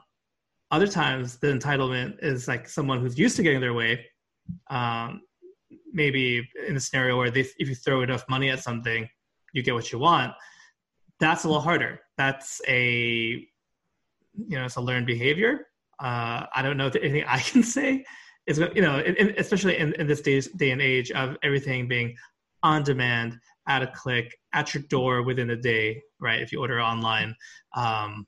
Other 0.71 0.87
times, 0.87 1.39
the 1.39 1.49
entitlement 1.49 2.23
is 2.23 2.47
like 2.47 2.69
someone 2.69 3.01
who's 3.01 3.19
used 3.19 3.35
to 3.37 3.43
getting 3.43 3.61
their 3.61 3.75
way. 3.75 4.05
Um, 4.71 5.23
maybe 5.93 6.49
in 6.67 6.77
a 6.77 6.81
scenario 6.81 7.17
where 7.17 7.31
they, 7.31 7.41
if 7.59 7.69
you 7.69 7.75
throw 7.75 8.03
enough 8.03 8.25
money 8.29 8.51
at 8.51 8.61
something, 8.61 9.09
you 9.53 9.63
get 9.63 9.75
what 9.75 9.93
you 9.93 9.99
want. 9.99 10.33
That's 11.21 11.45
a 11.45 11.49
little 11.49 11.63
harder. 11.63 12.01
That's 12.17 12.61
a 12.69 13.45
you 14.47 14.57
know 14.57 14.65
it's 14.65 14.77
a 14.77 14.81
learned 14.81 15.07
behavior. 15.07 15.67
Uh, 15.99 16.47
I 16.55 16.63
don't 16.63 16.77
know 16.77 16.87
if 16.87 16.97
anything 16.97 17.25
I 17.27 17.41
can 17.41 17.63
say 17.77 18.05
is 18.47 18.59
you 18.59 18.83
know 18.83 18.99
in, 19.01 19.15
in, 19.17 19.35
especially 19.37 19.79
in, 19.79 19.93
in 19.95 20.07
this 20.07 20.21
day, 20.21 20.41
day 20.57 20.71
and 20.71 20.81
age 20.81 21.11
of 21.13 21.37
everything 21.43 21.89
being 21.89 22.17
on 22.63 22.83
demand 22.83 23.39
at 23.69 23.83
a 23.83 23.87
click 23.89 24.37
at 24.55 24.75
your 24.75 24.83
door 24.85 25.23
within 25.23 25.51
a 25.51 25.57
day 25.57 26.03
right 26.19 26.41
if 26.41 26.51
you 26.51 26.61
order 26.61 26.81
online 26.81 27.35
um, 27.77 28.27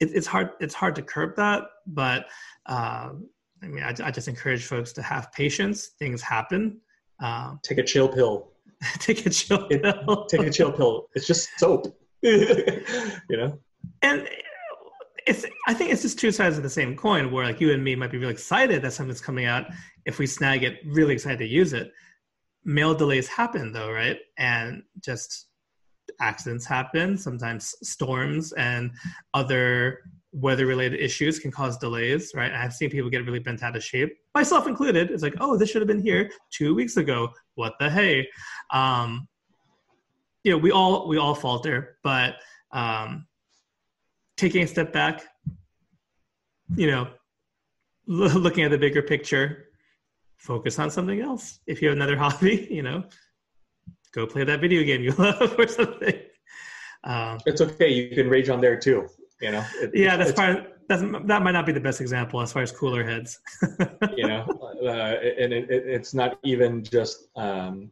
it, 0.00 0.10
it's 0.14 0.26
hard 0.26 0.50
it's 0.60 0.74
hard 0.74 0.94
to 0.94 1.02
curb 1.02 1.34
that 1.36 1.64
but 1.86 2.26
um, 2.66 3.28
I 3.64 3.68
mean, 3.68 3.82
I, 3.82 3.94
I 4.04 4.10
just 4.10 4.28
encourage 4.28 4.66
folks 4.66 4.92
to 4.94 5.02
have 5.02 5.32
patience. 5.32 5.88
Things 5.98 6.20
happen. 6.20 6.80
Um, 7.20 7.60
take 7.62 7.78
a 7.78 7.82
chill 7.82 8.08
pill. 8.08 8.52
take 8.98 9.24
a 9.26 9.30
chill 9.30 9.66
pill. 9.68 10.26
take 10.26 10.42
a 10.42 10.50
chill 10.50 10.72
pill. 10.72 11.08
It's 11.14 11.26
just 11.26 11.48
soap. 11.58 11.86
you 12.22 12.84
know. 13.30 13.58
And 14.02 14.28
it's. 15.26 15.46
I 15.66 15.74
think 15.74 15.92
it's 15.92 16.02
just 16.02 16.18
two 16.18 16.32
sides 16.32 16.56
of 16.56 16.62
the 16.62 16.70
same 16.70 16.96
coin. 16.96 17.30
Where 17.30 17.46
like 17.46 17.60
you 17.60 17.72
and 17.72 17.82
me 17.82 17.96
might 17.96 18.10
be 18.10 18.18
really 18.18 18.32
excited 18.32 18.82
that 18.82 18.92
something's 18.92 19.20
coming 19.20 19.46
out. 19.46 19.66
If 20.04 20.18
we 20.18 20.26
snag 20.26 20.62
it, 20.62 20.80
really 20.86 21.14
excited 21.14 21.38
to 21.38 21.46
use 21.46 21.72
it. 21.72 21.92
Mail 22.64 22.94
delays 22.94 23.28
happen 23.28 23.72
though, 23.72 23.90
right? 23.90 24.18
And 24.38 24.82
just 25.00 25.46
accidents 26.20 26.66
happen. 26.66 27.16
Sometimes 27.16 27.74
storms 27.82 28.52
and 28.52 28.90
other 29.32 30.00
weather 30.34 30.66
related 30.66 31.00
issues 31.00 31.38
can 31.38 31.50
cause 31.50 31.78
delays, 31.78 32.32
right? 32.34 32.52
I've 32.52 32.72
seen 32.72 32.90
people 32.90 33.08
get 33.08 33.24
really 33.24 33.38
bent 33.38 33.62
out 33.62 33.76
of 33.76 33.84
shape, 33.84 34.16
myself 34.34 34.66
included. 34.66 35.10
It's 35.10 35.22
like, 35.22 35.34
oh, 35.40 35.56
this 35.56 35.70
should 35.70 35.80
have 35.80 35.86
been 35.86 36.02
here 36.02 36.30
two 36.50 36.74
weeks 36.74 36.96
ago. 36.96 37.28
What 37.54 37.74
the 37.78 37.88
hey? 37.88 38.28
Um, 38.72 39.28
you 40.42 40.52
know, 40.52 40.58
we 40.58 40.72
all 40.72 41.08
we 41.08 41.18
all 41.18 41.34
falter, 41.34 41.98
but 42.02 42.34
um, 42.72 43.26
taking 44.36 44.64
a 44.64 44.66
step 44.66 44.92
back, 44.92 45.24
you 46.76 46.88
know, 46.88 47.08
looking 48.06 48.64
at 48.64 48.72
the 48.72 48.78
bigger 48.78 49.02
picture, 49.02 49.66
focus 50.36 50.78
on 50.78 50.90
something 50.90 51.20
else. 51.20 51.60
If 51.66 51.80
you 51.80 51.88
have 51.88 51.96
another 51.96 52.16
hobby, 52.18 52.66
you 52.70 52.82
know, 52.82 53.04
go 54.12 54.26
play 54.26 54.44
that 54.44 54.60
video 54.60 54.82
game 54.82 55.02
you 55.02 55.12
love 55.18 55.54
or 55.58 55.68
something. 55.68 56.20
Um, 57.04 57.38
it's 57.46 57.60
okay. 57.60 57.88
You 57.88 58.14
can 58.14 58.28
rage 58.28 58.48
on 58.48 58.60
there 58.60 58.78
too. 58.78 59.08
You 59.44 59.52
know. 59.52 59.64
It, 59.82 59.90
yeah, 59.92 60.16
that's 60.16 60.32
part. 60.32 60.80
That's, 60.88 61.02
that 61.02 61.42
might 61.42 61.52
not 61.52 61.66
be 61.66 61.72
the 61.72 61.80
best 61.80 62.00
example 62.00 62.40
as 62.40 62.50
far 62.50 62.62
as 62.62 62.72
cooler 62.72 63.04
heads. 63.04 63.38
you 64.16 64.26
know, 64.26 64.46
uh, 64.82 65.16
and 65.42 65.52
it, 65.52 65.70
it, 65.70 65.82
it's 65.86 66.14
not 66.14 66.38
even 66.44 66.82
just. 66.82 67.28
Um, 67.36 67.90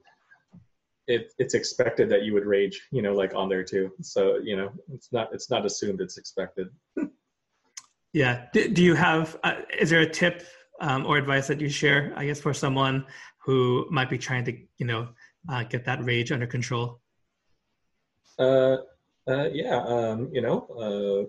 it, 1.08 1.32
it's 1.38 1.52
expected 1.52 2.08
that 2.10 2.22
you 2.22 2.32
would 2.32 2.46
rage, 2.46 2.88
you 2.90 3.02
know, 3.02 3.12
like 3.12 3.34
on 3.34 3.50
there 3.50 3.64
too. 3.64 3.92
So 4.00 4.38
you 4.42 4.56
know, 4.56 4.70
it's 4.94 5.12
not 5.12 5.28
it's 5.34 5.50
not 5.50 5.66
assumed 5.66 6.00
it's 6.00 6.16
expected. 6.16 6.68
yeah. 8.14 8.46
Do, 8.54 8.68
do 8.68 8.82
you 8.82 8.94
have? 8.94 9.36
Uh, 9.44 9.56
is 9.78 9.90
there 9.90 10.00
a 10.00 10.08
tip 10.08 10.46
um, 10.80 11.04
or 11.04 11.18
advice 11.18 11.48
that 11.48 11.60
you 11.60 11.68
share? 11.68 12.14
I 12.16 12.24
guess 12.24 12.40
for 12.40 12.54
someone 12.54 13.04
who 13.44 13.86
might 13.90 14.08
be 14.08 14.16
trying 14.16 14.44
to, 14.44 14.56
you 14.78 14.86
know, 14.86 15.08
uh, 15.50 15.64
get 15.64 15.84
that 15.84 16.02
rage 16.02 16.32
under 16.32 16.46
control. 16.46 17.00
Uh, 18.38 18.76
uh, 19.28 19.48
yeah, 19.52 19.82
um, 19.84 20.30
you 20.32 20.40
know, 20.40 21.28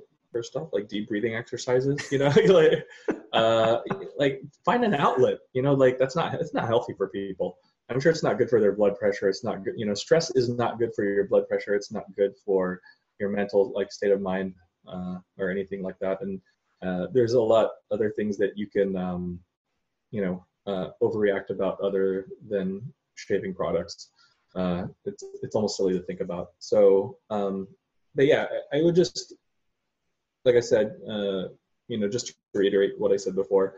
off, 0.56 0.70
like 0.74 0.88
deep 0.88 1.08
breathing 1.08 1.36
exercises, 1.36 2.00
you 2.12 2.20
know, 2.20 2.32
like, 2.48 2.86
uh, 3.34 3.80
like 4.18 4.42
find 4.66 4.84
an 4.84 4.94
outlet, 4.94 5.40
you 5.54 5.62
know, 5.62 5.74
like 5.74 5.98
that's 5.98 6.16
not, 6.16 6.34
it's 6.36 6.54
not 6.54 6.68
healthy 6.68 6.94
for 6.94 7.08
people. 7.10 7.58
I'm 7.90 8.00
sure 8.00 8.12
it's 8.12 8.24
not 8.24 8.38
good 8.38 8.50
for 8.50 8.60
their 8.60 8.72
blood 8.72 8.98
pressure. 8.98 9.30
It's 9.30 9.44
not 9.44 9.64
good, 9.64 9.74
you 9.78 9.86
know, 9.86 9.94
stress 9.94 10.32
is 10.32 10.50
not 10.50 10.80
good 10.80 10.94
for 10.96 11.04
your 11.04 11.26
blood 11.26 11.48
pressure. 11.48 11.76
It's 11.76 11.92
not 11.92 12.06
good 12.16 12.34
for 12.46 12.82
your 13.20 13.30
mental 13.30 13.72
like 13.76 13.92
state 13.92 14.12
of 14.12 14.22
mind, 14.22 14.54
uh, 14.88 15.18
or 15.38 15.50
anything 15.50 15.82
like 15.84 16.00
that. 16.00 16.22
And, 16.22 16.42
uh, 16.82 17.08
there's 17.14 17.34
a 17.34 17.42
lot 17.42 17.72
other 17.92 18.12
things 18.12 18.38
that 18.38 18.58
you 18.58 18.68
can, 18.68 18.96
um, 18.98 19.40
you 20.12 20.22
know, 20.22 20.46
uh, 20.66 20.90
overreact 21.02 21.50
about 21.50 21.80
other 21.82 22.28
than 22.50 22.82
shaving 23.16 23.54
products. 23.54 24.10
Uh, 24.56 24.86
it's, 25.06 25.24
it's 25.42 25.56
almost 25.56 25.78
silly 25.78 25.94
to 25.94 26.04
think 26.04 26.20
about. 26.20 26.52
So, 26.60 27.18
um, 27.30 27.68
but 28.16 28.28
yeah, 28.28 28.48
I, 28.72 28.80
I 28.80 28.82
would 28.82 28.96
just, 28.96 29.34
like 30.46 30.56
I 30.56 30.60
said, 30.60 30.96
uh, 31.10 31.50
you 31.88 31.98
know, 31.98 32.08
just 32.08 32.28
to 32.28 32.34
reiterate 32.54 32.94
what 32.98 33.12
I 33.12 33.18
said 33.18 33.36
before, 33.36 33.76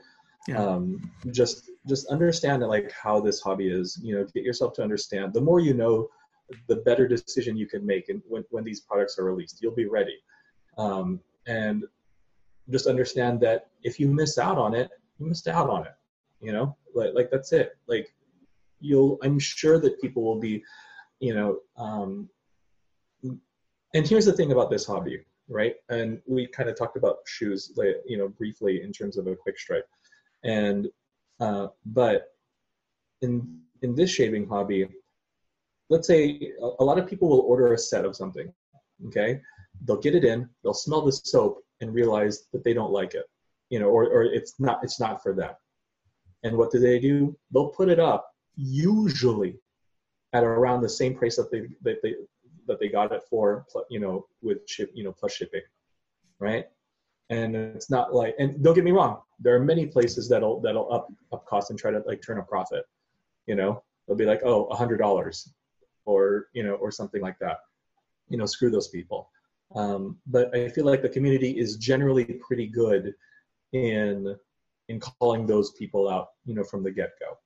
yeah. 0.47 0.63
um, 0.63 1.11
just 1.31 1.69
just 1.87 2.07
understand 2.07 2.61
that 2.61 2.67
like 2.67 2.91
how 2.91 3.19
this 3.19 3.41
hobby 3.41 3.69
is. 3.69 3.99
You 4.01 4.15
know, 4.15 4.25
get 4.33 4.43
yourself 4.43 4.73
to 4.73 4.83
understand. 4.83 5.33
The 5.33 5.41
more 5.41 5.59
you 5.59 5.73
know, 5.73 6.07
the 6.67 6.77
better 6.77 7.07
decision 7.07 7.57
you 7.57 7.67
can 7.67 7.85
make, 7.85 8.09
and 8.09 8.21
when 8.27 8.43
when 8.51 8.63
these 8.63 8.81
products 8.81 9.17
are 9.19 9.25
released, 9.25 9.61
you'll 9.61 9.75
be 9.75 9.87
ready. 9.87 10.17
Um, 10.77 11.19
and 11.47 11.85
just 12.71 12.87
understand 12.87 13.39
that 13.41 13.67
if 13.83 13.99
you 13.99 14.07
miss 14.09 14.37
out 14.37 14.57
on 14.57 14.73
it, 14.73 14.89
you 15.19 15.27
missed 15.27 15.47
out 15.47 15.69
on 15.69 15.85
it. 15.85 15.93
You 16.41 16.51
know, 16.51 16.77
like 16.93 17.11
like 17.13 17.29
that's 17.31 17.51
it. 17.53 17.77
Like 17.87 18.13
you'll 18.79 19.17
i'm 19.23 19.39
sure 19.39 19.79
that 19.79 19.99
people 20.01 20.23
will 20.23 20.39
be 20.39 20.63
you 21.19 21.33
know 21.33 21.59
um, 21.77 22.29
and 23.93 24.07
here's 24.07 24.25
the 24.25 24.33
thing 24.33 24.51
about 24.51 24.69
this 24.69 24.85
hobby 24.85 25.23
right? 25.49 25.75
And 25.89 26.21
we 26.25 26.47
kind 26.47 26.69
of 26.69 26.77
talked 26.77 26.97
about 26.97 27.17
shoes 27.25 27.71
you 28.05 28.17
know 28.17 28.29
briefly 28.29 28.81
in 28.81 28.91
terms 28.91 29.17
of 29.17 29.27
a 29.27 29.35
quickstrike 29.35 29.83
and 30.43 30.87
uh, 31.39 31.67
but 31.85 32.27
in 33.21 33.59
in 33.81 33.95
this 33.95 34.09
shaving 34.09 34.47
hobby 34.47 34.87
let's 35.89 36.07
say 36.07 36.51
a, 36.79 36.83
lot 36.83 36.97
of 36.97 37.07
people 37.07 37.29
will 37.29 37.41
order 37.41 37.73
a 37.73 37.77
set 37.77 38.05
of 38.05 38.15
something 38.15 38.51
okay? 39.07 39.39
They'll 39.85 40.01
get 40.01 40.15
it 40.15 40.23
in 40.23 40.49
they'll 40.63 40.73
smell 40.73 41.03
the 41.03 41.11
soap 41.11 41.63
and 41.81 41.93
realize 41.93 42.47
that 42.53 42.63
they 42.63 42.73
don't 42.73 42.91
like 42.91 43.13
it 43.13 43.25
you 43.69 43.79
know 43.79 43.87
or, 43.87 44.05
or 44.05 44.23
it's 44.23 44.59
not 44.59 44.79
it's 44.83 44.99
not 44.99 45.21
for 45.21 45.33
them. 45.33 45.53
And 46.43 46.57
what 46.57 46.71
do 46.71 46.79
they 46.79 46.99
do? 46.99 47.35
They'll 47.51 47.69
put 47.69 47.89
it 47.89 47.99
up 47.99 48.31
usually 48.55 49.59
at 50.33 50.43
around 50.43 50.81
the 50.81 50.89
same 50.89 51.15
price 51.15 51.37
that 51.37 51.51
they 51.51 51.63
that 51.81 52.01
they 52.03 52.15
that 52.67 52.79
they 52.79 52.87
got 52.87 53.11
it 53.11 53.21
for 53.29 53.65
you 53.89 53.99
know 53.99 54.25
with 54.41 54.67
ship 54.67 54.91
you 54.93 55.03
know 55.03 55.11
plus 55.11 55.33
shipping 55.33 55.61
right? 56.39 56.65
And 57.29 57.55
it's 57.55 57.89
not 57.89 58.13
like 58.13 58.35
and 58.39 58.61
don't 58.63 58.75
get 58.75 58.83
me 58.83 58.91
wrong 58.91 59.21
there 59.39 59.55
are 59.55 59.59
many 59.59 59.85
places 59.85 60.29
that'll 60.29 60.59
that'll 60.61 60.91
up 60.91 61.07
up 61.31 61.45
cost 61.45 61.69
and 61.69 61.79
try 61.79 61.91
to 61.91 62.01
like 62.05 62.21
turn 62.21 62.37
a 62.39 62.43
profit 62.43 62.85
you 63.47 63.55
know? 63.55 63.83
They'll 64.07 64.17
be 64.17 64.25
like 64.25 64.41
oh 64.43 64.65
a 64.65 64.75
hundred 64.75 64.97
dollars 64.97 65.51
or 66.05 66.47
you 66.53 66.63
know 66.63 66.73
or 66.75 66.91
something 66.91 67.21
like 67.21 67.39
that. 67.39 67.57
You 68.29 68.37
know 68.37 68.45
screw 68.45 68.69
those 68.69 68.89
people. 68.89 69.29
Um, 69.75 70.17
but 70.27 70.55
i 70.55 70.69
feel 70.69 70.85
like 70.85 71.01
the 71.01 71.09
community 71.09 71.57
is 71.57 71.77
generally 71.77 72.25
pretty 72.47 72.67
good 72.67 73.13
in 73.73 74.35
in 74.89 74.99
calling 74.99 75.47
those 75.47 75.71
people 75.71 76.07
out 76.07 76.27
you 76.45 76.53
know 76.53 76.63
from 76.63 76.83
the 76.83 76.91
get-go 76.91 77.37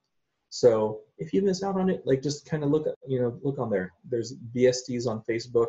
so 0.50 1.00
if 1.18 1.32
you 1.32 1.42
miss 1.42 1.62
out 1.62 1.76
on 1.76 1.88
it 1.88 2.02
like 2.04 2.22
just 2.22 2.44
kind 2.44 2.62
of 2.62 2.70
look 2.70 2.86
you 3.06 3.20
know 3.20 3.38
look 3.42 3.58
on 3.58 3.70
there 3.70 3.92
there's 4.08 4.34
bsts 4.54 5.06
on 5.06 5.22
facebook 5.28 5.68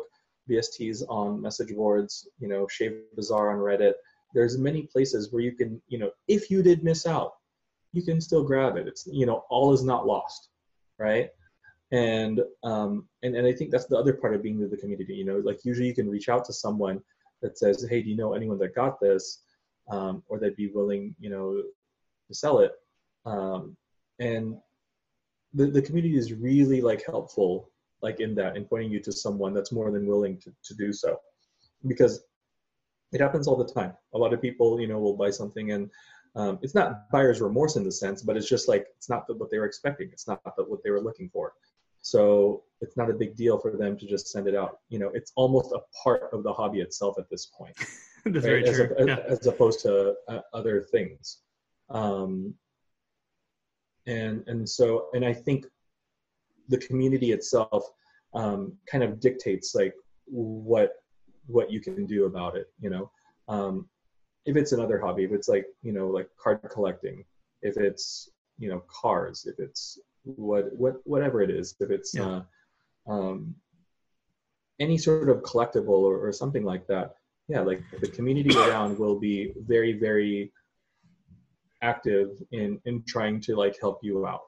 bsts 0.50 1.02
on 1.08 1.40
message 1.40 1.74
boards 1.74 2.28
you 2.38 2.48
know 2.48 2.66
shave 2.68 3.00
bazaar 3.16 3.50
on 3.50 3.58
reddit 3.58 3.94
there's 4.34 4.58
many 4.58 4.82
places 4.82 5.32
where 5.32 5.42
you 5.42 5.52
can 5.52 5.80
you 5.88 5.98
know 5.98 6.10
if 6.28 6.50
you 6.50 6.62
did 6.62 6.82
miss 6.82 7.06
out 7.06 7.34
you 7.92 8.02
can 8.02 8.20
still 8.20 8.42
grab 8.42 8.76
it 8.76 8.88
it's 8.88 9.08
you 9.10 9.24
know 9.24 9.44
all 9.50 9.72
is 9.72 9.84
not 9.84 10.06
lost 10.06 10.48
right 10.98 11.30
and 11.92 12.40
um, 12.64 13.06
and 13.22 13.36
and 13.36 13.46
I 13.46 13.52
think 13.52 13.70
that's 13.70 13.84
the 13.84 13.98
other 13.98 14.14
part 14.14 14.34
of 14.34 14.42
being 14.42 14.58
with 14.58 14.70
the 14.70 14.78
community. 14.78 15.14
You 15.14 15.26
know, 15.26 15.36
like 15.36 15.60
usually 15.62 15.86
you 15.86 15.94
can 15.94 16.08
reach 16.08 16.30
out 16.30 16.44
to 16.46 16.52
someone 16.52 17.00
that 17.42 17.58
says, 17.58 17.86
"Hey, 17.88 18.02
do 18.02 18.08
you 18.08 18.16
know 18.16 18.32
anyone 18.32 18.58
that 18.58 18.74
got 18.74 18.98
this?" 18.98 19.42
Um, 19.90 20.22
or 20.28 20.38
they'd 20.38 20.56
be 20.56 20.68
willing, 20.68 21.14
you 21.20 21.28
know, 21.28 21.62
to 22.28 22.34
sell 22.34 22.60
it. 22.60 22.72
Um, 23.26 23.76
and 24.20 24.56
the 25.54 25.66
the 25.66 25.82
community 25.82 26.16
is 26.16 26.32
really 26.32 26.80
like 26.80 27.04
helpful, 27.04 27.70
like 28.00 28.20
in 28.20 28.34
that, 28.36 28.56
in 28.56 28.64
pointing 28.64 28.90
you 28.90 29.00
to 29.00 29.12
someone 29.12 29.54
that's 29.54 29.72
more 29.72 29.90
than 29.90 30.06
willing 30.06 30.38
to 30.38 30.52
to 30.64 30.74
do 30.74 30.92
so, 30.92 31.18
because 31.86 32.22
it 33.12 33.20
happens 33.20 33.46
all 33.46 33.56
the 33.56 33.72
time. 33.72 33.92
A 34.14 34.18
lot 34.18 34.32
of 34.32 34.40
people, 34.40 34.80
you 34.80 34.86
know, 34.86 34.98
will 34.98 35.16
buy 35.16 35.30
something 35.30 35.72
and 35.72 35.90
um, 36.34 36.58
it's 36.62 36.74
not 36.74 37.10
buyer's 37.10 37.40
remorse 37.40 37.76
in 37.76 37.84
the 37.84 37.92
sense, 37.92 38.22
but 38.22 38.36
it's 38.36 38.48
just 38.48 38.68
like 38.68 38.86
it's 38.96 39.10
not 39.10 39.24
what 39.38 39.50
they 39.50 39.58
were 39.58 39.66
expecting. 39.66 40.08
It's 40.12 40.26
not 40.26 40.40
what 40.56 40.82
they 40.82 40.90
were 40.90 41.00
looking 41.00 41.28
for. 41.28 41.52
So 42.00 42.64
it's 42.80 42.96
not 42.96 43.10
a 43.10 43.14
big 43.14 43.36
deal 43.36 43.58
for 43.58 43.76
them 43.76 43.96
to 43.98 44.06
just 44.06 44.28
send 44.28 44.48
it 44.48 44.56
out. 44.56 44.78
You 44.88 44.98
know, 44.98 45.10
it's 45.14 45.32
almost 45.36 45.72
a 45.72 45.80
part 46.02 46.30
of 46.32 46.42
the 46.42 46.52
hobby 46.52 46.80
itself 46.80 47.16
at 47.18 47.28
this 47.30 47.46
point, 47.46 47.76
That's 48.24 48.46
right? 48.46 48.64
as, 48.64 48.78
a, 48.80 48.88
yeah. 49.06 49.18
as, 49.28 49.46
opposed 49.46 49.80
to 49.80 50.14
uh, 50.28 50.40
other 50.52 50.82
things. 50.90 51.38
Um, 51.90 52.54
and 54.06 54.42
and 54.46 54.68
so 54.68 55.06
and 55.14 55.24
I 55.24 55.32
think 55.32 55.66
the 56.68 56.78
community 56.78 57.32
itself 57.32 57.84
um, 58.34 58.72
kind 58.90 59.04
of 59.04 59.20
dictates 59.20 59.74
like 59.74 59.94
what 60.26 60.92
what 61.46 61.70
you 61.70 61.80
can 61.80 62.06
do 62.06 62.26
about 62.26 62.56
it. 62.56 62.66
You 62.80 62.90
know, 62.90 63.10
um, 63.48 63.88
if 64.46 64.56
it's 64.56 64.72
another 64.72 65.00
hobby, 65.00 65.24
if 65.24 65.32
it's 65.32 65.48
like 65.48 65.66
you 65.82 65.92
know 65.92 66.08
like 66.08 66.28
card 66.42 66.60
collecting, 66.70 67.24
if 67.62 67.76
it's 67.76 68.30
you 68.58 68.68
know 68.68 68.82
cars, 68.88 69.46
if 69.46 69.58
it's 69.58 69.98
what 70.24 70.72
what 70.76 70.96
whatever 71.04 71.42
it 71.42 71.50
is 71.50 71.74
if 71.80 71.90
it's 71.90 72.14
yeah. 72.14 72.42
uh, 73.06 73.12
um, 73.12 73.54
any 74.80 74.96
sort 74.98 75.28
of 75.28 75.42
collectible 75.42 75.88
or, 75.88 76.26
or 76.26 76.32
something 76.32 76.64
like 76.64 76.86
that 76.86 77.14
yeah 77.48 77.60
like 77.60 77.82
the 78.00 78.08
community 78.08 78.56
around 78.56 78.98
will 78.98 79.18
be 79.18 79.52
very 79.66 79.92
very 79.92 80.52
active 81.82 82.30
in 82.52 82.80
in 82.84 83.02
trying 83.06 83.40
to 83.42 83.56
like 83.56 83.76
help 83.80 83.98
you 84.02 84.26
out. 84.26 84.42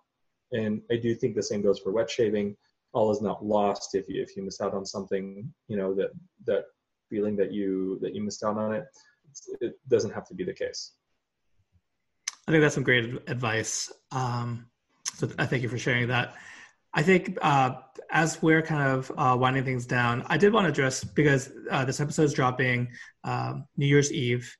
And 0.52 0.80
i 0.90 0.96
do 0.96 1.14
think 1.14 1.34
the 1.34 1.42
same 1.42 1.62
goes 1.62 1.78
for 1.78 1.92
wet 1.92 2.10
shaving. 2.10 2.56
All 2.92 3.10
is 3.10 3.20
not 3.20 3.44
lost 3.44 3.94
if 3.94 4.08
you 4.08 4.22
if 4.22 4.36
you 4.36 4.42
miss 4.42 4.60
out 4.60 4.74
on 4.74 4.86
something 4.86 5.52
you 5.68 5.76
know 5.76 5.94
that 5.94 6.10
that 6.46 6.64
feeling 7.10 7.36
that 7.36 7.52
you 7.52 7.98
that 8.02 8.14
you 8.14 8.22
missed 8.22 8.44
out 8.44 8.56
on 8.56 8.74
it. 8.74 8.84
It 9.60 9.74
doesn't 9.88 10.12
have 10.12 10.26
to 10.28 10.34
be 10.34 10.44
the 10.44 10.52
case. 10.52 10.92
I 12.46 12.52
think 12.52 12.62
that's 12.62 12.74
some 12.74 12.84
great 12.84 13.06
advice. 13.28 13.92
Um 14.12 14.66
so 15.14 15.28
I 15.38 15.46
thank 15.46 15.62
you 15.62 15.68
for 15.68 15.78
sharing 15.78 16.08
that. 16.08 16.34
I 16.94 17.02
think 17.02 17.36
uh, 17.42 17.72
as 18.10 18.40
we're 18.40 18.62
kind 18.62 18.88
of 18.88 19.12
uh, 19.16 19.36
winding 19.36 19.64
things 19.64 19.84
down, 19.84 20.24
I 20.26 20.36
did 20.36 20.52
want 20.52 20.64
to 20.64 20.68
address 20.70 21.02
because 21.02 21.50
uh, 21.70 21.84
this 21.84 22.00
episode 22.00 22.22
is 22.22 22.32
dropping 22.32 22.88
um, 23.24 23.66
New 23.76 23.86
Year's 23.86 24.12
Eve. 24.12 24.56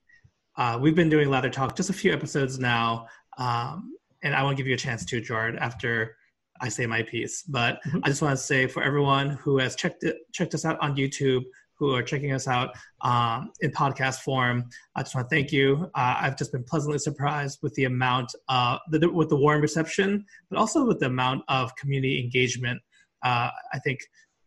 Uh, 0.57 0.79
we've 0.81 0.95
been 0.95 1.09
doing 1.09 1.29
Lather 1.29 1.51
Talk 1.51 1.77
just 1.77 1.91
a 1.91 1.93
few 1.93 2.13
episodes 2.13 2.59
now, 2.59 3.09
um, 3.39 3.97
and 4.23 4.35
I 4.35 4.43
want 4.43 4.57
to 4.57 4.63
give 4.63 4.69
you 4.69 4.75
a 4.75 4.79
chance 4.79 5.05
to, 5.07 5.21
Gerard, 5.21 5.57
after 5.57 6.17
I 6.61 6.69
say 6.69 6.87
my 6.87 7.03
piece. 7.03 7.43
But 7.43 7.81
mm-hmm. 7.87 7.99
I 8.05 8.09
just 8.09 8.23
want 8.23 8.39
to 8.39 8.43
say 8.43 8.67
for 8.67 8.83
everyone 8.83 9.31
who 9.31 9.59
has 9.59 9.75
checked 9.75 10.05
it, 10.05 10.19
checked 10.33 10.55
us 10.55 10.65
out 10.65 10.79
on 10.81 10.97
YouTube, 10.97 11.43
who 11.77 11.93
are 11.93 12.03
checking 12.03 12.33
us 12.33 12.47
out 12.47 12.71
um, 13.01 13.51
in 13.61 13.73
podcast 13.73 14.21
form. 14.21 14.69
I 14.95 15.03
just 15.03 15.15
want 15.17 15.29
to 15.29 15.35
thank 15.35 15.51
you. 15.51 15.91
Uh, 15.97 16.17
I've 16.21 16.39
just 16.39 16.53
been 16.53 16.63
pleasantly 16.63 16.99
surprised 16.99 17.59
with 17.63 17.75
the 17.75 17.87
amount, 17.87 18.33
uh, 18.49 18.79
the, 18.91 19.11
with 19.11 19.29
the 19.29 19.37
warm 19.37 19.61
reception, 19.61 20.25
but 20.51 20.59
also 20.59 20.87
with 20.87 21.01
the 21.01 21.07
amount 21.07 21.43
of 21.49 21.75
community 21.75 22.21
engagement. 22.21 22.81
Uh, 23.25 23.51
I 23.73 23.79
think, 23.81 23.99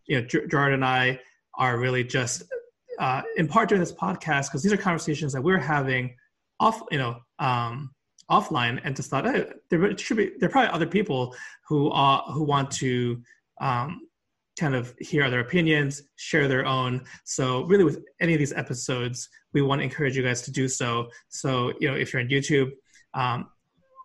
you 0.05 0.21
know, 0.21 0.25
Gerard 0.25 0.73
and 0.73 0.85
I 0.85 1.19
are 1.55 1.77
really 1.77 2.05
just, 2.05 2.43
uh, 2.99 3.21
in 3.37 3.47
part 3.47 3.69
during 3.69 3.79
this 3.79 3.93
podcast 3.93 4.47
because 4.47 4.63
these 4.63 4.73
are 4.73 4.77
conversations 4.77 5.33
that 5.33 5.41
we're 5.41 5.59
having 5.59 6.15
off, 6.59 6.81
you 6.91 6.97
know, 6.97 7.17
um, 7.39 7.91
offline, 8.29 8.79
and 8.83 8.95
just 8.95 9.09
thought 9.09 9.25
hey, 9.25 9.45
there 9.69 9.97
should 9.97 10.17
be 10.17 10.31
there 10.39 10.49
are 10.49 10.51
probably 10.51 10.73
other 10.73 10.87
people 10.87 11.35
who 11.67 11.89
are 11.91 12.23
who 12.33 12.43
want 12.43 12.69
to 12.71 13.21
um, 13.61 14.01
kind 14.57 14.75
of 14.75 14.93
hear 14.99 15.23
other 15.23 15.39
opinions, 15.39 16.03
share 16.15 16.47
their 16.47 16.65
own. 16.65 17.03
So 17.23 17.63
really 17.65 17.83
with 17.83 18.03
any 18.19 18.33
of 18.33 18.39
these 18.39 18.53
episodes, 18.53 19.29
we 19.53 19.61
want 19.61 19.79
to 19.79 19.83
encourage 19.83 20.17
you 20.17 20.23
guys 20.23 20.41
to 20.43 20.51
do 20.51 20.67
so. 20.67 21.09
So, 21.29 21.73
you 21.79 21.89
know, 21.89 21.95
if 21.95 22.11
you're 22.11 22.21
on 22.21 22.29
YouTube, 22.29 22.71
um, 23.13 23.49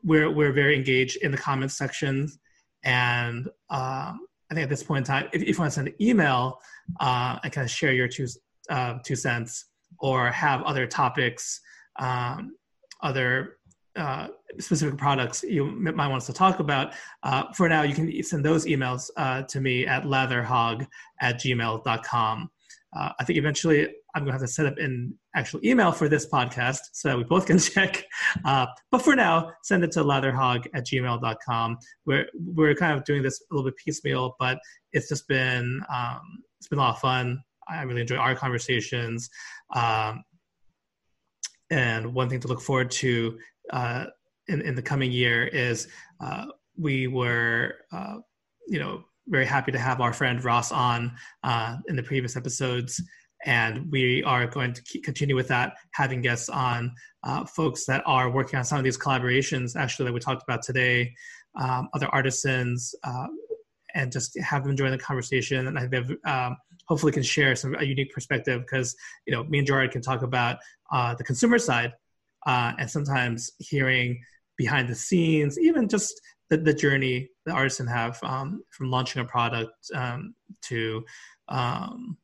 we're, 0.05 0.31
we're 0.31 0.53
very 0.53 0.77
engaged 0.77 1.17
in 1.23 1.31
the 1.31 1.39
comments 1.39 1.77
section. 1.77 2.29
And 2.85 3.47
um, 3.71 4.27
I 4.51 4.55
think 4.55 4.65
at 4.65 4.69
this 4.69 4.83
point 4.83 4.99
in 4.99 5.05
time, 5.05 5.29
if, 5.33 5.43
if 5.43 5.49
you 5.49 5.59
want 5.59 5.73
to 5.73 5.75
send 5.75 5.89
an 5.89 5.95
email 6.01 6.61
uh, 7.01 7.39
and 7.43 7.53
kind 7.53 7.65
of 7.65 7.71
share 7.71 7.93
your 7.93 8.09
two, 8.09 8.27
uh, 8.73 8.99
two 9.05 9.17
cents 9.17 9.67
or 9.99 10.31
have 10.31 10.63
other 10.63 10.87
topics, 10.87 11.61
um, 11.99 12.57
other 13.03 13.59
uh, 13.97 14.29
specific 14.59 14.97
products 14.97 15.43
you 15.43 15.67
might 15.67 16.09
want 16.09 16.23
us 16.23 16.27
to 16.27 16.33
talk 16.33 16.61
about, 16.61 16.95
uh, 17.23 17.45
for 17.53 17.69
now, 17.69 17.83
you 17.83 17.95
can 17.95 18.23
send 18.23 18.45
those 18.45 18.65
emails 18.65 19.11
uh, 19.17 19.43
to 19.43 19.61
me 19.61 19.87
at 19.87 20.05
latherhog 20.05 20.87
at 21.21 21.37
gmail.com. 21.37 22.51
Uh, 22.95 23.11
I 23.19 23.25
think 23.25 23.39
eventually 23.39 23.89
I'm 24.15 24.25
going 24.25 24.27
to 24.27 24.33
have 24.33 24.41
to 24.43 24.49
set 24.49 24.67
up 24.67 24.77
an 24.77 25.19
actual 25.35 25.61
email 25.65 25.93
for 25.93 26.09
this 26.09 26.29
podcast 26.29 26.81
so 26.93 27.09
that 27.09 27.17
we 27.17 27.25
both 27.25 27.47
can 27.47 27.59
check. 27.75 28.05
Uh, 28.45 28.67
but 28.91 29.03
for 29.03 29.17
now, 29.17 29.51
send 29.63 29.85
it 29.85 29.93
to 29.93 30.05
latherhog 30.05 30.67
at 30.75 30.87
gmail.com. 30.87 31.79
We're, 32.05 32.27
we're 32.35 32.75
kind 32.75 32.99
of 32.99 33.05
doing 33.05 33.23
this 33.23 33.41
a 33.41 33.55
little 33.55 33.71
bit 33.71 33.77
piecemeal, 33.77 34.37
but 34.39 34.59
it's 34.93 35.09
just 35.09 35.27
been, 35.29 35.83
um, 35.93 36.21
it's 36.59 36.69
been 36.69 36.79
a 36.79 36.83
lot 36.83 36.97
of 36.97 37.01
fun. 37.01 37.43
I 37.69 37.83
really 37.83 38.03
enjoy 38.03 38.17
our 38.17 38.35
conversations. 38.35 39.31
Um, 39.75 40.25
and 41.71 42.15
one 42.15 42.29
thing 42.29 42.41
to 42.41 42.49
look 42.49 42.61
forward 42.61 42.91
to 42.93 43.39
uh, 43.73 44.07
in, 44.49 44.61
in 44.61 44.75
the 44.75 44.83
coming 44.83 45.11
year 45.11 45.47
is 45.47 45.89
uh, 46.21 46.47
we 46.77 47.07
were, 47.07 47.77
uh, 47.93 48.19
you 48.69 48.79
know, 48.79 49.05
very 49.29 49.47
happy 49.47 49.73
to 49.73 49.79
have 49.79 50.01
our 50.01 50.13
friend 50.13 50.45
Ross 50.45 50.73
on 50.73 51.13
uh, 51.45 51.77
in 51.89 51.97
the 51.97 52.03
previous 52.03 52.37
episodes. 52.37 53.01
And 53.45 53.91
we 53.91 54.23
are 54.23 54.47
going 54.47 54.73
to 54.73 55.01
continue 55.01 55.35
with 55.35 55.49
that, 55.49 55.75
having 55.93 56.23
guests 56.23 56.49
on, 56.49 56.93
uh, 57.25 57.45
folks 57.45 57.87
that 57.87 58.03
are 58.07 58.31
working 58.31 58.59
on 58.59 58.65
some 58.65 58.79
of 58.79 58.85
these 58.85 58.99
collaborations, 58.99 59.75
actually, 59.75 60.07
that 60.07 60.13
we 60.13 60.21
talked 60.21 60.45
about 60.45 60.63
today, 60.63 61.13
um, 61.61 61.89
other 61.93 62.07
artisans, 62.09 62.95
uh, 63.03 63.27
and 63.95 64.13
just 64.13 64.39
have 64.39 64.65
them 64.65 64.77
join 64.77 64.93
the 64.93 64.99
conversation. 64.99 65.67
And 65.67 65.79
I 65.79 65.89
think 65.89 66.27
um, 66.27 66.57
hopefully 66.93 67.13
can 67.13 67.23
share 67.23 67.57
some 67.57 67.75
a 67.79 67.85
unique 67.85 68.13
perspective 68.13 68.61
because 68.61 68.95
you 69.27 69.33
know 69.33 69.45
me 69.45 69.57
and 69.57 69.67
Gerard 69.67 69.93
can 69.93 70.03
talk 70.03 70.21
about 70.21 70.59
uh, 70.93 71.15
the 71.15 71.25
consumer 71.25 71.59
side 71.59 71.91
uh, 72.47 72.73
and 72.79 72.91
sometimes 72.91 73.53
hearing 73.59 74.21
behind 74.59 74.91
the 74.91 74.95
scenes, 74.95 75.59
even 75.59 75.89
just 75.89 76.21
the, 76.51 76.59
the 76.59 76.75
journey 76.75 77.31
the 77.47 77.53
artisan 77.53 77.87
have 77.87 78.19
um, 78.23 78.63
from 78.69 78.91
launching 78.91 79.23
a 79.23 79.25
product 79.25 79.73
um, 79.95 80.35
to 80.61 81.03
um, 81.49 82.19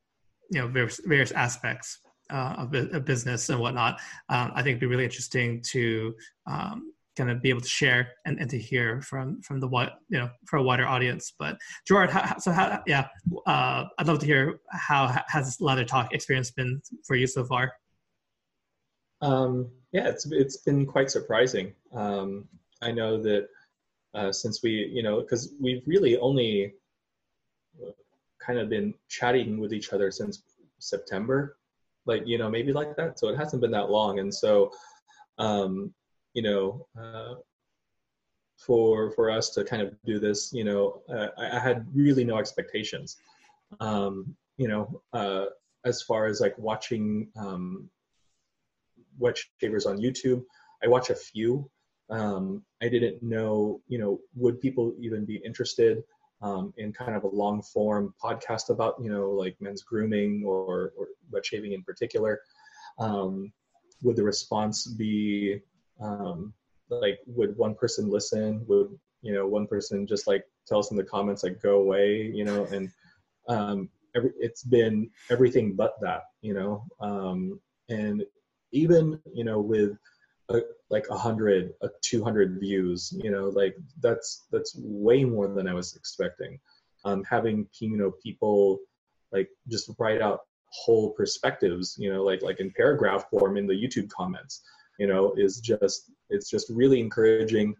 you 0.50 0.60
know 0.60 0.68
various, 0.68 1.00
various 1.06 1.32
aspects 1.32 2.00
uh, 2.28 2.56
of, 2.58 2.74
of, 2.74 3.06
business 3.06 3.48
and 3.48 3.58
whatnot. 3.58 3.98
Um, 4.28 4.52
I 4.54 4.56
think 4.56 4.72
it'd 4.72 4.80
be 4.80 4.86
really 4.86 5.04
interesting 5.04 5.62
to 5.72 6.14
um, 6.46 6.92
kind 7.18 7.30
of 7.30 7.42
be 7.42 7.50
able 7.50 7.60
to 7.60 7.68
share 7.68 8.12
and, 8.24 8.38
and 8.38 8.48
to 8.48 8.58
hear 8.58 9.02
from 9.02 9.42
from 9.42 9.60
the 9.60 9.66
what 9.66 9.98
you 10.08 10.18
know 10.18 10.30
for 10.46 10.56
a 10.56 10.62
wider 10.62 10.86
audience. 10.86 11.34
But 11.38 11.58
Gerard, 11.86 12.10
how, 12.10 12.38
so 12.38 12.52
how 12.52 12.80
yeah, 12.86 13.08
uh, 13.46 13.84
I'd 13.98 14.06
love 14.06 14.20
to 14.20 14.26
hear 14.26 14.60
how 14.70 15.14
has 15.26 15.46
this 15.46 15.60
Lather 15.60 15.84
Talk 15.84 16.14
experience 16.14 16.50
been 16.52 16.80
for 17.06 17.16
you 17.16 17.26
so 17.26 17.44
far. 17.44 17.72
Um, 19.20 19.68
yeah, 19.92 20.08
it's 20.08 20.30
it's 20.30 20.58
been 20.58 20.86
quite 20.86 21.10
surprising. 21.10 21.74
Um, 21.92 22.48
I 22.80 22.92
know 22.92 23.20
that 23.22 23.48
uh, 24.14 24.32
since 24.32 24.62
we 24.62 24.70
you 24.70 25.02
know 25.02 25.20
because 25.20 25.52
we've 25.60 25.82
really 25.86 26.16
only 26.18 26.74
kind 28.38 28.58
of 28.58 28.68
been 28.68 28.94
chatting 29.08 29.60
with 29.60 29.72
each 29.72 29.92
other 29.92 30.10
since 30.10 30.42
September, 30.78 31.58
like 32.06 32.22
you 32.26 32.38
know 32.38 32.48
maybe 32.48 32.72
like 32.72 32.96
that. 32.96 33.18
So 33.18 33.28
it 33.28 33.36
hasn't 33.36 33.60
been 33.60 33.72
that 33.72 33.90
long, 33.90 34.20
and 34.20 34.32
so 34.32 34.70
um, 35.38 35.92
you 36.34 36.42
know, 36.42 36.86
uh, 36.98 37.34
for 38.56 39.12
for 39.12 39.30
us 39.30 39.50
to 39.50 39.64
kind 39.64 39.82
of 39.82 39.94
do 40.04 40.18
this, 40.18 40.52
you 40.52 40.64
know, 40.64 41.02
uh, 41.08 41.28
I, 41.38 41.56
I, 41.56 41.60
had 41.60 41.86
really 41.94 42.24
no 42.24 42.38
expectations. 42.38 43.16
Um, 43.80 44.36
you 44.56 44.68
know, 44.68 45.00
uh, 45.12 45.46
as 45.84 46.02
far 46.02 46.26
as 46.26 46.40
like 46.40 46.58
watching 46.58 47.28
um, 47.36 47.88
wet 49.18 49.38
shavers 49.60 49.86
on 49.86 49.98
YouTube, 49.98 50.42
I 50.82 50.88
watch 50.88 51.10
a 51.10 51.14
few. 51.14 51.70
Um, 52.10 52.62
I 52.82 52.88
didn't 52.88 53.22
know, 53.22 53.80
you 53.86 53.98
know, 53.98 54.20
would 54.34 54.60
people 54.60 54.94
even 54.98 55.24
be 55.24 55.36
interested 55.44 56.02
um, 56.40 56.72
in 56.76 56.92
kind 56.92 57.14
of 57.14 57.24
a 57.24 57.28
long 57.28 57.62
form 57.62 58.14
podcast 58.22 58.70
about, 58.70 58.94
you 59.00 59.10
know, 59.10 59.30
like 59.30 59.56
men's 59.60 59.82
grooming 59.82 60.42
or, 60.46 60.92
or 60.96 61.08
wet 61.30 61.44
shaving 61.44 61.72
in 61.72 61.82
particular? 61.82 62.40
Um, 62.98 63.52
would 64.02 64.16
the 64.16 64.22
response 64.22 64.86
be 64.86 65.60
um, 66.00 66.52
like 66.90 67.20
would 67.26 67.56
one 67.56 67.74
person 67.74 68.10
listen? 68.10 68.64
Would 68.68 68.98
you 69.22 69.32
know 69.32 69.46
one 69.46 69.66
person 69.66 70.06
just 70.06 70.26
like 70.26 70.44
tell 70.66 70.78
us 70.78 70.90
in 70.90 70.96
the 70.96 71.04
comments 71.04 71.42
like 71.42 71.62
go 71.62 71.80
away 71.80 72.30
you 72.34 72.44
know? 72.44 72.64
And 72.66 72.90
um, 73.48 73.88
every, 74.14 74.32
it's 74.38 74.62
been 74.62 75.10
everything 75.30 75.74
but 75.74 75.94
that 76.00 76.24
you 76.42 76.54
know? 76.54 76.84
Um, 77.00 77.60
and 77.88 78.24
even 78.72 79.20
you 79.32 79.44
know 79.44 79.60
with 79.60 79.96
a, 80.50 80.60
like 80.90 81.06
a 81.10 81.16
hundred 81.16 81.72
a 81.82 81.88
200 82.02 82.58
views 82.58 83.14
you 83.22 83.30
know 83.30 83.48
like 83.48 83.76
that's 84.00 84.46
that's 84.50 84.76
way 84.78 85.24
more 85.24 85.48
than 85.48 85.66
i 85.66 85.74
was 85.74 85.96
expecting. 85.96 86.58
Um, 87.04 87.22
having 87.24 87.68
you 87.80 87.96
know 87.96 88.12
people 88.22 88.80
like 89.32 89.48
just 89.68 89.90
write 89.98 90.20
out 90.20 90.40
whole 90.70 91.10
perspectives 91.10 91.96
you 91.98 92.12
know 92.12 92.22
like 92.22 92.42
like 92.42 92.60
in 92.60 92.70
paragraph 92.76 93.30
form 93.30 93.56
in 93.56 93.66
the 93.66 93.74
youtube 93.74 94.10
comments 94.10 94.62
you 94.98 95.06
know, 95.06 95.32
is 95.36 95.60
just 95.60 96.10
it's 96.28 96.50
just 96.50 96.68
really 96.70 97.00
encouraging, 97.00 97.74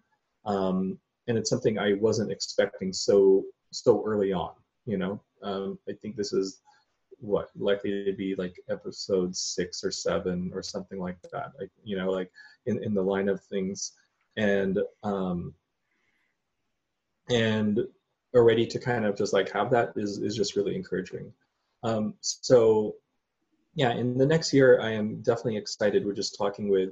um, 0.44 0.98
and 1.26 1.36
it's 1.36 1.50
something 1.50 1.78
I 1.78 1.94
wasn't 1.94 2.32
expecting 2.32 2.92
so 2.92 3.44
so 3.72 4.02
early 4.06 4.32
on. 4.32 4.52
You 4.86 4.98
know, 4.98 5.20
um, 5.42 5.78
I 5.88 5.92
think 5.92 6.16
this 6.16 6.32
is 6.32 6.60
what 7.20 7.50
likely 7.56 8.04
to 8.04 8.12
be 8.12 8.36
like 8.36 8.54
episode 8.70 9.36
six 9.36 9.82
or 9.82 9.90
seven 9.90 10.52
or 10.54 10.62
something 10.62 11.00
like 11.00 11.20
that. 11.32 11.52
Like 11.58 11.70
you 11.84 11.96
know, 11.96 12.10
like 12.10 12.30
in 12.66 12.82
in 12.82 12.94
the 12.94 13.02
line 13.02 13.28
of 13.28 13.42
things, 13.44 13.92
and 14.36 14.78
um, 15.02 15.54
and 17.28 17.80
already 18.34 18.66
to 18.66 18.78
kind 18.78 19.04
of 19.04 19.16
just 19.16 19.32
like 19.32 19.50
have 19.50 19.70
that 19.70 19.92
is 19.96 20.18
is 20.18 20.36
just 20.36 20.56
really 20.56 20.76
encouraging. 20.76 21.32
Um, 21.82 22.14
so 22.20 22.96
yeah, 23.78 23.92
in 23.92 24.18
the 24.18 24.26
next 24.26 24.52
year, 24.52 24.80
I 24.80 24.90
am 24.90 25.22
definitely 25.22 25.56
excited. 25.56 26.04
We're 26.04 26.12
just 26.12 26.36
talking 26.36 26.68
with 26.68 26.90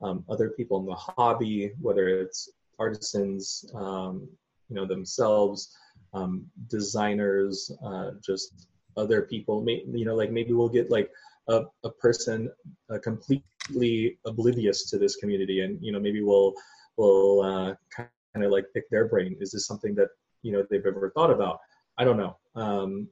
um, 0.00 0.24
other 0.30 0.50
people 0.50 0.78
in 0.78 0.86
the 0.86 0.94
hobby, 0.94 1.72
whether 1.80 2.06
it's 2.08 2.48
artisans, 2.78 3.64
um, 3.74 4.28
you 4.68 4.76
know, 4.76 4.86
themselves, 4.86 5.76
um, 6.14 6.46
designers, 6.68 7.72
uh, 7.84 8.12
just 8.24 8.68
other 8.96 9.22
people. 9.22 9.60
May, 9.60 9.82
you 9.92 10.04
know, 10.04 10.14
like 10.14 10.30
maybe 10.30 10.52
we'll 10.52 10.68
get 10.68 10.88
like 10.88 11.10
a, 11.48 11.62
a 11.82 11.90
person 11.90 12.48
uh, 12.90 12.98
completely 13.02 14.16
oblivious 14.24 14.88
to 14.90 14.98
this 14.98 15.16
community, 15.16 15.62
and 15.62 15.82
you 15.82 15.90
know, 15.90 15.98
maybe 15.98 16.22
we'll 16.22 16.54
we'll 16.96 17.40
uh, 17.40 17.74
kind 17.96 18.44
of 18.44 18.52
like 18.52 18.66
pick 18.72 18.88
their 18.88 19.08
brain. 19.08 19.36
Is 19.40 19.50
this 19.50 19.66
something 19.66 19.96
that 19.96 20.10
you 20.42 20.52
know 20.52 20.64
they've 20.70 20.86
ever 20.86 21.10
thought 21.12 21.32
about? 21.32 21.58
I 21.98 22.04
don't 22.04 22.18
know. 22.18 22.36
Um, 22.54 23.08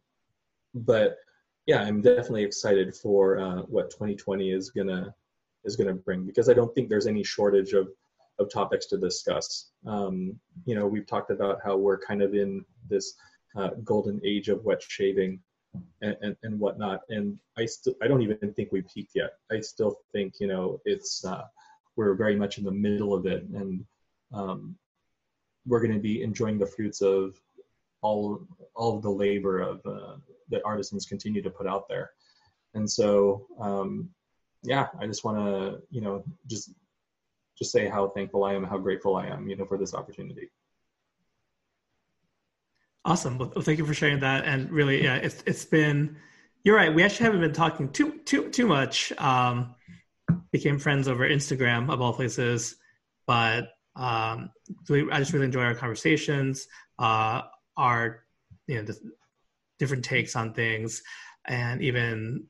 but 0.72 1.16
yeah, 1.68 1.82
I'm 1.82 2.00
definitely 2.00 2.44
excited 2.44 2.96
for 2.96 3.38
uh, 3.38 3.56
what 3.68 3.90
2020 3.90 4.52
is 4.52 4.70
gonna 4.70 5.14
is 5.64 5.76
gonna 5.76 5.92
bring 5.92 6.24
because 6.24 6.48
I 6.48 6.54
don't 6.54 6.74
think 6.74 6.88
there's 6.88 7.06
any 7.06 7.22
shortage 7.22 7.74
of 7.74 7.88
of 8.38 8.50
topics 8.50 8.86
to 8.86 8.96
discuss. 8.96 9.70
Um, 9.86 10.40
you 10.64 10.74
know, 10.74 10.86
we've 10.86 11.06
talked 11.06 11.30
about 11.30 11.58
how 11.62 11.76
we're 11.76 11.98
kind 11.98 12.22
of 12.22 12.34
in 12.34 12.64
this 12.88 13.16
uh, 13.54 13.70
golden 13.84 14.18
age 14.24 14.48
of 14.48 14.64
wet 14.64 14.82
shaving 14.82 15.40
and, 16.00 16.16
and, 16.22 16.36
and 16.42 16.58
whatnot, 16.58 17.02
and 17.10 17.38
I 17.58 17.66
still 17.66 17.94
I 18.02 18.08
don't 18.08 18.22
even 18.22 18.54
think 18.54 18.72
we 18.72 18.80
peaked 18.80 19.12
yet. 19.14 19.32
I 19.52 19.60
still 19.60 19.98
think 20.10 20.40
you 20.40 20.46
know 20.46 20.80
it's 20.86 21.22
uh, 21.22 21.44
we're 21.96 22.14
very 22.14 22.34
much 22.34 22.56
in 22.56 22.64
the 22.64 22.72
middle 22.72 23.12
of 23.12 23.26
it, 23.26 23.42
and 23.42 23.84
um, 24.32 24.74
we're 25.66 25.80
going 25.80 25.92
to 25.92 26.00
be 26.00 26.22
enjoying 26.22 26.58
the 26.58 26.66
fruits 26.66 27.02
of 27.02 27.38
all 28.02 28.46
all 28.74 28.96
of 28.96 29.02
the 29.02 29.10
labor 29.10 29.60
of 29.60 29.80
uh, 29.86 30.16
that 30.50 30.62
artisans 30.64 31.06
continue 31.06 31.42
to 31.42 31.50
put 31.50 31.66
out 31.66 31.88
there. 31.88 32.10
And 32.74 32.90
so, 32.90 33.46
um, 33.60 34.10
yeah, 34.62 34.88
I 35.00 35.06
just 35.06 35.24
want 35.24 35.38
to, 35.38 35.82
you 35.90 36.00
know, 36.00 36.24
just 36.46 36.72
just 37.58 37.72
say 37.72 37.88
how 37.88 38.08
thankful 38.08 38.44
I 38.44 38.54
am, 38.54 38.64
how 38.64 38.78
grateful 38.78 39.16
I 39.16 39.26
am, 39.26 39.48
you 39.48 39.56
know, 39.56 39.66
for 39.66 39.78
this 39.78 39.94
opportunity. 39.94 40.50
Awesome. 43.04 43.38
Well, 43.38 43.50
thank 43.62 43.78
you 43.78 43.86
for 43.86 43.94
sharing 43.94 44.20
that. 44.20 44.44
And 44.44 44.70
really, 44.70 45.02
yeah, 45.02 45.16
it's 45.16 45.42
it's 45.46 45.64
been. 45.64 46.16
You're 46.64 46.76
right. 46.76 46.92
We 46.92 47.02
actually 47.02 47.24
haven't 47.24 47.40
been 47.40 47.52
talking 47.52 47.90
too 47.90 48.18
too 48.24 48.50
too 48.50 48.66
much. 48.66 49.12
Um, 49.18 49.74
became 50.52 50.78
friends 50.78 51.08
over 51.08 51.28
Instagram 51.28 51.90
of 51.90 52.00
all 52.00 52.12
places, 52.12 52.76
but 53.26 53.68
um, 53.96 54.50
I 54.90 55.18
just 55.18 55.32
really 55.32 55.46
enjoy 55.46 55.62
our 55.62 55.74
conversations. 55.74 56.66
Uh, 56.98 57.42
our 57.78 58.24
you 58.66 58.76
know 58.76 58.82
the 58.82 58.98
different 59.78 60.04
takes 60.04 60.36
on 60.36 60.52
things, 60.52 61.02
and 61.46 61.80
even 61.80 62.46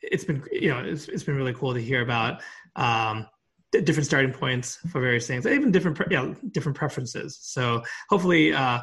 it's 0.00 0.24
been 0.24 0.42
you 0.50 0.70
know 0.70 0.80
it's, 0.80 1.08
it's 1.08 1.22
been 1.22 1.36
really 1.36 1.54
cool 1.54 1.74
to 1.74 1.80
hear 1.80 2.02
about 2.02 2.42
um, 2.76 3.26
different 3.70 4.06
starting 4.06 4.32
points 4.32 4.76
for 4.90 5.00
various 5.00 5.26
things, 5.26 5.46
even 5.46 5.70
different 5.70 5.98
you 6.10 6.16
know 6.16 6.34
different 6.50 6.76
preferences. 6.76 7.38
So 7.40 7.82
hopefully, 8.08 8.52
uh, 8.52 8.80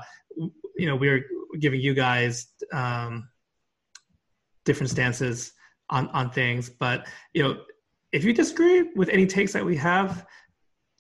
you 0.78 0.88
know, 0.88 0.96
we're 0.96 1.26
giving 1.60 1.82
you 1.82 1.94
guys 1.94 2.48
um, 2.74 3.28
different 4.66 4.90
stances 4.90 5.52
on 5.90 6.08
on 6.10 6.30
things. 6.32 6.70
But 6.70 7.08
you 7.34 7.44
know, 7.44 7.62
if 8.12 8.24
you 8.24 8.34
disagree 8.34 8.90
with 8.96 9.10
any 9.10 9.26
takes 9.26 9.54
that 9.54 9.66
we 9.66 9.76
have, 9.78 10.26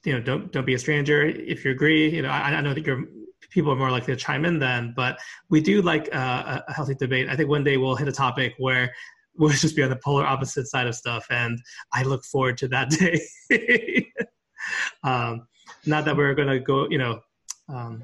you 0.06 0.14
know, 0.14 0.22
don't 0.22 0.52
don't 0.52 0.66
be 0.66 0.74
a 0.74 0.80
stranger. 0.80 1.24
If 1.24 1.66
you 1.66 1.72
agree, 1.72 2.10
you 2.10 2.22
know, 2.22 2.30
I, 2.30 2.52
I 2.52 2.62
know 2.62 2.74
that 2.74 2.86
you're 2.86 3.06
people 3.52 3.72
are 3.72 3.76
more 3.76 3.91
likely 3.91 4.16
to 4.16 4.20
chime 4.20 4.45
in 4.45 4.58
then. 4.58 4.93
But 4.95 5.20
we 5.49 5.62
do 5.62 5.82
like 5.82 6.14
uh, 6.14 6.62
a 6.68 6.74
healthy 6.74 6.95
debate. 6.95 7.30
I 7.30 7.36
think 7.36 7.49
one 7.49 7.64
day 7.64 7.78
we'll 7.78 7.95
hit 7.95 8.08
a 8.08 8.12
topic 8.12 8.54
where 8.58 8.91
we'll 9.38 9.49
just 9.49 9.76
be 9.76 9.84
on 9.84 9.89
the 9.89 9.99
polar 10.04 10.26
opposite 10.26 10.68
side 10.68 10.88
of 10.88 10.95
stuff, 10.95 11.26
and 11.30 11.60
I 11.93 12.04
look 12.04 12.24
forward 12.26 12.58
to 12.58 12.68
that 12.70 12.89
day. 13.49 14.12
um, 15.04 15.47
not 15.86 16.06
that 16.06 16.18
we're 16.18 16.34
gonna 16.34 16.60
go, 16.60 16.88
you 16.89 16.97
know, 16.97 17.22
um, 17.70 18.04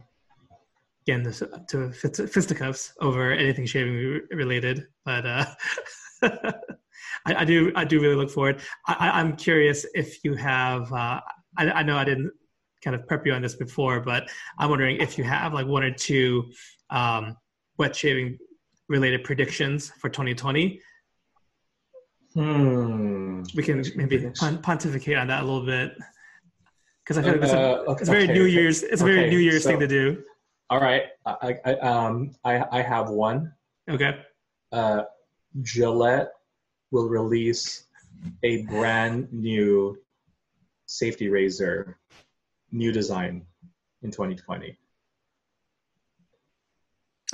again 1.08 1.24
to 1.70 1.92
fisticuffs 1.92 2.94
over 3.02 3.32
anything 3.32 3.66
shaving 3.66 4.22
related, 4.32 4.88
but 5.06 5.26
uh, 5.26 5.46
I, 6.24 6.54
I, 7.26 7.46
do 7.46 7.72
I 7.76 7.86
do 7.86 8.02
really 8.02 8.16
look 8.16 8.30
forward. 8.30 8.62
I, 8.88 9.20
am 9.20 9.36
curious 9.36 9.86
if 9.94 10.24
you 10.24 10.36
have. 10.36 10.92
Uh, 10.92 11.20
I, 11.58 11.72
I 11.72 11.84
know 11.84 11.98
I 11.98 12.04
didn't 12.04 12.32
kind 12.84 12.96
of 12.96 13.08
prep 13.08 13.26
you 13.26 13.34
on 13.34 13.42
this 13.42 13.56
before, 13.56 14.00
but 14.00 14.30
I'm 14.58 14.70
wondering 14.70 14.98
if 14.98 15.18
you 15.18 15.24
have 15.24 15.54
like 15.54 15.68
one 15.68 15.84
or 15.84 15.92
two 15.92 16.52
um, 16.90 17.36
wet 17.78 17.96
shaving 17.96 18.38
related 18.90 19.24
predictions 19.24 19.92
for 20.00 20.10
2020. 20.10 20.82
Hmm. 22.34 23.44
We 23.56 23.64
can 23.64 23.84
maybe 23.96 24.30
pontificate 24.62 25.18
on 25.18 25.28
that 25.28 25.44
a 25.44 25.46
little 25.46 25.66
bit 25.66 25.98
because 27.04 27.18
I 27.18 27.24
feel 27.24 27.34
like 27.34 27.42
it's, 27.42 27.54
a, 27.54 27.84
uh, 27.84 27.94
it's 27.94 28.10
very 28.10 28.28
New 28.28 28.46
Year's. 28.46 28.84
It's 28.84 29.02
a 29.02 29.06
very 29.06 29.22
okay. 29.22 29.30
New 29.30 29.40
Year's 29.40 29.64
so, 29.64 29.70
thing 29.70 29.80
to 29.80 29.88
do. 29.88 30.24
All 30.70 30.80
right, 30.80 31.04
I, 31.26 31.56
I 31.66 31.74
um 31.76 32.32
I 32.44 32.64
I 32.72 32.82
have 32.82 33.10
one. 33.10 33.54
Okay. 33.90 34.20
Uh, 34.72 35.04
Gillette 35.62 36.32
will 36.92 37.08
release 37.08 37.86
a 38.44 38.64
brand 38.64 39.32
new 39.32 39.98
safety 40.86 41.30
razor 41.30 41.98
new 42.72 42.92
design 42.92 43.46
in 44.02 44.12
2020. 44.12 44.78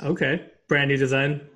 Okay, 0.02 0.46
brand 0.68 0.88
new 0.88 0.96
design. 0.96 1.48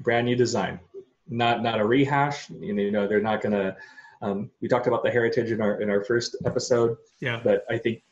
Brand 0.00 0.26
new 0.26 0.36
design, 0.36 0.80
not 1.28 1.62
not 1.62 1.80
a 1.80 1.84
rehash. 1.84 2.50
You 2.50 2.90
know, 2.90 3.06
they're 3.06 3.20
not 3.20 3.40
gonna. 3.40 3.76
Um, 4.22 4.50
we 4.60 4.68
talked 4.68 4.86
about 4.86 5.04
the 5.04 5.10
heritage 5.10 5.52
in 5.52 5.60
our 5.60 5.80
in 5.80 5.90
our 5.90 6.02
first 6.04 6.36
episode. 6.44 6.96
Yeah. 7.20 7.40
But 7.42 7.64
I 7.70 7.78
think 7.78 8.02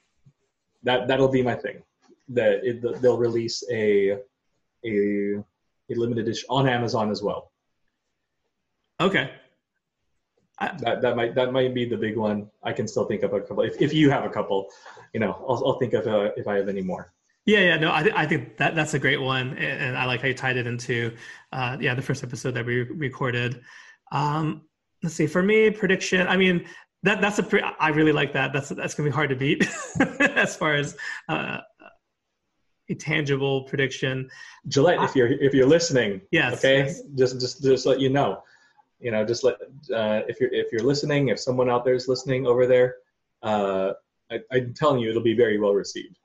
that 0.84 1.08
that'll 1.08 1.28
be 1.28 1.42
my 1.42 1.54
thing. 1.54 1.82
That 2.28 2.64
it, 2.64 3.02
they'll 3.02 3.18
release 3.18 3.64
a 3.70 4.18
a 4.84 5.34
a 5.90 5.94
limited 5.94 6.22
edition 6.22 6.46
on 6.48 6.68
Amazon 6.68 7.10
as 7.10 7.22
well. 7.22 7.50
Okay. 9.00 9.30
I, 10.62 10.76
that 10.78 11.02
that 11.02 11.16
might 11.16 11.34
that 11.34 11.52
might 11.52 11.74
be 11.74 11.84
the 11.84 11.96
big 11.96 12.16
one. 12.16 12.48
I 12.62 12.72
can 12.72 12.86
still 12.86 13.04
think 13.04 13.22
of 13.22 13.32
a 13.32 13.40
couple. 13.40 13.64
If 13.64 13.80
if 13.80 13.92
you 13.92 14.10
have 14.10 14.24
a 14.24 14.30
couple, 14.30 14.68
you 15.12 15.20
know, 15.20 15.32
I'll 15.48 15.62
I'll 15.66 15.78
think 15.78 15.92
of 15.94 16.06
uh, 16.06 16.30
if 16.36 16.46
I 16.46 16.56
have 16.56 16.68
any 16.68 16.82
more. 16.82 17.12
Yeah, 17.44 17.58
yeah, 17.58 17.76
no, 17.76 17.92
I, 17.92 18.02
th- 18.04 18.14
I 18.16 18.24
think 18.24 18.56
that 18.58 18.76
that's 18.76 18.94
a 18.94 19.00
great 19.00 19.20
one, 19.20 19.58
and, 19.58 19.96
I 19.98 20.04
like 20.04 20.20
how 20.20 20.28
you 20.28 20.34
tied 20.34 20.56
it 20.56 20.68
into, 20.68 21.16
uh, 21.50 21.76
yeah, 21.80 21.92
the 21.92 22.00
first 22.00 22.22
episode 22.22 22.52
that 22.52 22.64
we 22.64 22.82
recorded. 22.82 23.62
Um, 24.12 24.62
let's 25.02 25.16
see, 25.16 25.26
for 25.26 25.42
me, 25.42 25.68
prediction. 25.70 26.28
I 26.28 26.36
mean, 26.36 26.64
that 27.02 27.20
that's 27.20 27.40
a 27.40 27.42
pre- 27.42 27.62
I 27.80 27.88
really 27.88 28.12
like 28.12 28.32
that. 28.34 28.52
That's 28.52 28.68
that's 28.68 28.94
gonna 28.94 29.08
be 29.08 29.14
hard 29.14 29.30
to 29.30 29.36
beat 29.36 29.68
as 30.20 30.54
far 30.54 30.74
as 30.74 30.96
uh, 31.28 31.58
a 32.88 32.94
tangible 32.94 33.64
prediction. 33.64 34.30
Gillette, 34.68 35.02
if 35.02 35.16
you're 35.16 35.32
if 35.32 35.52
you're 35.52 35.66
listening, 35.66 36.20
yes, 36.30 36.58
okay, 36.58 36.84
yes. 36.84 37.02
just 37.16 37.40
just 37.40 37.62
just 37.62 37.86
let 37.86 37.98
you 37.98 38.08
know, 38.08 38.44
you 39.02 39.10
know, 39.10 39.24
just 39.24 39.42
let 39.42 39.56
uh, 39.94 40.22
if 40.28 40.40
you're 40.40 40.52
if 40.52 40.70
you're 40.72 40.82
listening, 40.82 41.28
if 41.28 41.40
someone 41.40 41.68
out 41.68 41.84
there 41.84 41.94
is 41.94 42.06
listening 42.06 42.46
over 42.46 42.66
there, 42.66 42.96
uh, 43.42 43.92
I, 44.30 44.38
I'm 44.52 44.72
telling 44.74 45.00
you, 45.00 45.10
it'll 45.10 45.22
be 45.22 45.34
very 45.34 45.58
well 45.58 45.74
received. 45.74 46.16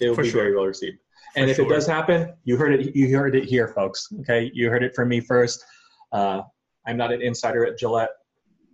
It'll 0.00 0.14
For 0.14 0.22
be 0.22 0.30
sure. 0.30 0.42
very 0.42 0.54
well 0.54 0.66
received. 0.66 0.98
And 1.34 1.46
For 1.46 1.50
if 1.50 1.56
sure. 1.56 1.66
it 1.66 1.68
does 1.68 1.86
happen, 1.86 2.32
you 2.44 2.56
heard 2.56 2.80
it. 2.80 2.94
You 2.94 3.14
heard 3.16 3.34
it 3.34 3.44
here, 3.44 3.68
folks. 3.68 4.08
Okay, 4.20 4.50
you 4.54 4.70
heard 4.70 4.84
it 4.84 4.94
from 4.94 5.08
me 5.08 5.20
first. 5.20 5.64
Uh, 6.12 6.42
I'm 6.86 6.96
not 6.96 7.12
an 7.12 7.20
insider 7.20 7.66
at 7.66 7.76
Gillette, 7.76 8.10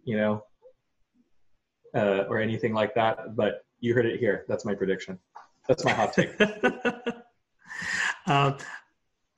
you 0.05 0.19
know, 0.19 0.45
uh, 1.95 2.25
or 2.29 2.39
anything 2.39 2.75
like 2.75 2.95
that. 2.95 3.35
But 3.35 3.65
you 3.81 3.95
heard 3.95 4.05
it 4.07 4.21
here. 4.21 4.45
That's 4.47 4.67
my 4.67 4.75
prediction. 4.75 5.19
That's 5.69 5.85
my 5.85 5.93
hot 5.93 6.13
take. 6.13 6.39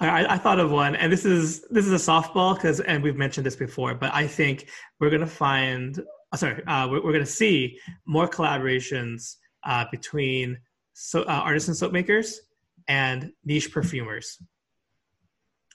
I, 0.09 0.34
I, 0.34 0.38
thought 0.38 0.59
of 0.59 0.70
one, 0.70 0.96
and 0.96 1.12
this 1.12 1.24
is 1.24 1.62
this 1.70 1.86
is 1.86 1.92
a 1.92 2.12
softball 2.12 2.55
because, 2.55 2.80
and 2.80 3.02
we've 3.02 3.16
mentioned 3.16 3.46
this 3.46 3.57
before, 3.57 3.94
but 3.94 4.12
I 4.14 4.26
think 4.26 4.68
we're 4.98 5.11
gonna 5.11 5.26
find, 5.26 6.02
uh, 6.32 6.36
sorry, 6.36 6.64
uh, 6.66 6.88
we're, 6.90 7.02
we're, 7.05 7.12
gonna 7.12 7.26
see 7.26 7.78
more 8.07 8.28
collaborations 8.28 9.36
uh, 9.64 9.84
between 9.90 10.59
so, 10.92 11.22
uh, 11.22 11.42
artisan 11.44 11.74
soap 11.74 11.92
makers 11.92 12.40
and 12.88 13.32
niche 13.44 13.72
perfumers. 13.72 14.38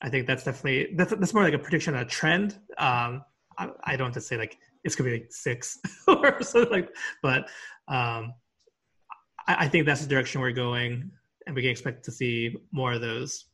I 0.02 0.10
think 0.10 0.28
that's 0.28 0.44
definitely 0.44 0.96
that's 0.96 1.14
that's 1.14 1.34
more 1.34 1.44
like 1.44 1.54
a 1.54 1.60
prediction, 1.60 1.96
a 1.96 2.06
trend. 2.06 2.58
Um, 2.78 3.24
I, 3.58 3.70
I 3.84 3.96
don't 3.96 4.06
want 4.06 4.14
to 4.16 4.22
say 4.22 4.38
like 4.38 4.58
it's 4.84 4.96
gonna 4.96 5.10
be 5.10 5.18
like 5.18 5.28
six 5.32 5.80
or 6.08 6.42
something 6.42 6.72
like, 6.72 6.96
but 7.22 7.50
um, 7.88 8.34
I, 9.48 9.66
I 9.66 9.68
think 9.68 9.86
that's 9.86 10.02
the 10.02 10.08
direction 10.08 10.42
we're 10.42 10.52
going, 10.52 11.12
and 11.46 11.56
we 11.56 11.62
can 11.62 11.72
expect 11.72 12.06
to 12.06 12.12
see 12.12 12.56
more 12.72 12.94
of 12.94 13.02
those. 13.02 13.46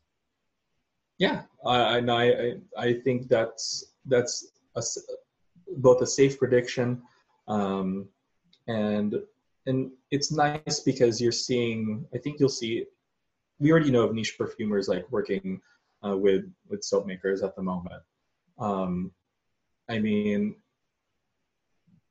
Yeah, 1.18 1.43
I 1.66 1.99
I 1.99 2.53
I 2.78 2.93
think 2.93 3.30
that's 3.30 3.93
that's 4.05 4.51
a, 4.76 4.82
both 5.78 6.01
a 6.01 6.07
safe 6.07 6.38
prediction, 6.38 7.01
um, 7.47 8.07
and 8.68 9.16
and 9.66 9.91
it's 10.11 10.32
nice 10.32 10.82
because 10.82 11.22
you're 11.22 11.32
seeing. 11.32 12.05
I 12.13 12.18
think 12.18 12.39
you'll 12.39 12.49
see. 12.49 12.86
We 13.59 13.72
already 13.72 13.91
know 13.91 14.03
of 14.03 14.13
niche 14.13 14.36
perfumers 14.38 14.89
like 14.89 15.09
working 15.09 15.61
uh, 16.05 16.18
with 16.18 16.51
with 16.70 16.84
soap 16.84 17.05
makers 17.05 17.41
at 17.43 17.55
the 17.55 17.63
moment. 17.63 18.03
Um, 18.59 19.11
I 19.89 19.99
mean, 19.99 20.55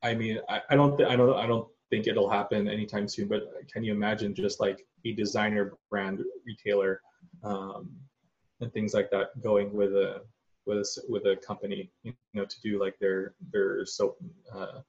I 0.03 0.15
mean, 0.15 0.39
I, 0.49 0.61
I 0.71 0.77
don't, 0.77 0.97
th- 0.97 1.09
I 1.09 1.17
don't, 1.17 1.35
I 1.35 1.47
don't 1.47 1.69
think 1.91 2.07
it'll 2.07 2.31
happen 2.31 2.69
anytime 2.69 3.09
soon. 3.09 3.29
But 3.29 3.43
can 3.73 3.83
you 3.83 3.93
imagine 3.93 4.35
just 4.35 4.61
like 4.61 4.87
a 5.05 5.13
designer 5.13 5.73
brand 5.91 6.23
retailer 6.47 7.01
um, 7.43 7.91
and 8.65 8.73
things 8.73 8.95
like 8.95 9.11
that 9.11 9.41
going 9.43 9.73
with 9.73 9.93
a 9.95 10.23
with 10.67 10.79
a 10.79 11.03
with 11.09 11.27
a 11.27 11.37
company, 11.37 11.91
you 12.03 12.15
know, 12.33 12.45
to 12.45 12.61
do 12.63 12.81
like 12.81 12.99
their 12.99 13.35
their 13.53 13.85
soap, 13.87 14.19
uh, 14.53 14.81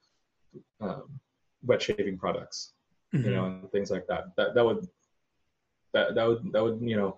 um, 0.81 1.19
wet 1.63 1.81
shaving 1.81 2.17
products, 2.17 2.71
mm-hmm. 3.13 3.25
you 3.25 3.35
know, 3.35 3.45
and 3.45 3.71
things 3.71 3.91
like 3.91 4.07
that. 4.07 4.35
That 4.37 4.55
that 4.55 4.65
would 4.65 4.87
that 5.93 6.15
that 6.15 6.27
would 6.27 6.51
that 6.53 6.63
would 6.63 6.79
you 6.81 6.95
know 6.95 7.17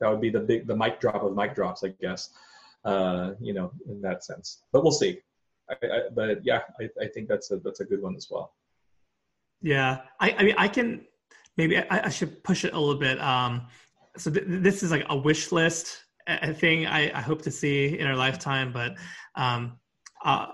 that 0.00 0.08
would 0.10 0.20
be 0.20 0.30
the 0.30 0.40
big 0.40 0.66
the 0.66 0.76
mic 0.76 1.00
drop 1.00 1.22
of 1.22 1.34
mic 1.34 1.54
drops, 1.54 1.84
I 1.84 1.88
guess. 2.00 2.30
Uh, 2.84 3.34
you 3.40 3.52
know, 3.52 3.72
in 3.88 4.00
that 4.00 4.22
sense. 4.22 4.62
But 4.70 4.84
we'll 4.84 4.92
see. 4.92 5.18
I, 5.68 5.74
I, 5.82 6.00
but 6.14 6.46
yeah, 6.46 6.60
I, 6.80 6.88
I 7.02 7.08
think 7.08 7.26
that's 7.26 7.50
a 7.50 7.56
that's 7.56 7.80
a 7.80 7.84
good 7.84 8.00
one 8.00 8.14
as 8.14 8.28
well. 8.30 8.54
Yeah, 9.60 10.02
I, 10.20 10.30
I 10.38 10.42
mean, 10.44 10.54
I 10.56 10.68
can 10.68 11.04
maybe 11.56 11.78
I, 11.78 12.06
I 12.06 12.08
should 12.10 12.44
push 12.44 12.64
it 12.64 12.74
a 12.74 12.78
little 12.78 13.00
bit. 13.00 13.20
Um, 13.20 13.66
so 14.16 14.30
th- 14.30 14.44
this 14.46 14.82
is 14.82 14.90
like 14.90 15.06
a 15.08 15.16
wish 15.16 15.52
list 15.52 16.06
a 16.26 16.52
thing 16.52 16.86
I, 16.86 17.10
I 17.16 17.20
hope 17.20 17.42
to 17.42 17.50
see 17.50 17.98
in 17.98 18.06
our 18.06 18.16
lifetime, 18.16 18.72
but 18.72 18.96
um, 19.34 19.78
uh, 20.24 20.46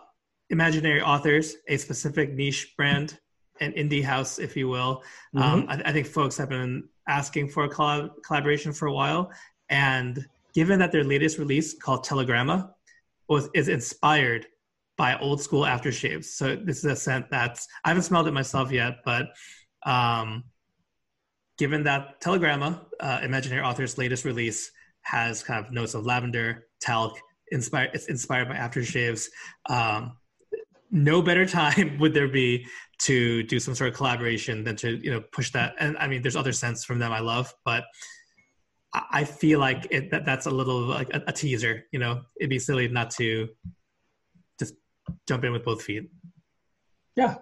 imaginary 0.50 1.00
authors, 1.00 1.56
a 1.68 1.76
specific 1.76 2.34
niche 2.34 2.74
brand, 2.76 3.18
an 3.60 3.72
indie 3.72 4.04
house, 4.04 4.38
if 4.38 4.56
you 4.56 4.68
will. 4.68 5.02
Mm-hmm. 5.34 5.42
Um, 5.42 5.66
I, 5.68 5.82
I, 5.86 5.92
think 5.92 6.06
folks 6.06 6.36
have 6.36 6.50
been 6.50 6.88
asking 7.08 7.48
for 7.48 7.64
a 7.64 7.70
collab- 7.70 8.10
collaboration 8.24 8.72
for 8.72 8.86
a 8.86 8.92
while, 8.92 9.30
and 9.70 10.26
given 10.54 10.78
that 10.78 10.92
their 10.92 11.04
latest 11.04 11.38
release 11.38 11.74
called 11.74 12.04
Telegramma 12.04 12.70
was 13.28 13.48
is 13.54 13.68
inspired 13.68 14.46
by 14.98 15.18
old 15.20 15.40
school 15.40 15.62
aftershaves. 15.62 16.26
So 16.26 16.54
this 16.56 16.78
is 16.78 16.84
a 16.84 16.96
scent 16.96 17.30
that's 17.30 17.66
I 17.84 17.88
haven't 17.88 18.02
smelled 18.02 18.28
it 18.28 18.32
myself 18.32 18.70
yet, 18.70 18.98
but 19.04 19.28
um, 19.84 20.44
given 21.58 21.84
that 21.84 22.20
Telegramma, 22.20 22.84
uh, 23.00 23.20
Imaginary 23.22 23.62
Author's 23.62 23.98
latest 23.98 24.24
release, 24.24 24.70
has 25.02 25.42
kind 25.42 25.64
of 25.64 25.72
notes 25.72 25.94
of 25.94 26.06
lavender, 26.06 26.66
talc, 26.80 27.18
inspired. 27.50 27.90
It's 27.94 28.06
inspired 28.06 28.48
by 28.48 28.56
aftershaves. 28.56 29.26
Um, 29.68 30.16
no 30.90 31.22
better 31.22 31.46
time 31.60 31.98
would 31.98 32.14
there 32.14 32.28
be 32.28 32.66
to 33.02 33.42
do 33.44 33.58
some 33.58 33.74
sort 33.74 33.90
of 33.90 33.96
collaboration 33.96 34.62
than 34.62 34.76
to 34.76 34.96
you 35.02 35.10
know 35.10 35.22
push 35.32 35.50
that. 35.52 35.74
And 35.78 35.96
I 35.98 36.06
mean, 36.06 36.22
there's 36.22 36.36
other 36.36 36.52
scents 36.52 36.84
from 36.84 36.98
them 36.98 37.12
I 37.12 37.20
love, 37.20 37.52
but 37.64 37.84
I 38.94 39.24
feel 39.24 39.58
like 39.58 39.86
it, 39.90 40.10
that 40.10 40.26
that's 40.26 40.46
a 40.46 40.50
little 40.50 40.80
like 40.82 41.12
a, 41.14 41.22
a 41.26 41.32
teaser. 41.32 41.84
You 41.92 41.98
know, 41.98 42.22
it'd 42.38 42.50
be 42.50 42.58
silly 42.58 42.88
not 42.88 43.10
to 43.12 43.48
just 44.58 44.74
jump 45.26 45.44
in 45.44 45.52
with 45.52 45.64
both 45.64 45.82
feet. 45.82 46.10
Yeah, 47.16 47.36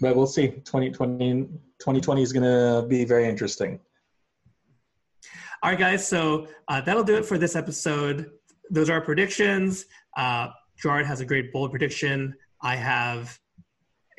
but 0.00 0.16
we'll 0.16 0.26
see. 0.26 0.48
2020, 0.48 1.44
2020 1.78 2.22
is 2.22 2.32
going 2.32 2.42
to 2.42 2.86
be 2.86 3.04
very 3.04 3.28
interesting. 3.28 3.80
All 5.62 5.70
right, 5.70 5.78
guys. 5.78 6.06
So 6.06 6.48
uh, 6.68 6.80
that'll 6.80 7.04
do 7.04 7.16
it 7.16 7.24
for 7.24 7.38
this 7.38 7.56
episode. 7.56 8.30
Those 8.70 8.90
are 8.90 8.94
our 8.94 9.00
predictions. 9.00 9.86
Uh, 10.16 10.48
Gerard 10.80 11.06
has 11.06 11.20
a 11.20 11.24
great 11.24 11.52
bold 11.52 11.70
prediction. 11.70 12.34
I 12.62 12.76
have 12.76 13.38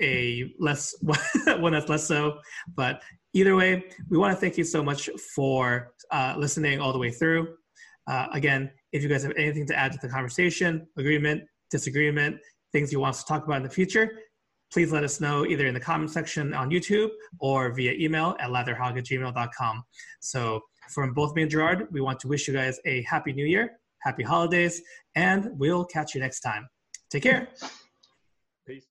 a 0.01 0.51
less 0.59 0.95
one 1.01 1.73
that's 1.73 1.89
less 1.89 2.03
so. 2.03 2.39
But 2.75 3.01
either 3.33 3.55
way, 3.55 3.85
we 4.09 4.17
want 4.17 4.33
to 4.33 4.39
thank 4.39 4.57
you 4.57 4.63
so 4.63 4.83
much 4.83 5.09
for 5.35 5.93
uh, 6.11 6.35
listening 6.37 6.79
all 6.79 6.91
the 6.91 6.99
way 6.99 7.11
through. 7.11 7.55
Uh, 8.07 8.27
again, 8.33 8.71
if 8.93 9.03
you 9.03 9.09
guys 9.09 9.23
have 9.23 9.33
anything 9.37 9.67
to 9.67 9.77
add 9.77 9.91
to 9.91 9.99
the 10.01 10.09
conversation, 10.09 10.87
agreement, 10.97 11.43
disagreement, 11.69 12.37
things 12.71 12.91
you 12.91 12.99
want 12.99 13.15
us 13.15 13.23
to 13.23 13.27
talk 13.27 13.45
about 13.45 13.57
in 13.57 13.63
the 13.63 13.69
future, 13.69 14.11
please 14.71 14.91
let 14.91 15.03
us 15.03 15.19
know 15.19 15.45
either 15.45 15.67
in 15.67 15.73
the 15.73 15.79
comment 15.79 16.11
section 16.11 16.53
on 16.53 16.69
YouTube 16.69 17.09
or 17.39 17.73
via 17.73 17.93
email 17.93 18.35
at 18.39 18.49
latherhog 18.49 18.97
at 18.97 19.05
gmail.com. 19.05 19.83
So 20.19 20.61
from 20.89 21.13
both 21.13 21.35
me 21.35 21.43
and 21.43 21.51
Gerard, 21.51 21.87
we 21.91 22.01
want 22.01 22.19
to 22.21 22.27
wish 22.27 22.47
you 22.47 22.53
guys 22.53 22.79
a 22.85 23.01
happy 23.03 23.33
new 23.33 23.45
year, 23.45 23.71
happy 23.99 24.23
holidays, 24.23 24.81
and 25.15 25.49
we'll 25.53 25.85
catch 25.85 26.15
you 26.15 26.21
next 26.21 26.41
time. 26.41 26.67
Take 27.09 27.23
care. 27.23 27.47
Peace. 28.65 28.85